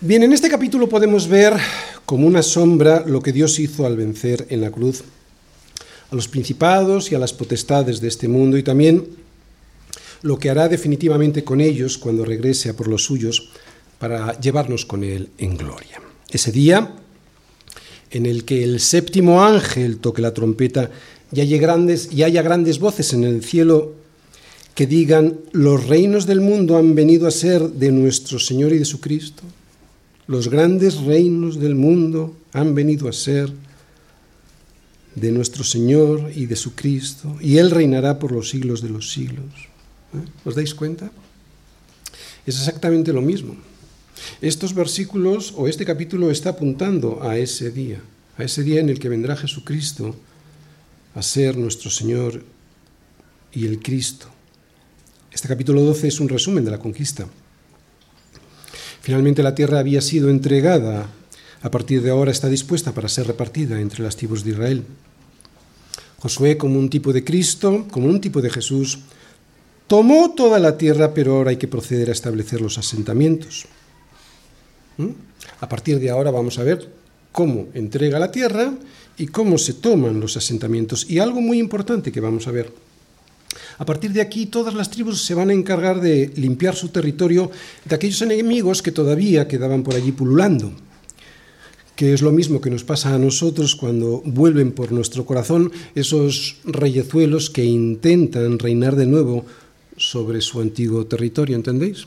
Bien, 0.00 0.22
en 0.22 0.32
este 0.32 0.48
capítulo 0.48 0.88
podemos 0.88 1.26
ver 1.28 1.54
como 2.04 2.26
una 2.26 2.42
sombra 2.42 3.02
lo 3.06 3.20
que 3.20 3.32
Dios 3.32 3.58
hizo 3.58 3.86
al 3.86 3.96
vencer 3.96 4.46
en 4.50 4.60
la 4.60 4.70
cruz 4.70 5.02
a 6.10 6.14
los 6.14 6.28
principados 6.28 7.10
y 7.10 7.14
a 7.14 7.18
las 7.18 7.32
potestades 7.32 8.00
de 8.00 8.08
este 8.08 8.28
mundo 8.28 8.56
y 8.56 8.62
también 8.62 9.08
lo 10.22 10.38
que 10.38 10.50
hará 10.50 10.68
definitivamente 10.68 11.42
con 11.42 11.60
ellos 11.60 11.98
cuando 11.98 12.24
regrese 12.24 12.70
a 12.70 12.76
por 12.76 12.88
los 12.88 13.04
suyos 13.04 13.50
para 13.98 14.38
llevarnos 14.38 14.84
con 14.84 15.02
Él 15.02 15.30
en 15.38 15.56
gloria. 15.56 16.00
Ese 16.30 16.52
día 16.52 16.94
en 18.10 18.26
el 18.26 18.44
que 18.44 18.62
el 18.62 18.80
séptimo 18.80 19.42
ángel 19.42 19.98
toque 19.98 20.22
la 20.22 20.34
trompeta 20.34 20.90
y 21.32 21.40
haya 21.40 21.58
grandes, 21.58 22.12
y 22.12 22.22
haya 22.22 22.42
grandes 22.42 22.78
voces 22.78 23.12
en 23.12 23.24
el 23.24 23.42
cielo 23.42 24.03
que 24.74 24.86
digan, 24.86 25.38
los 25.52 25.86
reinos 25.86 26.26
del 26.26 26.40
mundo 26.40 26.76
han 26.76 26.94
venido 26.94 27.26
a 27.26 27.30
ser 27.30 27.62
de 27.62 27.92
nuestro 27.92 28.38
Señor 28.38 28.72
y 28.72 28.78
de 28.78 28.84
su 28.84 29.00
Cristo. 29.00 29.42
Los 30.26 30.48
grandes 30.48 30.96
reinos 31.02 31.60
del 31.60 31.74
mundo 31.74 32.36
han 32.52 32.74
venido 32.74 33.08
a 33.08 33.12
ser 33.12 33.52
de 35.14 35.30
nuestro 35.30 35.62
Señor 35.62 36.32
y 36.34 36.46
de 36.46 36.56
su 36.56 36.74
Cristo, 36.74 37.36
y 37.40 37.58
Él 37.58 37.70
reinará 37.70 38.18
por 38.18 38.32
los 38.32 38.50
siglos 38.50 38.82
de 38.82 38.88
los 38.88 39.12
siglos. 39.12 39.46
¿Eh? 40.12 40.26
¿Os 40.44 40.56
dais 40.56 40.74
cuenta? 40.74 41.10
Es 42.46 42.58
exactamente 42.58 43.12
lo 43.12 43.22
mismo. 43.22 43.54
Estos 44.40 44.74
versículos 44.74 45.54
o 45.56 45.68
este 45.68 45.84
capítulo 45.84 46.30
está 46.30 46.50
apuntando 46.50 47.22
a 47.22 47.38
ese 47.38 47.70
día, 47.70 48.00
a 48.36 48.44
ese 48.44 48.62
día 48.62 48.80
en 48.80 48.88
el 48.88 48.98
que 48.98 49.08
vendrá 49.08 49.36
Jesucristo 49.36 50.16
a 51.14 51.22
ser 51.22 51.56
nuestro 51.56 51.90
Señor 51.90 52.42
y 53.52 53.66
el 53.66 53.78
Cristo. 53.78 54.33
Este 55.34 55.48
capítulo 55.48 55.82
12 55.82 56.06
es 56.06 56.20
un 56.20 56.28
resumen 56.28 56.64
de 56.64 56.70
la 56.70 56.78
conquista. 56.78 57.26
Finalmente 59.00 59.42
la 59.42 59.56
tierra 59.56 59.80
había 59.80 60.00
sido 60.00 60.30
entregada, 60.30 61.10
a 61.60 61.70
partir 61.72 62.02
de 62.02 62.10
ahora 62.10 62.30
está 62.30 62.48
dispuesta 62.48 62.92
para 62.92 63.08
ser 63.08 63.26
repartida 63.26 63.80
entre 63.80 64.04
las 64.04 64.16
tribus 64.16 64.44
de 64.44 64.52
Israel. 64.52 64.84
Josué, 66.20 66.56
como 66.56 66.78
un 66.78 66.88
tipo 66.88 67.12
de 67.12 67.24
Cristo, 67.24 67.84
como 67.90 68.06
un 68.06 68.20
tipo 68.20 68.40
de 68.40 68.48
Jesús, 68.48 69.00
tomó 69.88 70.34
toda 70.34 70.60
la 70.60 70.78
tierra, 70.78 71.12
pero 71.12 71.36
ahora 71.36 71.50
hay 71.50 71.56
que 71.56 71.68
proceder 71.68 72.10
a 72.10 72.12
establecer 72.12 72.60
los 72.60 72.78
asentamientos. 72.78 73.66
¿Mm? 74.98 75.10
A 75.60 75.68
partir 75.68 75.98
de 75.98 76.10
ahora 76.10 76.30
vamos 76.30 76.60
a 76.60 76.62
ver 76.62 76.88
cómo 77.32 77.66
entrega 77.74 78.20
la 78.20 78.30
tierra 78.30 78.72
y 79.18 79.26
cómo 79.26 79.58
se 79.58 79.74
toman 79.74 80.20
los 80.20 80.36
asentamientos. 80.36 81.10
Y 81.10 81.18
algo 81.18 81.40
muy 81.40 81.58
importante 81.58 82.12
que 82.12 82.20
vamos 82.20 82.46
a 82.46 82.52
ver. 82.52 82.83
A 83.78 83.84
partir 83.84 84.12
de 84.12 84.20
aquí, 84.20 84.46
todas 84.46 84.74
las 84.74 84.90
tribus 84.90 85.22
se 85.22 85.34
van 85.34 85.50
a 85.50 85.54
encargar 85.54 86.00
de 86.00 86.32
limpiar 86.36 86.74
su 86.74 86.88
territorio 86.88 87.50
de 87.84 87.94
aquellos 87.94 88.22
enemigos 88.22 88.82
que 88.82 88.92
todavía 88.92 89.48
quedaban 89.48 89.82
por 89.82 89.94
allí 89.94 90.12
pululando, 90.12 90.72
que 91.96 92.12
es 92.12 92.22
lo 92.22 92.32
mismo 92.32 92.60
que 92.60 92.70
nos 92.70 92.84
pasa 92.84 93.14
a 93.14 93.18
nosotros 93.18 93.76
cuando 93.76 94.22
vuelven 94.24 94.72
por 94.72 94.92
nuestro 94.92 95.24
corazón 95.24 95.70
esos 95.94 96.56
reyezuelos 96.64 97.50
que 97.50 97.64
intentan 97.64 98.58
reinar 98.58 98.96
de 98.96 99.06
nuevo 99.06 99.46
sobre 99.96 100.40
su 100.40 100.60
antiguo 100.60 101.06
territorio, 101.06 101.56
¿entendéis? 101.56 102.06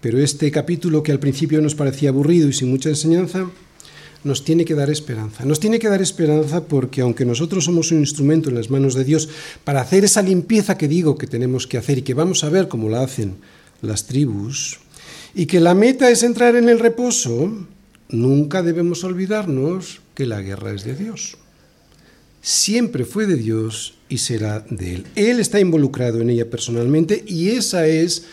Pero 0.00 0.18
este 0.18 0.50
capítulo 0.50 1.02
que 1.02 1.12
al 1.12 1.20
principio 1.20 1.60
nos 1.60 1.74
parecía 1.74 2.10
aburrido 2.10 2.48
y 2.48 2.52
sin 2.52 2.70
mucha 2.70 2.88
enseñanza, 2.88 3.48
nos 4.24 4.44
tiene 4.44 4.64
que 4.64 4.74
dar 4.74 4.90
esperanza. 4.90 5.44
Nos 5.44 5.60
tiene 5.60 5.78
que 5.78 5.88
dar 5.88 6.00
esperanza 6.00 6.64
porque 6.64 7.00
aunque 7.00 7.24
nosotros 7.24 7.64
somos 7.64 7.90
un 7.90 7.98
instrumento 7.98 8.48
en 8.48 8.56
las 8.56 8.70
manos 8.70 8.94
de 8.94 9.04
Dios 9.04 9.28
para 9.64 9.80
hacer 9.80 10.04
esa 10.04 10.22
limpieza 10.22 10.78
que 10.78 10.88
digo 10.88 11.18
que 11.18 11.26
tenemos 11.26 11.66
que 11.66 11.78
hacer 11.78 11.98
y 11.98 12.02
que 12.02 12.14
vamos 12.14 12.44
a 12.44 12.48
ver 12.48 12.68
cómo 12.68 12.88
la 12.88 13.02
hacen 13.02 13.36
las 13.80 14.06
tribus, 14.06 14.78
y 15.34 15.46
que 15.46 15.60
la 15.60 15.74
meta 15.74 16.10
es 16.10 16.22
entrar 16.22 16.56
en 16.56 16.68
el 16.68 16.78
reposo, 16.78 17.66
nunca 18.08 18.62
debemos 18.62 19.02
olvidarnos 19.04 20.00
que 20.14 20.26
la 20.26 20.40
guerra 20.40 20.72
es 20.72 20.84
de 20.84 20.94
Dios. 20.94 21.36
Siempre 22.40 23.04
fue 23.04 23.26
de 23.26 23.36
Dios 23.36 23.94
y 24.08 24.18
será 24.18 24.64
de 24.68 24.96
Él. 24.96 25.06
Él 25.14 25.40
está 25.40 25.60
involucrado 25.60 26.20
en 26.20 26.30
ella 26.30 26.50
personalmente 26.50 27.24
y 27.26 27.50
esa 27.50 27.86
es 27.86 28.24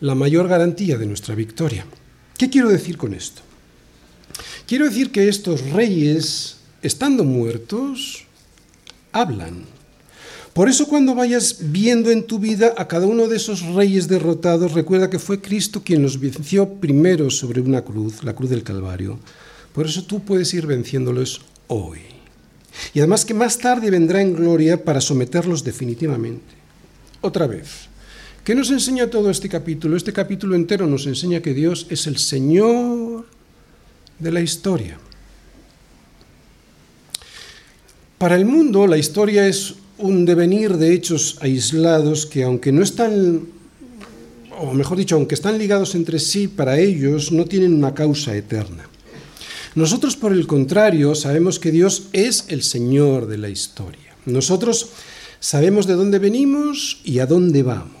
la 0.00 0.14
mayor 0.14 0.46
garantía 0.46 0.98
de 0.98 1.06
nuestra 1.06 1.34
victoria. 1.34 1.86
¿Qué 2.36 2.50
quiero 2.50 2.68
decir 2.68 2.96
con 2.96 3.14
esto? 3.14 3.42
Quiero 4.66 4.86
decir 4.86 5.12
que 5.12 5.28
estos 5.28 5.70
reyes, 5.70 6.56
estando 6.82 7.22
muertos, 7.22 8.24
hablan. 9.12 9.64
Por 10.52 10.68
eso 10.68 10.88
cuando 10.88 11.14
vayas 11.14 11.58
viendo 11.70 12.10
en 12.10 12.24
tu 12.26 12.40
vida 12.40 12.74
a 12.76 12.88
cada 12.88 13.06
uno 13.06 13.28
de 13.28 13.36
esos 13.36 13.62
reyes 13.62 14.08
derrotados, 14.08 14.72
recuerda 14.72 15.08
que 15.08 15.20
fue 15.20 15.40
Cristo 15.40 15.82
quien 15.84 16.02
los 16.02 16.18
venció 16.18 16.68
primero 16.68 17.30
sobre 17.30 17.60
una 17.60 17.82
cruz, 17.82 18.24
la 18.24 18.34
cruz 18.34 18.50
del 18.50 18.64
Calvario. 18.64 19.20
Por 19.72 19.86
eso 19.86 20.02
tú 20.02 20.24
puedes 20.24 20.52
ir 20.52 20.66
venciéndolos 20.66 21.42
hoy. 21.68 22.00
Y 22.92 22.98
además 22.98 23.24
que 23.24 23.34
más 23.34 23.58
tarde 23.58 23.90
vendrá 23.90 24.20
en 24.20 24.34
gloria 24.34 24.82
para 24.82 25.00
someterlos 25.00 25.62
definitivamente. 25.62 26.54
Otra 27.20 27.46
vez. 27.46 27.88
¿Qué 28.42 28.54
nos 28.54 28.70
enseña 28.70 29.10
todo 29.10 29.30
este 29.30 29.48
capítulo? 29.48 29.96
Este 29.96 30.12
capítulo 30.12 30.56
entero 30.56 30.86
nos 30.86 31.06
enseña 31.06 31.40
que 31.40 31.54
Dios 31.54 31.86
es 31.90 32.06
el 32.06 32.16
Señor 32.18 33.05
de 34.18 34.32
la 34.32 34.40
historia. 34.40 34.98
Para 38.18 38.36
el 38.36 38.46
mundo 38.46 38.86
la 38.86 38.96
historia 38.96 39.46
es 39.46 39.74
un 39.98 40.24
devenir 40.24 40.76
de 40.76 40.92
hechos 40.92 41.38
aislados 41.40 42.26
que 42.26 42.44
aunque 42.44 42.72
no 42.72 42.82
están, 42.82 43.46
o 44.58 44.72
mejor 44.72 44.98
dicho, 44.98 45.16
aunque 45.16 45.34
están 45.34 45.58
ligados 45.58 45.94
entre 45.94 46.18
sí, 46.18 46.48
para 46.48 46.78
ellos 46.78 47.32
no 47.32 47.44
tienen 47.44 47.74
una 47.74 47.94
causa 47.94 48.34
eterna. 48.34 48.88
Nosotros, 49.74 50.16
por 50.16 50.32
el 50.32 50.46
contrario, 50.46 51.14
sabemos 51.14 51.58
que 51.58 51.70
Dios 51.70 52.08
es 52.14 52.46
el 52.48 52.62
Señor 52.62 53.26
de 53.26 53.36
la 53.36 53.50
historia. 53.50 54.16
Nosotros 54.24 54.88
sabemos 55.38 55.86
de 55.86 55.94
dónde 55.94 56.18
venimos 56.18 57.00
y 57.04 57.18
a 57.18 57.26
dónde 57.26 57.62
vamos. 57.62 57.95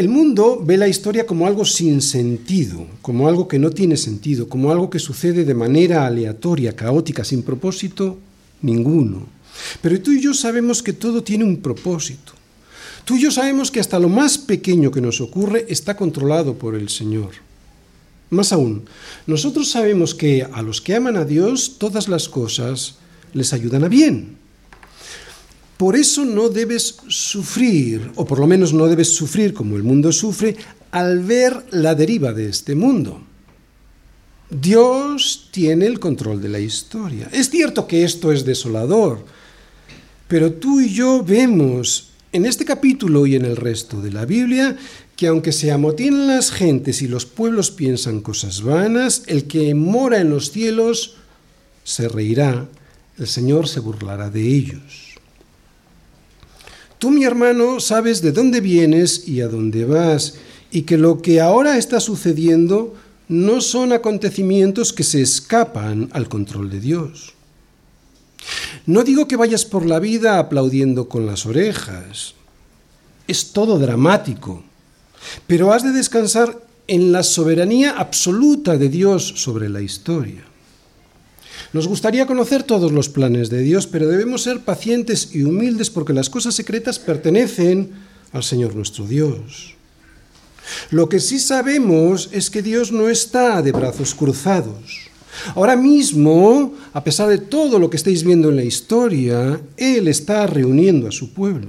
El 0.00 0.08
mundo 0.08 0.62
ve 0.64 0.78
la 0.78 0.88
historia 0.88 1.26
como 1.26 1.46
algo 1.46 1.66
sin 1.66 2.00
sentido, 2.00 2.86
como 3.02 3.28
algo 3.28 3.46
que 3.46 3.58
no 3.58 3.68
tiene 3.68 3.98
sentido, 3.98 4.48
como 4.48 4.72
algo 4.72 4.88
que 4.88 4.98
sucede 4.98 5.44
de 5.44 5.52
manera 5.52 6.06
aleatoria, 6.06 6.74
caótica, 6.74 7.22
sin 7.22 7.42
propósito 7.42 8.16
ninguno. 8.62 9.26
Pero 9.82 10.00
tú 10.00 10.12
y 10.12 10.22
yo 10.22 10.32
sabemos 10.32 10.82
que 10.82 10.94
todo 10.94 11.22
tiene 11.22 11.44
un 11.44 11.58
propósito. 11.58 12.32
Tú 13.04 13.16
y 13.16 13.20
yo 13.20 13.30
sabemos 13.30 13.70
que 13.70 13.78
hasta 13.78 13.98
lo 13.98 14.08
más 14.08 14.38
pequeño 14.38 14.90
que 14.90 15.02
nos 15.02 15.20
ocurre 15.20 15.66
está 15.68 15.98
controlado 15.98 16.54
por 16.54 16.76
el 16.76 16.88
Señor. 16.88 17.32
Más 18.30 18.54
aún, 18.54 18.86
nosotros 19.26 19.68
sabemos 19.68 20.14
que 20.14 20.48
a 20.50 20.62
los 20.62 20.80
que 20.80 20.94
aman 20.94 21.18
a 21.18 21.26
Dios 21.26 21.76
todas 21.76 22.08
las 22.08 22.26
cosas 22.26 22.94
les 23.34 23.52
ayudan 23.52 23.84
a 23.84 23.88
bien. 23.88 24.39
Por 25.80 25.96
eso 25.96 26.26
no 26.26 26.50
debes 26.50 26.98
sufrir, 27.08 28.12
o 28.16 28.26
por 28.26 28.38
lo 28.38 28.46
menos 28.46 28.74
no 28.74 28.86
debes 28.86 29.14
sufrir 29.14 29.54
como 29.54 29.76
el 29.76 29.82
mundo 29.82 30.12
sufre, 30.12 30.54
al 30.90 31.20
ver 31.20 31.56
la 31.70 31.94
deriva 31.94 32.34
de 32.34 32.50
este 32.50 32.74
mundo. 32.74 33.22
Dios 34.50 35.48
tiene 35.50 35.86
el 35.86 35.98
control 35.98 36.42
de 36.42 36.50
la 36.50 36.58
historia. 36.58 37.30
Es 37.32 37.48
cierto 37.48 37.86
que 37.86 38.04
esto 38.04 38.30
es 38.30 38.44
desolador, 38.44 39.24
pero 40.28 40.52
tú 40.52 40.82
y 40.82 40.92
yo 40.92 41.24
vemos 41.24 42.10
en 42.30 42.44
este 42.44 42.66
capítulo 42.66 43.24
y 43.24 43.36
en 43.36 43.46
el 43.46 43.56
resto 43.56 44.02
de 44.02 44.12
la 44.12 44.26
Biblia 44.26 44.76
que 45.16 45.28
aunque 45.28 45.50
se 45.50 45.72
amotinen 45.72 46.26
las 46.26 46.50
gentes 46.50 47.00
y 47.00 47.08
los 47.08 47.24
pueblos 47.24 47.70
piensan 47.70 48.20
cosas 48.20 48.60
vanas, 48.60 49.22
el 49.28 49.44
que 49.44 49.74
mora 49.74 50.20
en 50.20 50.28
los 50.28 50.50
cielos 50.50 51.16
se 51.84 52.06
reirá, 52.06 52.68
el 53.16 53.26
Señor 53.26 53.66
se 53.66 53.80
burlará 53.80 54.28
de 54.28 54.46
ellos. 54.46 55.09
Tú, 57.00 57.10
mi 57.10 57.24
hermano, 57.24 57.80
sabes 57.80 58.20
de 58.20 58.30
dónde 58.30 58.60
vienes 58.60 59.26
y 59.26 59.40
a 59.40 59.48
dónde 59.48 59.86
vas, 59.86 60.34
y 60.70 60.82
que 60.82 60.98
lo 60.98 61.22
que 61.22 61.40
ahora 61.40 61.78
está 61.78 61.98
sucediendo 61.98 62.94
no 63.26 63.62
son 63.62 63.94
acontecimientos 63.94 64.92
que 64.92 65.02
se 65.02 65.22
escapan 65.22 66.10
al 66.12 66.28
control 66.28 66.68
de 66.68 66.78
Dios. 66.78 67.32
No 68.84 69.02
digo 69.02 69.26
que 69.26 69.36
vayas 69.36 69.64
por 69.64 69.86
la 69.86 69.98
vida 69.98 70.38
aplaudiendo 70.38 71.08
con 71.08 71.24
las 71.24 71.46
orejas. 71.46 72.34
Es 73.26 73.54
todo 73.54 73.78
dramático. 73.78 74.62
Pero 75.46 75.72
has 75.72 75.82
de 75.82 75.92
descansar 75.92 76.60
en 76.86 77.12
la 77.12 77.22
soberanía 77.22 77.92
absoluta 77.92 78.76
de 78.76 78.90
Dios 78.90 79.26
sobre 79.36 79.70
la 79.70 79.80
historia. 79.80 80.44
Nos 81.72 81.86
gustaría 81.86 82.26
conocer 82.26 82.64
todos 82.64 82.90
los 82.90 83.08
planes 83.08 83.48
de 83.48 83.62
Dios, 83.62 83.86
pero 83.86 84.08
debemos 84.08 84.42
ser 84.42 84.60
pacientes 84.60 85.30
y 85.32 85.44
humildes 85.44 85.88
porque 85.88 86.12
las 86.12 86.28
cosas 86.28 86.54
secretas 86.54 86.98
pertenecen 86.98 87.90
al 88.32 88.42
Señor 88.42 88.74
nuestro 88.74 89.06
Dios. 89.06 89.74
Lo 90.90 91.08
que 91.08 91.20
sí 91.20 91.38
sabemos 91.38 92.28
es 92.32 92.50
que 92.50 92.62
Dios 92.62 92.90
no 92.90 93.08
está 93.08 93.62
de 93.62 93.70
brazos 93.70 94.14
cruzados. 94.14 95.10
Ahora 95.54 95.76
mismo, 95.76 96.74
a 96.92 97.04
pesar 97.04 97.28
de 97.28 97.38
todo 97.38 97.78
lo 97.78 97.88
que 97.88 97.96
estáis 97.96 98.24
viendo 98.24 98.50
en 98.50 98.56
la 98.56 98.64
historia, 98.64 99.60
Él 99.76 100.08
está 100.08 100.46
reuniendo 100.48 101.06
a 101.06 101.12
su 101.12 101.32
pueblo. 101.32 101.68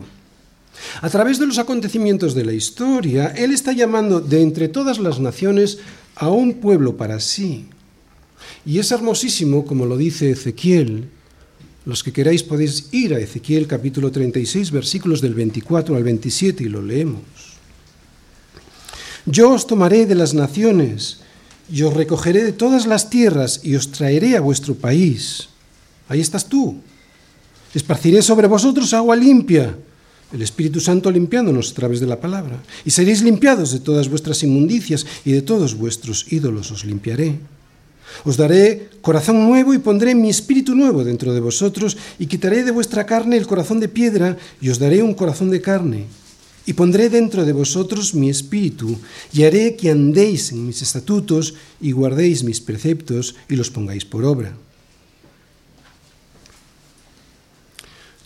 A 1.02 1.10
través 1.10 1.38
de 1.38 1.45
los 1.45 1.60
acontecimientos 1.60 2.34
de 2.34 2.45
la 2.45 2.54
historia, 2.54 3.28
Él 3.28 3.52
está 3.52 3.72
llamando 3.72 4.20
de 4.20 4.41
entre 4.41 4.68
todas 4.68 4.97
las 4.97 5.20
naciones 5.20 5.78
a 6.16 6.30
un 6.30 6.56
pueblo 6.56 6.97
para 6.97 7.20
sí. 7.20 7.66
Y 8.65 8.79
es 8.79 8.91
hermosísimo, 8.91 9.65
como 9.65 9.85
lo 9.85 9.97
dice 9.97 10.31
Ezequiel. 10.31 11.09
Los 11.85 12.03
que 12.03 12.13
queráis 12.13 12.43
podéis 12.43 12.89
ir 12.91 13.13
a 13.13 13.19
Ezequiel 13.19 13.65
capítulo 13.65 14.11
36, 14.11 14.69
versículos 14.71 15.19
del 15.21 15.33
24 15.33 15.95
al 15.95 16.03
27 16.03 16.63
y 16.63 16.69
lo 16.69 16.81
leemos. 16.81 17.21
Yo 19.25 19.51
os 19.51 19.65
tomaré 19.65 20.05
de 20.05 20.15
las 20.15 20.33
naciones 20.33 21.19
y 21.71 21.81
os 21.83 21.93
recogeré 21.93 22.43
de 22.43 22.53
todas 22.53 22.85
las 22.85 23.09
tierras 23.09 23.61
y 23.63 23.75
os 23.75 23.91
traeré 23.91 24.37
a 24.37 24.41
vuestro 24.41 24.75
país. 24.75 25.49
Ahí 26.07 26.19
estás 26.19 26.47
tú. 26.47 26.77
Esparciré 27.73 28.21
sobre 28.21 28.47
vosotros 28.47 28.93
agua 28.93 29.15
limpia, 29.15 29.75
el 30.33 30.41
Espíritu 30.41 30.79
Santo 30.79 31.09
limpiándonos 31.11 31.71
a 31.71 31.73
través 31.73 31.99
de 31.99 32.07
la 32.07 32.19
palabra. 32.19 32.61
Y 32.85 32.91
seréis 32.91 33.21
limpiados 33.21 33.71
de 33.71 33.79
todas 33.79 34.09
vuestras 34.09 34.43
inmundicias 34.43 35.05
y 35.25 35.31
de 35.31 35.41
todos 35.41 35.75
vuestros 35.75 36.31
ídolos 36.31 36.71
os 36.71 36.85
limpiaré. 36.85 37.39
Os 38.24 38.38
daré 38.38 38.89
corazón 39.01 39.47
nuevo 39.47 39.74
y 39.74 39.80
pondré 39.80 40.14
mi 40.16 40.30
espíritu 40.30 40.76
nuevo 40.76 41.03
dentro 41.03 41.34
de 41.34 41.39
vosotros 41.39 41.97
y 42.20 42.28
quitaré 42.28 42.64
de 42.64 42.72
vuestra 42.72 43.05
carne 43.05 43.38
el 43.38 43.47
corazón 43.47 43.80
de 43.80 43.89
piedra 43.89 44.38
y 44.62 44.70
os 44.70 44.80
daré 44.80 45.01
un 45.01 45.14
corazón 45.14 45.49
de 45.49 45.62
carne. 45.62 46.05
Y 46.66 46.74
pondré 46.74 47.09
dentro 47.09 47.43
de 47.43 47.53
vosotros 47.53 48.14
mi 48.14 48.30
espíritu 48.30 48.95
y 49.34 49.43
haré 49.43 49.76
que 49.76 49.89
andéis 49.89 50.51
en 50.51 50.68
mis 50.68 50.82
estatutos 50.82 51.55
y 51.82 51.91
guardéis 51.91 52.43
mis 52.43 52.62
preceptos 52.62 53.36
y 53.49 53.55
los 53.55 53.72
pongáis 53.72 54.05
por 54.05 54.24
obra. 54.26 54.53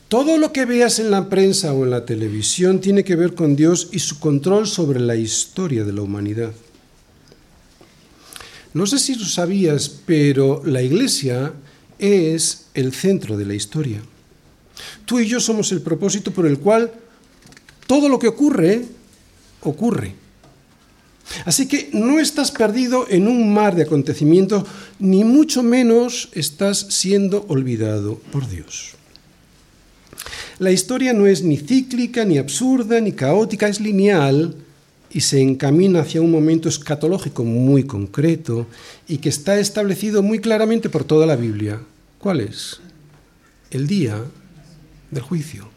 Todo 0.07 0.37
lo 0.37 0.53
que 0.53 0.65
veas 0.65 0.99
en 0.99 1.09
la 1.09 1.29
prensa 1.29 1.73
o 1.73 1.83
en 1.83 1.89
la 1.89 2.05
televisión 2.05 2.79
tiene 2.79 3.03
que 3.03 3.15
ver 3.15 3.33
con 3.33 3.55
Dios 3.55 3.89
y 3.91 3.99
su 3.99 4.19
control 4.19 4.67
sobre 4.67 4.99
la 4.99 5.15
historia 5.15 5.83
de 5.83 5.93
la 5.93 6.03
humanidad. 6.03 6.51
No 8.75 8.85
sé 8.85 8.99
si 8.99 9.15
lo 9.15 9.23
sabías, 9.23 9.87
pero 9.87 10.61
la 10.65 10.81
Iglesia 10.81 11.53
es 11.97 12.65
el 12.73 12.91
centro 12.91 13.37
de 13.37 13.45
la 13.45 13.53
historia. 13.53 14.01
Tú 15.05 15.21
y 15.21 15.27
yo 15.27 15.39
somos 15.39 15.71
el 15.71 15.81
propósito 15.81 16.31
por 16.31 16.45
el 16.45 16.59
cual 16.59 16.91
todo 17.87 18.09
lo 18.09 18.19
que 18.19 18.27
ocurre, 18.27 18.83
ocurre. 19.61 20.13
Así 21.45 21.69
que 21.69 21.89
no 21.93 22.19
estás 22.19 22.51
perdido 22.51 23.07
en 23.09 23.29
un 23.29 23.53
mar 23.53 23.77
de 23.77 23.83
acontecimientos, 23.83 24.65
ni 24.99 25.23
mucho 25.23 25.63
menos 25.63 26.27
estás 26.33 26.79
siendo 26.89 27.45
olvidado 27.47 28.19
por 28.33 28.49
Dios. 28.49 28.95
La 30.59 30.73
historia 30.73 31.13
no 31.13 31.27
es 31.27 31.43
ni 31.43 31.55
cíclica, 31.55 32.25
ni 32.25 32.37
absurda, 32.37 32.99
ni 32.99 33.13
caótica, 33.13 33.69
es 33.69 33.79
lineal 33.79 34.64
y 35.15 35.21
se 35.21 35.41
encamina 35.41 36.01
hacia 36.01 36.21
un 36.21 36.29
momento 36.29 36.67
escatológico 36.67 37.45
muy 37.45 37.85
concreto 37.85 38.67
y 39.07 39.19
que 39.19 39.29
está 39.29 39.57
establecido 39.57 40.21
muy 40.21 40.39
claramente 40.39 40.89
por 40.89 41.05
toda 41.05 41.25
la 41.25 41.37
Biblia. 41.37 41.79
¿Cuál 42.19 42.41
es? 42.41 42.81
El 43.71 43.87
día 43.87 44.21
del 45.11 45.23
juicio. 45.23 45.69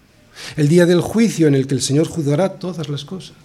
El 0.57 0.67
día 0.67 0.87
del 0.87 1.01
juicio 1.01 1.47
en 1.47 1.55
el 1.55 1.69
que 1.69 1.77
el 1.77 1.83
Señor 1.83 2.09
juzgará 2.09 2.59
todas 2.59 2.89
las 2.89 3.05
cosas. 3.05 3.37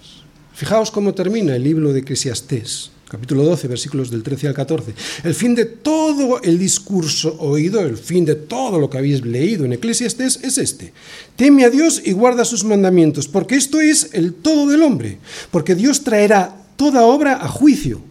Fijaos 0.55 0.89
cómo 0.89 1.13
termina 1.13 1.55
el 1.55 1.63
libro 1.63 1.93
de 1.93 1.99
Eclesiastés 1.99 2.92
capítulo 3.13 3.43
12, 3.43 3.67
versículos 3.67 4.09
del 4.09 4.23
13 4.23 4.47
al 4.47 4.55
14. 4.55 4.95
El 5.23 5.35
fin 5.35 5.53
de 5.53 5.65
todo 5.65 6.41
el 6.41 6.57
discurso 6.57 7.37
oído, 7.37 7.79
el 7.81 7.95
fin 7.95 8.25
de 8.25 8.33
todo 8.33 8.79
lo 8.79 8.89
que 8.89 8.97
habéis 8.97 9.23
leído 9.23 9.65
en 9.65 9.73
Eclesiastés 9.73 10.39
es 10.41 10.57
este. 10.57 10.93
Teme 11.35 11.63
a 11.63 11.69
Dios 11.69 12.01
y 12.03 12.13
guarda 12.13 12.43
sus 12.43 12.63
mandamientos, 12.63 13.27
porque 13.27 13.53
esto 13.53 13.79
es 13.79 14.09
el 14.13 14.33
todo 14.33 14.67
del 14.67 14.81
hombre, 14.81 15.19
porque 15.51 15.75
Dios 15.75 16.03
traerá 16.03 16.57
toda 16.75 17.05
obra 17.05 17.33
a 17.33 17.47
juicio, 17.47 18.01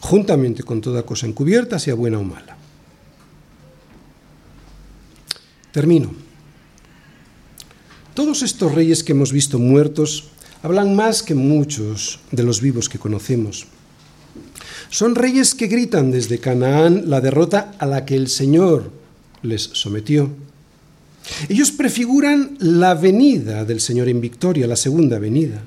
juntamente 0.00 0.62
con 0.62 0.80
toda 0.80 1.02
cosa 1.02 1.26
encubierta, 1.26 1.78
sea 1.78 1.92
buena 1.92 2.18
o 2.18 2.24
mala. 2.24 2.56
Termino. 5.70 6.14
Todos 8.14 8.40
estos 8.40 8.74
reyes 8.74 9.04
que 9.04 9.12
hemos 9.12 9.32
visto 9.32 9.58
muertos 9.58 10.30
hablan 10.66 10.96
más 10.96 11.22
que 11.22 11.36
muchos 11.36 12.18
de 12.32 12.42
los 12.42 12.60
vivos 12.60 12.88
que 12.88 12.98
conocemos. 12.98 13.66
Son 14.90 15.14
reyes 15.14 15.54
que 15.54 15.68
gritan 15.68 16.10
desde 16.10 16.40
Canaán 16.40 17.08
la 17.08 17.20
derrota 17.20 17.76
a 17.78 17.86
la 17.86 18.04
que 18.04 18.16
el 18.16 18.26
Señor 18.26 18.90
les 19.42 19.62
sometió. 19.62 20.28
Ellos 21.48 21.70
prefiguran 21.70 22.56
la 22.58 22.94
venida 22.94 23.64
del 23.64 23.78
Señor 23.80 24.08
en 24.08 24.20
victoria, 24.20 24.66
la 24.66 24.74
segunda 24.74 25.20
venida. 25.20 25.62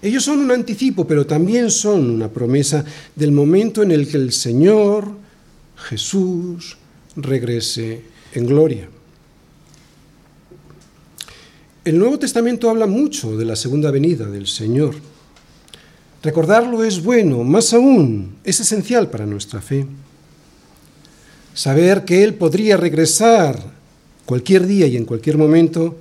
Ellos 0.00 0.22
son 0.22 0.38
un 0.38 0.52
anticipo, 0.52 1.08
pero 1.08 1.26
también 1.26 1.68
son 1.72 2.08
una 2.08 2.28
promesa 2.28 2.84
del 3.16 3.32
momento 3.32 3.82
en 3.82 3.90
el 3.90 4.06
que 4.06 4.16
el 4.16 4.32
Señor 4.32 5.10
Jesús 5.88 6.76
regrese 7.16 8.02
en 8.32 8.46
gloria. 8.46 8.88
El 11.84 11.98
Nuevo 11.98 12.18
Testamento 12.18 12.70
habla 12.70 12.86
mucho 12.86 13.36
de 13.36 13.44
la 13.44 13.56
segunda 13.56 13.90
venida 13.90 14.26
del 14.26 14.46
Señor. 14.46 14.94
Recordarlo 16.22 16.82
es 16.82 17.02
bueno, 17.02 17.44
más 17.44 17.74
aún, 17.74 18.36
es 18.42 18.58
esencial 18.58 19.10
para 19.10 19.26
nuestra 19.26 19.60
fe. 19.60 19.86
Saber 21.52 22.06
que 22.06 22.24
Él 22.24 22.36
podría 22.36 22.78
regresar 22.78 23.60
cualquier 24.24 24.66
día 24.66 24.86
y 24.86 24.96
en 24.96 25.04
cualquier 25.04 25.36
momento 25.36 25.98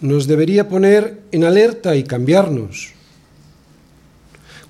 nos 0.00 0.26
debería 0.26 0.68
poner 0.68 1.20
en 1.30 1.44
alerta 1.44 1.94
y 1.94 2.02
cambiarnos. 2.02 2.90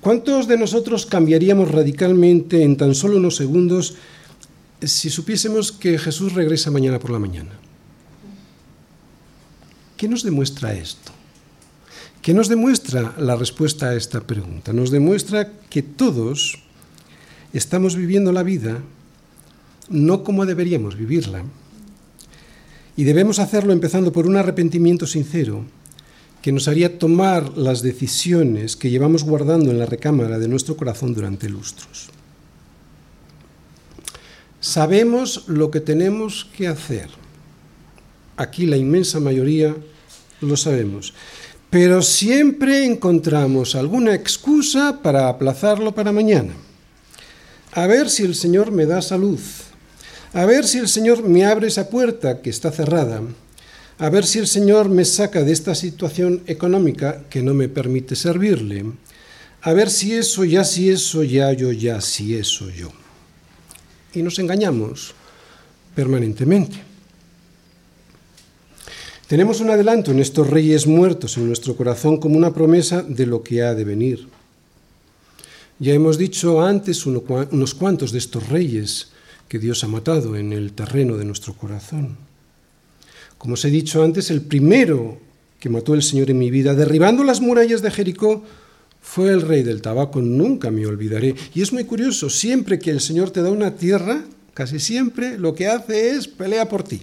¿Cuántos 0.01 0.47
de 0.47 0.59
nosotros 0.59 1.07
cambiaríamos 1.07 1.71
radicalmente 1.71 2.61
en 2.61 2.77
tan 2.77 2.93
solo 2.93 3.17
unos 3.17 3.37
segundos 3.37 3.95
si 4.83 5.09
supiésemos 5.09 5.71
que 5.71 5.97
Jesús 5.97 6.33
regresa 6.33 6.69
mañana 6.69 6.99
por 6.99 7.09
la 7.09 7.17
mañana? 7.17 7.72
¿Qué 10.03 10.09
nos 10.09 10.23
demuestra 10.23 10.73
esto? 10.73 11.13
¿Qué 12.21 12.33
nos 12.33 12.49
demuestra 12.49 13.15
la 13.19 13.37
respuesta 13.37 13.87
a 13.87 13.95
esta 13.95 14.19
pregunta? 14.19 14.73
Nos 14.73 14.91
demuestra 14.91 15.53
que 15.69 15.81
todos 15.81 16.59
estamos 17.53 17.95
viviendo 17.95 18.33
la 18.33 18.43
vida 18.43 18.81
no 19.87 20.25
como 20.25 20.45
deberíamos 20.45 20.97
vivirla. 20.97 21.45
Y 22.97 23.05
debemos 23.05 23.39
hacerlo 23.39 23.71
empezando 23.71 24.11
por 24.11 24.27
un 24.27 24.35
arrepentimiento 24.35 25.07
sincero 25.07 25.63
que 26.41 26.51
nos 26.51 26.67
haría 26.67 26.99
tomar 26.99 27.57
las 27.57 27.81
decisiones 27.81 28.75
que 28.75 28.89
llevamos 28.89 29.23
guardando 29.23 29.71
en 29.71 29.79
la 29.79 29.85
recámara 29.85 30.37
de 30.37 30.49
nuestro 30.49 30.75
corazón 30.75 31.13
durante 31.13 31.47
lustros. 31.47 32.09
Sabemos 34.59 35.47
lo 35.47 35.71
que 35.71 35.79
tenemos 35.79 36.43
que 36.57 36.67
hacer. 36.67 37.22
Aquí 38.37 38.65
la 38.65 38.77
inmensa 38.77 39.19
mayoría 39.19 39.75
lo 40.41 40.57
sabemos. 40.57 41.13
Pero 41.69 42.01
siempre 42.01 42.85
encontramos 42.85 43.75
alguna 43.75 44.13
excusa 44.13 44.99
para 45.01 45.27
aplazarlo 45.27 45.95
para 45.95 46.11
mañana. 46.11 46.53
A 47.71 47.87
ver 47.87 48.09
si 48.09 48.23
el 48.23 48.35
Señor 48.35 48.71
me 48.71 48.85
da 48.85 49.01
salud. 49.01 49.39
A 50.33 50.45
ver 50.45 50.65
si 50.65 50.77
el 50.77 50.87
Señor 50.87 51.23
me 51.23 51.45
abre 51.45 51.67
esa 51.67 51.89
puerta 51.89 52.41
que 52.41 52.49
está 52.49 52.71
cerrada. 52.71 53.21
A 53.97 54.09
ver 54.09 54.25
si 54.25 54.39
el 54.39 54.47
Señor 54.47 54.89
me 54.89 55.05
saca 55.05 55.43
de 55.43 55.51
esta 55.51 55.75
situación 55.75 56.43
económica 56.45 57.23
que 57.29 57.41
no 57.41 57.53
me 57.53 57.69
permite 57.69 58.15
servirle. 58.15 58.85
A 59.61 59.73
ver 59.73 59.89
si 59.89 60.13
eso, 60.13 60.43
ya 60.43 60.63
si 60.63 60.89
eso, 60.89 61.23
ya 61.23 61.53
yo, 61.53 61.71
ya 61.71 62.01
si 62.01 62.35
eso, 62.35 62.69
yo. 62.69 62.91
Y 64.13 64.21
nos 64.21 64.37
engañamos 64.39 65.15
permanentemente. 65.95 66.92
Tenemos 69.27 69.61
un 69.61 69.69
adelanto 69.69 70.11
en 70.11 70.19
estos 70.19 70.49
reyes 70.49 70.85
muertos 70.85 71.37
en 71.37 71.47
nuestro 71.47 71.75
corazón 71.75 72.17
como 72.17 72.37
una 72.37 72.53
promesa 72.53 73.01
de 73.01 73.25
lo 73.25 73.41
que 73.41 73.63
ha 73.63 73.73
de 73.73 73.85
venir. 73.85 74.27
Ya 75.79 75.93
hemos 75.93 76.17
dicho 76.17 76.61
antes 76.61 77.05
unos 77.05 77.73
cuantos 77.73 78.11
de 78.11 78.17
estos 78.17 78.49
reyes 78.49 79.09
que 79.47 79.59
Dios 79.59 79.83
ha 79.83 79.87
matado 79.87 80.35
en 80.35 80.51
el 80.51 80.73
terreno 80.73 81.17
de 81.17 81.25
nuestro 81.25 81.53
corazón. 81.53 82.17
Como 83.37 83.55
os 83.55 83.65
he 83.65 83.69
dicho 83.69 84.03
antes, 84.03 84.29
el 84.29 84.41
primero 84.41 85.17
que 85.59 85.69
mató 85.69 85.93
el 85.93 86.03
Señor 86.03 86.29
en 86.29 86.39
mi 86.39 86.51
vida, 86.51 86.75
derribando 86.75 87.23
las 87.23 87.39
murallas 87.39 87.81
de 87.81 87.91
Jericó, 87.91 88.43
fue 89.01 89.29
el 89.29 89.41
rey 89.41 89.63
del 89.63 89.81
tabaco, 89.81 90.21
nunca 90.21 90.71
me 90.71 90.85
olvidaré. 90.85 91.35
Y 91.53 91.61
es 91.61 91.71
muy 91.73 91.85
curioso, 91.85 92.29
siempre 92.29 92.79
que 92.79 92.91
el 92.91 93.01
Señor 93.01 93.31
te 93.31 93.41
da 93.41 93.51
una 93.51 93.75
tierra, 93.75 94.23
casi 94.53 94.79
siempre 94.79 95.37
lo 95.37 95.55
que 95.55 95.67
hace 95.67 96.11
es 96.11 96.27
pelea 96.27 96.67
por 96.67 96.83
ti. 96.83 97.01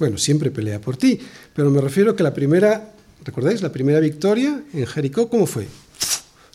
Bueno, 0.00 0.16
siempre 0.16 0.50
pelea 0.50 0.80
por 0.80 0.96
ti, 0.96 1.20
pero 1.54 1.70
me 1.70 1.78
refiero 1.78 2.12
a 2.12 2.16
que 2.16 2.22
la 2.22 2.32
primera, 2.32 2.94
¿recordáis? 3.22 3.60
La 3.60 3.70
primera 3.70 4.00
victoria 4.00 4.64
en 4.72 4.86
Jericó, 4.86 5.28
¿cómo 5.28 5.46
fue? 5.46 5.68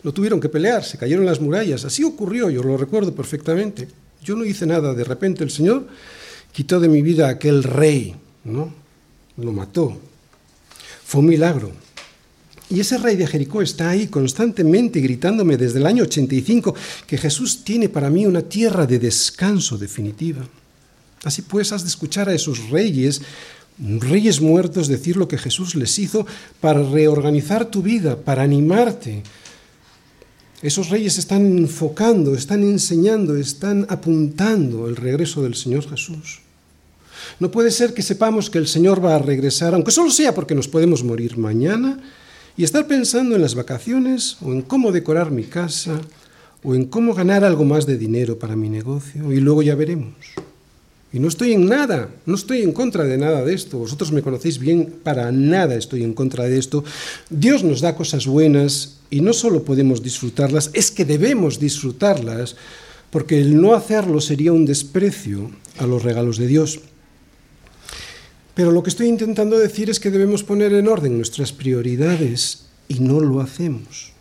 Lo 0.02 0.12
tuvieron 0.12 0.40
que 0.40 0.48
pelear, 0.48 0.82
se 0.82 0.98
cayeron 0.98 1.24
las 1.24 1.40
murallas, 1.40 1.84
así 1.84 2.02
ocurrió, 2.02 2.50
yo 2.50 2.64
lo 2.64 2.76
recuerdo 2.76 3.14
perfectamente. 3.14 3.86
Yo 4.20 4.34
no 4.34 4.44
hice 4.44 4.66
nada, 4.66 4.94
de 4.94 5.04
repente 5.04 5.44
el 5.44 5.50
Señor 5.52 5.86
quitó 6.50 6.80
de 6.80 6.88
mi 6.88 7.02
vida 7.02 7.28
a 7.28 7.30
aquel 7.30 7.62
rey, 7.62 8.16
¿no? 8.42 8.74
Lo 9.36 9.52
mató. 9.52 9.96
Fue 11.04 11.20
un 11.20 11.28
milagro. 11.28 11.70
Y 12.68 12.80
ese 12.80 12.98
rey 12.98 13.14
de 13.14 13.28
Jericó 13.28 13.62
está 13.62 13.90
ahí 13.90 14.08
constantemente 14.08 14.98
gritándome 15.00 15.56
desde 15.56 15.78
el 15.78 15.86
año 15.86 16.02
85 16.02 16.74
que 17.06 17.16
Jesús 17.16 17.62
tiene 17.62 17.88
para 17.88 18.10
mí 18.10 18.26
una 18.26 18.42
tierra 18.42 18.86
de 18.86 18.98
descanso 18.98 19.78
definitiva. 19.78 20.44
Así 21.26 21.42
pues, 21.42 21.72
has 21.72 21.82
de 21.82 21.88
escuchar 21.88 22.28
a 22.28 22.34
esos 22.34 22.70
reyes, 22.70 23.20
reyes 23.80 24.40
muertos, 24.40 24.86
decir 24.86 25.16
lo 25.16 25.26
que 25.26 25.36
Jesús 25.36 25.74
les 25.74 25.98
hizo 25.98 26.24
para 26.60 26.80
reorganizar 26.84 27.66
tu 27.66 27.82
vida, 27.82 28.14
para 28.14 28.44
animarte. 28.44 29.24
Esos 30.62 30.88
reyes 30.88 31.18
están 31.18 31.58
enfocando, 31.58 32.36
están 32.36 32.62
enseñando, 32.62 33.34
están 33.34 33.86
apuntando 33.88 34.86
el 34.86 34.94
regreso 34.94 35.42
del 35.42 35.56
Señor 35.56 35.90
Jesús. 35.90 36.42
No 37.40 37.50
puede 37.50 37.72
ser 37.72 37.92
que 37.92 38.02
sepamos 38.02 38.48
que 38.48 38.58
el 38.58 38.68
Señor 38.68 39.04
va 39.04 39.16
a 39.16 39.18
regresar, 39.18 39.74
aunque 39.74 39.90
solo 39.90 40.12
sea 40.12 40.32
porque 40.32 40.54
nos 40.54 40.68
podemos 40.68 41.02
morir 41.02 41.36
mañana, 41.38 41.98
y 42.56 42.62
estar 42.62 42.86
pensando 42.86 43.34
en 43.34 43.42
las 43.42 43.56
vacaciones 43.56 44.36
o 44.42 44.52
en 44.52 44.62
cómo 44.62 44.92
decorar 44.92 45.32
mi 45.32 45.42
casa 45.42 46.00
o 46.62 46.76
en 46.76 46.84
cómo 46.84 47.14
ganar 47.14 47.42
algo 47.44 47.64
más 47.64 47.84
de 47.84 47.98
dinero 47.98 48.38
para 48.38 48.54
mi 48.54 48.68
negocio 48.68 49.32
y 49.32 49.40
luego 49.40 49.62
ya 49.62 49.74
veremos. 49.74 50.14
Y 51.12 51.18
no 51.18 51.28
estoy 51.28 51.52
en 51.52 51.66
nada, 51.66 52.10
no 52.26 52.34
estoy 52.34 52.62
en 52.62 52.72
contra 52.72 53.04
de 53.04 53.16
nada 53.16 53.44
de 53.44 53.54
esto. 53.54 53.78
Vosotros 53.78 54.12
me 54.12 54.22
conocéis 54.22 54.58
bien, 54.58 54.94
para 55.02 55.30
nada 55.32 55.74
estoy 55.76 56.02
en 56.02 56.12
contra 56.12 56.44
de 56.44 56.58
esto. 56.58 56.84
Dios 57.30 57.62
nos 57.62 57.80
da 57.80 57.94
cosas 57.94 58.26
buenas 58.26 58.98
y 59.08 59.20
no 59.20 59.32
solo 59.32 59.62
podemos 59.62 60.02
disfrutarlas, 60.02 60.70
es 60.74 60.90
que 60.90 61.04
debemos 61.04 61.60
disfrutarlas, 61.60 62.56
porque 63.10 63.40
el 63.40 63.60
no 63.60 63.74
hacerlo 63.74 64.20
sería 64.20 64.52
un 64.52 64.66
desprecio 64.66 65.50
a 65.78 65.86
los 65.86 66.02
regalos 66.02 66.38
de 66.38 66.48
Dios. 66.48 66.80
Pero 68.54 68.72
lo 68.72 68.82
que 68.82 68.90
estoy 68.90 69.06
intentando 69.06 69.58
decir 69.58 69.90
es 69.90 70.00
que 70.00 70.10
debemos 70.10 70.42
poner 70.42 70.72
en 70.72 70.88
orden 70.88 71.16
nuestras 71.16 71.52
prioridades 71.52 72.66
y 72.88 73.00
no 73.00 73.20
lo 73.20 73.40
hacemos. 73.40 74.15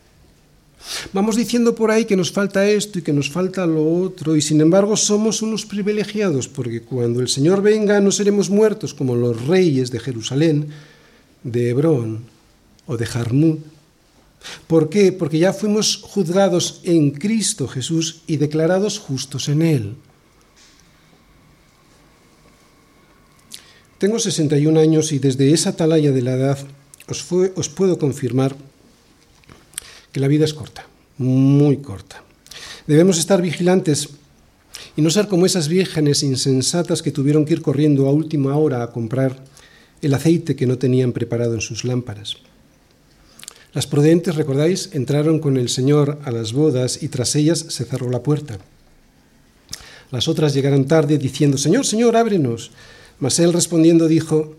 Vamos 1.14 1.36
diciendo 1.36 1.74
por 1.74 1.90
ahí 1.90 2.06
que 2.06 2.16
nos 2.16 2.32
falta 2.32 2.70
esto 2.70 3.00
y 3.00 3.02
que 3.02 3.14
nos 3.14 3.30
falta 3.30 3.66
lo 3.66 3.84
otro, 4.02 4.36
y 4.36 4.42
sin 4.42 4.62
embargo 4.62 4.96
somos 4.96 5.42
unos 5.42 5.66
privilegiados, 5.66 6.48
porque 6.48 6.82
cuando 6.82 7.22
el 7.22 7.28
Señor 7.28 7.62
venga 7.62 8.00
no 8.02 8.12
seremos 8.12 8.50
muertos 8.50 8.94
como 8.94 9.16
los 9.16 9.48
reyes 9.48 9.90
de 9.90 10.00
Jerusalén, 10.00 10.70
de 11.44 11.70
Hebrón 11.70 12.26
o 12.86 12.98
de 12.98 13.06
Jarmut. 13.06 13.60
¿Por 14.68 14.90
qué? 14.90 15.12
Porque 15.12 15.40
ya 15.40 15.54
fuimos 15.54 15.98
juzgados 16.04 16.82
en 16.84 17.12
Cristo 17.12 17.68
Jesús 17.68 18.22
y 18.28 18.38
declarados 18.38 19.00
justos 19.00 19.50
en 19.50 19.62
Él. 19.64 19.96
Tengo 23.98 24.20
61 24.20 24.80
años 24.80 25.12
y 25.14 25.20
desde 25.20 25.52
esa 25.52 25.72
atalaya 25.72 26.12
de 26.12 26.22
la 26.22 26.34
edad 26.34 26.60
os, 27.08 27.26
os 27.56 27.70
puedo 27.70 27.98
confirmar 27.98 28.56
que 30.16 30.22
la 30.22 30.30
vida 30.30 30.46
es 30.46 30.54
corta, 30.54 30.88
muy 31.18 31.80
corta. 31.80 32.24
Debemos 32.88 33.18
estar 33.18 33.42
vigilantes 33.42 34.08
y 34.96 35.02
no 35.02 35.10
ser 35.10 35.28
como 35.28 35.46
esas 35.46 35.68
vírgenes 35.68 36.24
insensatas 36.24 37.02
que 37.02 37.12
tuvieron 37.12 37.44
que 37.44 37.52
ir 37.52 37.62
corriendo 37.62 38.08
a 38.08 38.12
última 38.12 38.56
hora 38.56 38.82
a 38.82 38.94
comprar 38.94 39.44
el 40.02 40.14
aceite 40.14 40.56
que 40.56 40.68
no 40.68 40.78
tenían 40.78 41.12
preparado 41.12 41.54
en 41.54 41.60
sus 41.60 41.84
lámparas. 41.84 42.38
Las 43.74 43.88
prudentes, 43.88 44.38
recordáis, 44.38 44.92
entraron 44.94 45.40
con 45.40 45.58
el 45.58 45.68
Señor 45.68 46.18
a 46.24 46.32
las 46.32 46.54
bodas 46.54 47.04
y 47.04 47.10
tras 47.10 47.36
ellas 47.36 47.60
se 47.68 47.84
cerró 47.84 48.10
la 48.10 48.24
puerta. 48.24 48.58
Las 50.12 50.30
otras 50.30 50.54
llegaron 50.54 50.86
tarde 50.86 51.18
diciendo, 51.18 51.58
Señor, 51.58 51.86
Señor, 51.86 52.16
ábrenos. 52.16 52.72
Mas 53.20 53.38
él 53.40 53.52
respondiendo 53.52 54.08
dijo, 54.08 54.56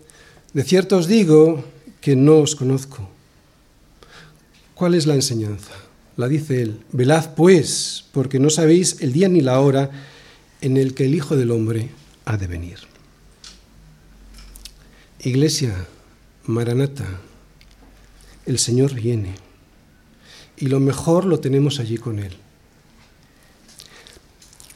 De 0.53 0.63
cierto 0.63 0.97
os 0.97 1.07
digo 1.07 1.63
que 1.99 2.15
no 2.15 2.41
os 2.41 2.55
conozco. 2.55 3.16
¿Cuál 4.77 4.93
es 4.93 5.07
la 5.07 5.15
enseñanza? 5.15 5.71
La 6.17 6.27
dice 6.27 6.61
él, 6.61 6.81
velad 6.91 7.33
pues, 7.33 8.05
porque 8.11 8.39
no 8.39 8.51
sabéis 8.51 8.97
el 8.99 9.11
día 9.11 9.27
ni 9.27 9.41
la 9.41 9.59
hora 9.59 9.89
en 10.61 10.77
el 10.77 10.93
que 10.93 11.05
el 11.05 11.15
Hijo 11.15 11.35
del 11.35 11.49
Hombre 11.49 11.89
ha 12.25 12.37
de 12.37 12.45
venir. 12.45 12.77
Iglesia, 15.19 15.87
Maranata, 16.45 17.07
el 18.45 18.59
Señor 18.59 18.93
viene 18.93 19.33
y 20.57 20.67
lo 20.67 20.79
mejor 20.79 21.25
lo 21.25 21.39
tenemos 21.39 21.79
allí 21.79 21.97
con 21.97 22.19
Él. 22.19 22.33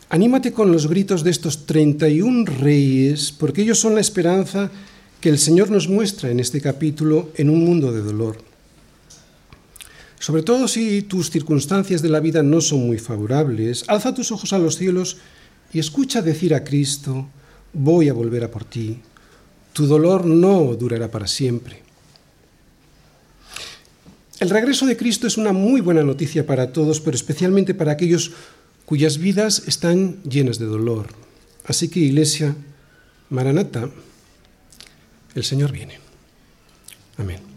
Anímate 0.10 0.52
con 0.52 0.72
los 0.72 0.88
gritos 0.88 1.24
de 1.24 1.30
estos 1.30 1.68
31 1.68 2.46
reyes, 2.46 3.32
porque 3.32 3.62
ellos 3.62 3.80
son 3.80 3.94
la 3.94 4.02
esperanza 4.02 4.72
que 5.20 5.30
el 5.30 5.38
Señor 5.38 5.70
nos 5.70 5.88
muestra 5.88 6.32
en 6.32 6.40
este 6.40 6.60
capítulo 6.60 7.30
en 7.36 7.52
un 7.52 7.64
mundo 7.64 7.92
de 7.92 8.02
dolor. 8.02 8.51
Sobre 10.22 10.44
todo 10.44 10.68
si 10.68 11.02
tus 11.02 11.32
circunstancias 11.32 12.04
de 12.04 12.10
la 12.10 12.20
vida 12.20 12.44
no 12.44 12.62
son 12.62 12.86
muy 12.86 13.00
favorables, 13.00 13.84
alza 13.88 14.14
tus 14.14 14.32
ojos 14.32 14.54
a 14.54 14.60
los 14.60 14.78
cielos 14.78 15.18
y 15.74 15.80
escucha 15.80 16.22
decir 16.22 16.54
a 16.54 16.64
Cristo, 16.64 17.28
voy 17.74 18.08
a 18.08 18.14
volver 18.14 18.44
a 18.44 18.52
por 18.52 18.64
ti. 18.64 19.00
Tu 19.74 19.88
dolor 19.88 20.28
no 20.28 20.76
durará 20.76 21.10
para 21.10 21.26
siempre. 21.26 21.82
El 24.40 24.52
regreso 24.52 24.86
de 24.86 24.96
Cristo 24.96 25.26
es 25.26 25.38
una 25.38 25.54
muy 25.54 25.82
buena 25.82 26.04
noticia 26.04 26.46
para 26.46 26.72
todos, 26.72 27.02
pero 27.02 27.16
especialmente 27.16 27.74
para 27.74 27.94
aquellos 27.94 28.32
cuyas 28.86 29.18
vidas 29.18 29.64
están 29.66 30.22
llenas 30.22 30.60
de 30.60 30.66
dolor. 30.66 31.08
Así 31.66 31.90
que, 31.90 32.00
Iglesia, 32.00 32.56
Maranata, 33.32 33.90
el 35.34 35.44
Señor 35.44 35.72
viene. 35.72 35.98
Amén. 37.18 37.51